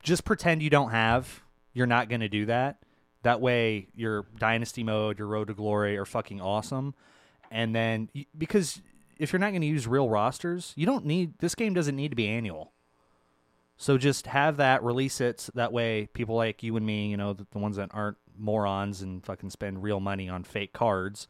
[0.05, 1.42] just pretend you don't have.
[1.72, 2.84] You're not going to do that.
[3.24, 6.94] That way, your dynasty mode, your road to glory are fucking awesome.
[7.51, 8.80] And then, because
[9.20, 11.74] if you're not going to use real rosters, you don't need this game.
[11.74, 12.72] Doesn't need to be annual.
[13.76, 15.48] So just have that, release it.
[15.55, 19.01] that way, people like you and me, you know, the, the ones that aren't morons
[19.02, 21.28] and fucking spend real money on fake cards,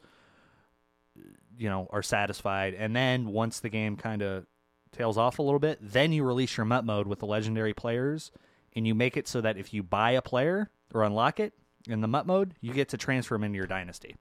[1.57, 2.75] you know, are satisfied.
[2.75, 4.47] And then once the game kind of
[4.93, 8.33] tails off a little bit, then you release your MUT mode with the legendary players,
[8.75, 11.53] and you make it so that if you buy a player or unlock it
[11.89, 14.17] in the MUT mode, you get to transfer them into your dynasty.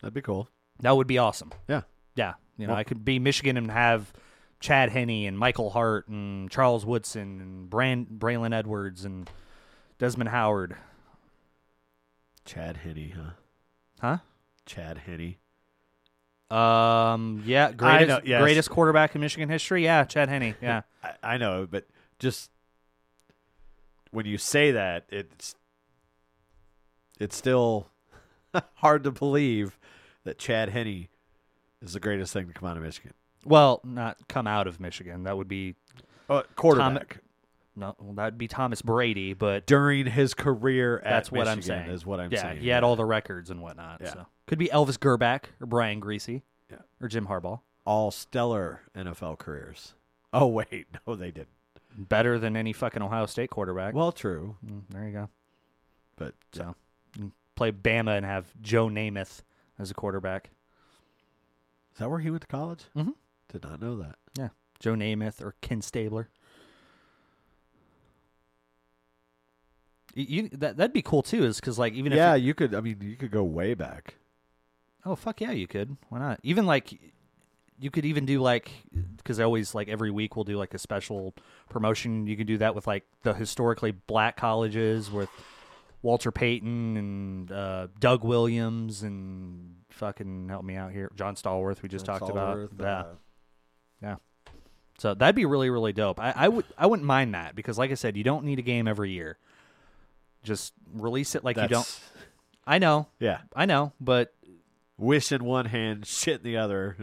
[0.00, 0.48] That'd be cool.
[0.80, 1.50] That would be awesome.
[1.68, 1.82] Yeah.
[2.18, 4.12] Yeah, you know, Well- I could be Michigan and have
[4.60, 9.30] Chad Henne and Michael Hart and Charles Woodson and Brand Braylon Edwards and
[9.98, 10.76] Desmond Howard.
[12.44, 13.30] Chad Henne, huh?
[14.00, 14.18] Huh?
[14.66, 15.36] Chad Henne.
[16.50, 17.42] Um.
[17.46, 17.70] Yeah.
[17.72, 18.40] Greatest know, yes.
[18.42, 19.84] greatest quarterback in Michigan history.
[19.84, 20.04] Yeah.
[20.04, 20.56] Chad Henne.
[20.60, 20.82] Yeah.
[21.04, 21.86] I, I know, but
[22.18, 22.50] just
[24.10, 25.54] when you say that, it's
[27.20, 27.88] it's still
[28.74, 29.78] hard to believe
[30.24, 31.08] that Chad Henne
[31.82, 33.12] is the greatest thing to come out of Michigan.
[33.44, 35.24] well, not come out of Michigan.
[35.24, 35.74] That would be
[36.28, 37.20] Uh, quarterback
[37.76, 37.94] no.
[38.00, 39.34] Well, that'd be Thomas Brady.
[39.34, 41.88] But during his career at that's what I'm saying.
[41.90, 42.60] is what I'm yeah, saying.
[42.60, 44.00] He had all the records and whatnot.
[44.02, 44.12] Yeah.
[44.14, 46.42] So could be Elvis Grbac or Brian Griese.
[46.70, 46.78] Yeah.
[47.00, 47.60] Or Jim Harbaugh.
[47.86, 49.94] all stellar NFL careers.
[50.32, 51.48] Oh wait, no, they didn't.
[51.96, 53.94] Better than any fucking Ohio State quarterback.
[53.94, 55.28] Well, true, Mm, there you go.
[56.16, 56.74] but So
[57.14, 59.42] can play Bama and have Joe Namath
[59.78, 60.50] as a quarterback.
[61.98, 62.84] Is that where he went to college?
[62.96, 63.14] Mhm.
[63.52, 64.18] Did not know that.
[64.38, 66.28] Yeah, Joe Namath or Ken Stabler.
[70.14, 72.72] You, you that that'd be cool too, is because like even yeah, if you could.
[72.72, 74.14] I mean, you could go way back.
[75.04, 75.96] oh fuck yeah, you could.
[76.08, 76.38] Why not?
[76.44, 76.96] Even like
[77.80, 78.70] you could even do like
[79.16, 81.34] because I always like every week we'll do like a special
[81.68, 82.28] promotion.
[82.28, 85.30] You can do that with like the historically black colleges with
[86.02, 91.82] Walter Payton and uh, Doug Williams and fucking help me out here, John Stallworth.
[91.82, 92.56] We just John talked about.
[92.58, 92.98] Stallworth, Yeah.
[93.00, 93.06] uh,
[94.02, 94.16] Yeah.
[94.98, 96.18] So that'd be really, really dope.
[96.20, 98.62] I, I would I wouldn't mind that because like I said, you don't need a
[98.62, 99.38] game every year.
[100.42, 102.00] Just release it like you don't
[102.66, 103.06] I know.
[103.20, 104.34] Yeah, I know, but
[104.96, 106.96] wish in one hand, shit in the other.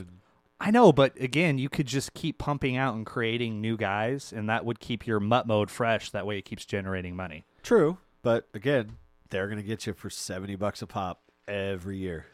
[0.59, 4.49] I know, but again, you could just keep pumping out and creating new guys and
[4.49, 6.11] that would keep your MUT mode fresh.
[6.11, 7.45] That way it keeps generating money.
[7.63, 8.97] True, but again,
[9.29, 12.25] they're gonna get you for seventy bucks a pop every year.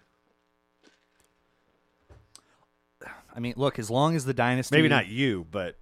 [3.34, 5.78] I mean, look, as long as the dynasty Maybe not you, but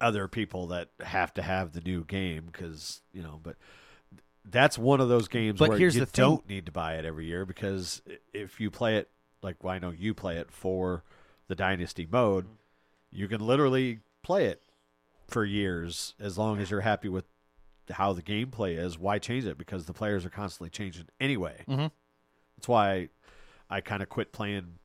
[0.00, 3.38] other people that have to have the new game because you know.
[3.42, 3.56] But
[4.44, 6.24] that's one of those games But where here's you the thing.
[6.24, 8.02] don't need to buy it every year because
[8.32, 9.08] if you play it
[9.42, 11.04] like well, I know you play it for
[11.48, 12.46] the dynasty mode,
[13.10, 14.62] you can literally play it
[15.28, 17.24] for years as long as you're happy with
[17.90, 18.98] how the gameplay is.
[18.98, 19.58] Why change it?
[19.58, 21.64] Because the players are constantly changing anyway.
[21.68, 21.90] Mhm.
[22.56, 23.08] That's why
[23.70, 24.78] I kind of quit playing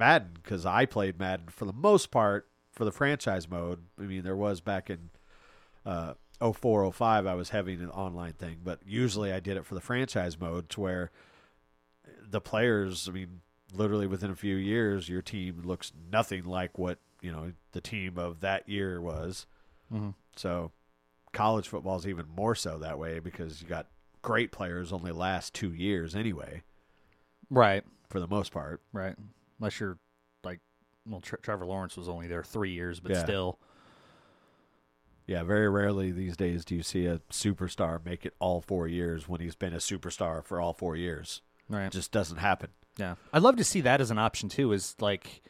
[0.00, 3.84] Madden because I played Madden for the most part for the franchise mode.
[3.98, 5.10] I mean, there was back in
[5.86, 9.74] uh, 04, 05, I was having an online thing, but usually I did it for
[9.74, 11.10] the franchise mode to where
[12.22, 13.42] the players, I mean,
[13.74, 18.18] literally within a few years, your team looks nothing like what, you know, the team
[18.18, 19.46] of that year was.
[19.92, 20.14] Mhm.
[20.36, 20.72] So
[21.32, 23.86] college football is even more so that way because you got
[24.22, 26.62] great players only last two years anyway,
[27.50, 27.84] Right.
[28.08, 28.80] for the most part.
[28.92, 29.16] Right.
[29.60, 29.98] Unless you're
[30.42, 30.60] like
[31.06, 33.22] well, Tre- Trevor Lawrence was only there three years, but Yeah.
[33.22, 33.58] still.
[35.26, 39.28] Yeah, very rarely these days do you see a superstar make it all four years
[39.28, 41.40] when he's been a superstar for all four years.
[41.68, 41.86] Right.
[41.86, 42.70] It just doesn't happen.
[42.96, 43.14] Yeah.
[43.32, 45.42] I'd love to see that as an option too, is like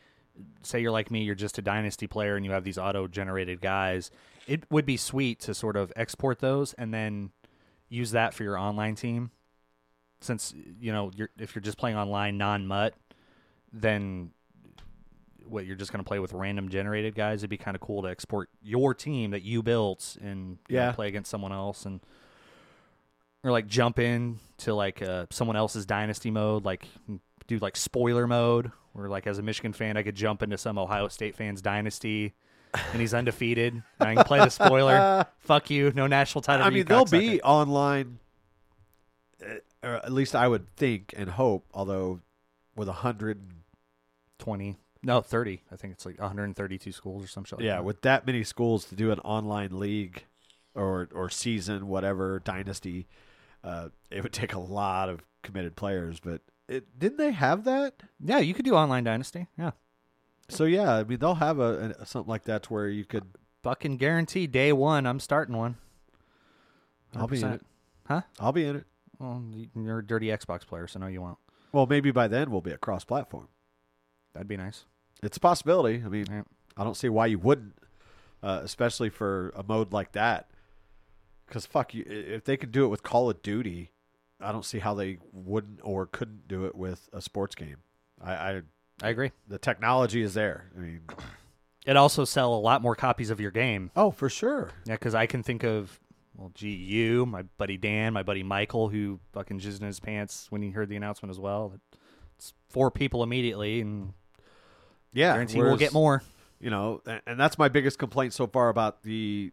[0.63, 3.61] say you're like me, you're just a dynasty player and you have these auto generated
[3.63, 4.11] guys.
[4.47, 7.31] It would be sweet to sort of export those and then
[7.89, 9.31] use that for your online team.
[10.21, 12.95] Since you know, you're if you're just playing online non MUT,
[13.73, 14.31] then
[15.47, 17.41] what you're just going to play with random generated guys.
[17.41, 20.93] It'd be kind of cool to export your team that you built and you know,
[20.93, 22.01] play against someone else and
[23.43, 26.87] or like jump in to like uh, someone else's dynasty mode, like
[27.47, 30.79] do like spoiler mode, where like as a Michigan fan, I could jump into some
[30.79, 32.35] Ohio State fan's dynasty,
[32.75, 33.75] and he's undefeated.
[33.99, 35.27] and I can play the spoiler.
[35.39, 36.67] Fuck you, no national title.
[36.67, 37.11] I mean, cocksucker.
[37.11, 38.19] be online.
[39.83, 41.65] or at least I would think and hope.
[41.73, 42.21] Although
[42.77, 43.41] with a hundred,
[44.41, 45.63] Twenty, no, thirty.
[45.71, 47.59] I think it's like 132 schools or some shit.
[47.59, 47.85] Like yeah, that.
[47.85, 50.25] with that many schools to do an online league
[50.75, 53.07] or or season, whatever dynasty,
[53.63, 56.21] uh, it would take a lot of committed players.
[56.21, 58.03] But it, didn't they have that?
[58.19, 59.47] yeah, you could do online dynasty.
[59.59, 59.73] Yeah,
[60.49, 63.25] So yeah, I mean they'll have a, a something like that to where you could.
[63.63, 65.07] fucking guarantee day one.
[65.07, 65.77] I'm starting one.
[67.15, 67.63] I'll be in it.
[68.07, 68.23] Huh?
[68.39, 68.85] I'll be in it.
[69.19, 69.43] Well,
[69.77, 71.37] you're a dirty Xbox player, so no, you won't.
[71.73, 73.49] Well, maybe by then we'll be a cross-platform.
[74.33, 74.85] That'd be nice.
[75.23, 76.03] It's a possibility.
[76.05, 76.43] I mean, Yeah.
[76.77, 77.75] I don't see why you wouldn't,
[78.43, 80.51] uh, especially for a mode like that.
[81.47, 83.91] Because fuck you, if they could do it with Call of Duty,
[84.41, 87.79] I don't see how they wouldn't or couldn't do it with a sports game.
[88.23, 88.63] I, I
[89.03, 89.33] I agree.
[89.49, 90.71] the technology is there.
[90.77, 91.01] I mean,
[91.87, 93.91] It also sell a lot more copies of your game.
[93.97, 94.71] oh for sure.
[94.87, 95.99] Yeah, because I can think of,
[96.37, 100.47] well, gee, you, my buddy Dan, my buddy Michael, who fucking jizzed in his pants
[100.51, 101.73] when he heard the announcement as well.
[102.37, 104.13] It's four people immediately, and
[105.13, 106.23] Yeah, guarantee we'll get more.
[106.61, 109.53] You know, and, and that's my biggest complaint so far about the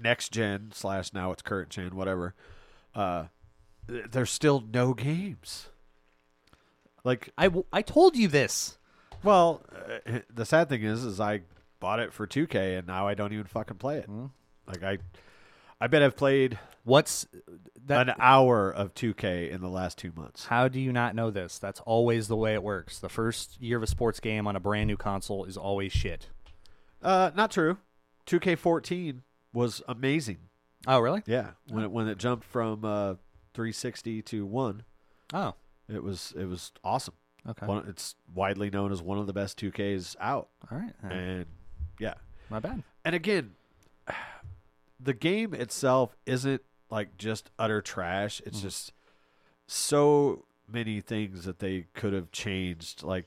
[0.00, 2.34] next gen slash now it's current gen, whatever.
[2.94, 3.24] Uh,
[3.88, 5.68] th- there's still no games.
[7.04, 8.78] Like I, w- I told you this.
[9.22, 9.62] Well,
[10.06, 11.42] uh, the sad thing is, is I
[11.80, 14.10] bought it for 2K and now I don't even fucking play it.
[14.66, 14.98] Like I,
[15.80, 17.26] I bet I've played What's
[17.86, 18.08] that?
[18.08, 20.46] an hour of 2K in the last two months.
[20.46, 21.58] How do you not know this?
[21.58, 22.98] That's always the way it works.
[22.98, 26.28] The first year of a sports game on a brand new console is always shit.
[27.02, 27.78] Uh, not true.
[28.26, 29.20] 2K14
[29.52, 30.38] was amazing.
[30.86, 31.22] Oh, really?
[31.26, 33.14] Yeah, when it when it jumped from uh
[33.54, 34.84] 360 to one,
[35.32, 35.54] Oh,
[35.88, 37.14] it was it was awesome.
[37.48, 37.66] okay.
[37.66, 40.92] One, it's widely known as one of the best 2Ks out, All right.
[41.02, 41.46] And
[41.98, 42.14] yeah,
[42.48, 42.82] My bad.
[43.04, 43.52] and again,
[45.00, 48.40] the game itself isn't like just utter trash.
[48.44, 48.66] It's mm-hmm.
[48.66, 48.92] just
[49.66, 53.02] so many things that they could have changed.
[53.02, 53.26] Like,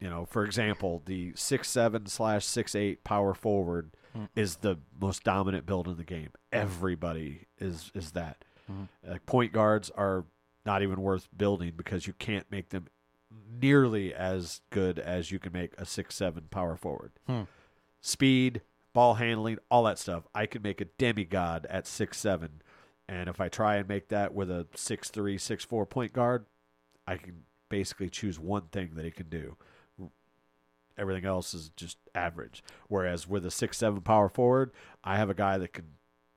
[0.00, 4.28] you know, for example, the six seven slash six eight power forward mm.
[4.34, 6.30] is the most dominant build in the game.
[6.52, 8.44] Everybody is is that.
[8.70, 9.10] Mm-hmm.
[9.10, 10.24] Like point guards are
[10.64, 12.86] not even worth building because you can't make them
[13.60, 17.42] nearly as good as you can make a six seven power forward hmm.
[18.00, 18.62] speed,
[18.94, 20.26] ball handling, all that stuff.
[20.34, 22.62] I can make a demigod at six seven,
[23.06, 26.46] and if I try and make that with a six three, six four point guard,
[27.06, 29.56] I can basically choose one thing that he can do.
[30.96, 32.62] Everything else is just average.
[32.88, 34.70] Whereas with a six seven power forward,
[35.02, 35.86] I have a guy that can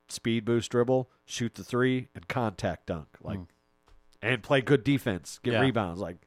[0.10, 3.08] speed boost dribble, shoot the three, and contact dunk.
[3.22, 3.44] Like hmm.
[4.22, 5.62] and play good defense, get Yeah.
[5.62, 6.02] rebounds.
[6.02, 6.18] Like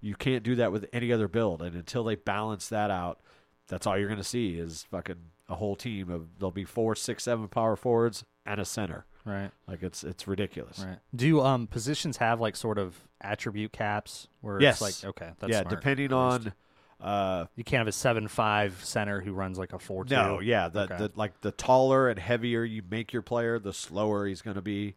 [0.00, 1.60] you can't do that with any other build.
[1.60, 3.20] And until they balance that out,
[3.68, 7.24] that's all you're gonna see is fucking a whole team of there'll be four, six,
[7.24, 9.04] seven power forwards and a center.
[9.24, 9.50] Right.
[9.66, 10.80] Like it's it's ridiculous.
[10.86, 10.98] Right.
[11.14, 14.80] Do um positions have like sort of attribute caps where Yes.
[14.82, 16.52] it's like okay, that's yeah, smart, depending on
[17.00, 20.14] uh you can't have a seven five center who runs like a four two.
[20.14, 20.96] no, yeah, the, Okay.
[20.98, 24.94] the like the taller and heavier you make your player, the slower he's gonna be.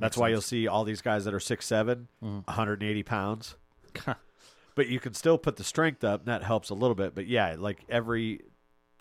[0.00, 0.32] That's Makes why sense.
[0.34, 2.46] you'll see all these guys that are six seven, Mhm.
[2.46, 3.56] 180 pounds.
[4.74, 7.14] but you can still put the strength up, and that helps a little bit.
[7.14, 8.42] But yeah, like every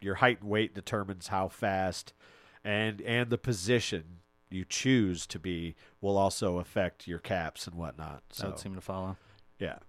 [0.02, 2.14] your height and weight determines how fast,
[2.64, 4.20] and and the position
[4.50, 8.24] you choose to be will also affect your caps and whatnot.
[8.30, 9.18] that So would seem to follow.
[9.60, 9.80] yeah,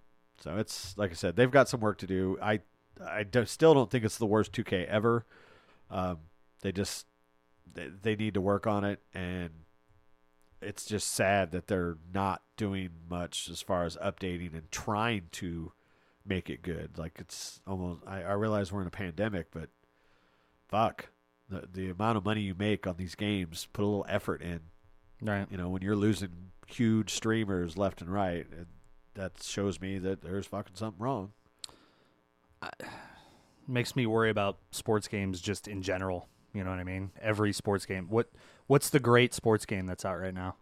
[0.40, 2.39] so it's like I said, they've got some work to do.
[2.43, 2.60] I
[3.05, 5.24] I do, still don't think it's the worst 2K ever.
[5.90, 6.18] Um,
[6.62, 7.06] they just
[7.72, 9.51] they, they need to work on it, and
[10.60, 15.72] it's just sad that they're not doing much as far as updating and trying to
[16.26, 16.98] make it good.
[16.98, 19.70] Like it's almost I, I realize we're in a pandemic, but
[20.69, 21.09] fuck
[21.49, 24.61] the the amount of money you make on these games, put a little effort in.
[25.20, 25.47] Right.
[25.51, 28.69] You know, when you're losing huge streamers left and right, it,
[29.15, 31.32] that shows me that there's fucking something wrong.
[33.69, 36.28] Makes me worry about sports games just in general.
[36.55, 37.11] You know what I mean?
[37.20, 38.07] Every sports game.
[38.09, 38.31] What
[38.66, 40.57] what's the great sports game that's out right now?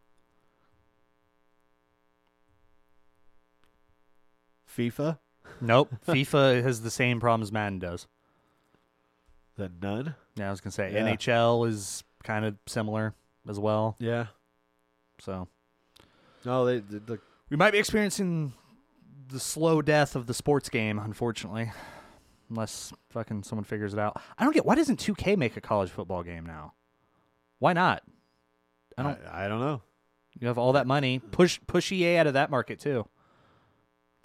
[4.77, 5.19] FIFA,
[5.61, 5.95] Nope.
[6.07, 8.07] FIFA has the same problems Madden does.
[9.57, 10.15] Then none.
[10.37, 11.01] Yeah, I was gonna say Yeah.
[11.01, 13.15] NHL is kind of similar
[13.49, 13.97] as well.
[13.99, 14.27] Yeah.
[15.21, 15.49] So
[16.45, 17.19] No, they the, the
[17.51, 18.53] we might be experiencing
[19.29, 21.73] the slow death of the sports game, unfortunately,
[22.51, 24.21] unless fucking someone figures it out.
[24.39, 26.75] I don't get why doesn't 2K make a college football game now?
[27.59, 28.03] Why not?
[28.99, 29.19] I don't.
[29.31, 29.83] I, I don't know.
[30.39, 31.19] You have all that money.
[31.19, 33.07] Push push EA out of that market too.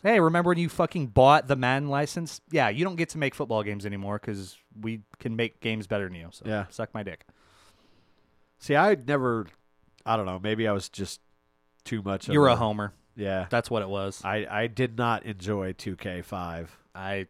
[0.03, 2.41] Hey, remember when you fucking bought the Madden license?
[2.51, 6.05] Yeah, you don't get to make football games anymore because we can make games better
[6.05, 6.29] than you.
[6.31, 6.65] So Yeah.
[6.69, 7.25] suck my dick.
[8.59, 9.47] See, I never.
[10.05, 10.39] I don't know.
[10.39, 11.21] Maybe I was just
[11.83, 12.25] too much.
[12.27, 12.93] Of a You're a homer.
[13.15, 14.21] Yeah, That's what it was.
[14.23, 17.27] I I did not enjoy 2K5, I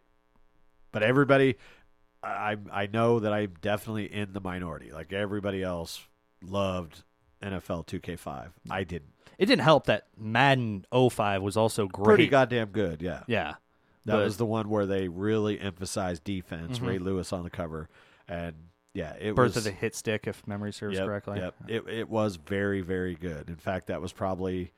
[0.92, 1.56] but everybody,
[2.22, 4.92] I I know that I'm definitely in the minority.
[4.92, 6.00] Like everybody else
[6.42, 7.02] loved
[7.42, 8.52] NFL 2K5.
[8.70, 9.11] I didn't.
[9.38, 12.04] It didn't help that Madden 05 was also great.
[12.04, 13.02] Pretty goddamn good.
[13.02, 13.22] Yeah.
[13.26, 13.54] yeah.
[14.04, 16.78] That But- was the one where they really emphasized defense.
[16.78, 16.86] Mhm.
[16.86, 17.88] Ray Lewis on the cover,
[18.28, 18.54] and
[18.94, 21.38] yeah, it was Birth was of the hit stick, if memory serves yep, correctly.
[21.38, 23.48] Yep, it it was very very good.
[23.48, 24.72] In fact, that was probably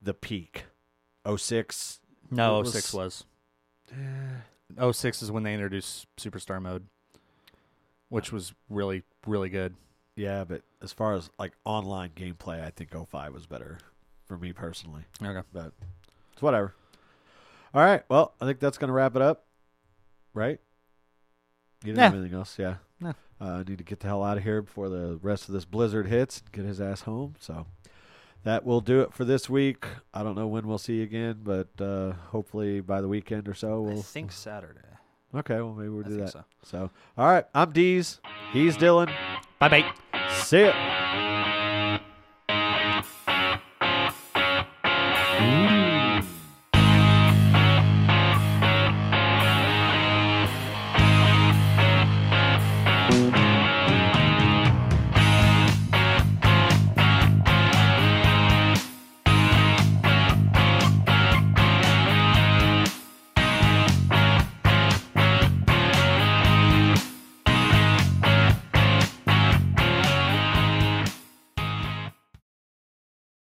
[0.00, 0.64] the peak.
[1.26, 2.00] 06
[2.30, 3.24] No, It 06 was-
[4.78, 4.96] was.
[4.96, 6.86] 06 is when they introduced Superstar mode,
[8.08, 9.74] which was really, really good.
[10.16, 13.78] Yeah, but as far as like online gameplay, I think 05 was better
[14.32, 15.02] for me personally.
[15.22, 15.46] Okay.
[15.52, 15.72] But
[16.32, 16.74] it's whatever.
[17.74, 18.02] All right.
[18.08, 19.44] Well, I think that's gonna wrap it up.
[20.32, 20.58] Right?
[21.84, 22.58] You didn't have anything else?
[22.58, 22.76] Yeah.
[22.98, 23.10] No.
[23.40, 25.64] Uh, I need to get the hell out of here before the rest of this
[25.66, 27.34] blizzard hits and get his ass home.
[27.40, 27.66] So
[28.44, 29.84] that will do it for this week.
[30.14, 33.54] I don't know when we'll see you again, but uh, hopefully by the weekend or
[33.54, 33.98] so we'll.
[33.98, 34.80] I think Saturday.
[35.34, 35.56] Okay.
[35.56, 36.30] Well, maybe we'll do that.
[36.30, 36.44] so.
[36.62, 37.44] So, all right.
[37.54, 38.20] I'm Deez.
[38.52, 39.12] He's Dylan.
[39.58, 40.30] Bye bye.
[40.30, 41.41] See ya.
[45.42, 45.71] Ooh.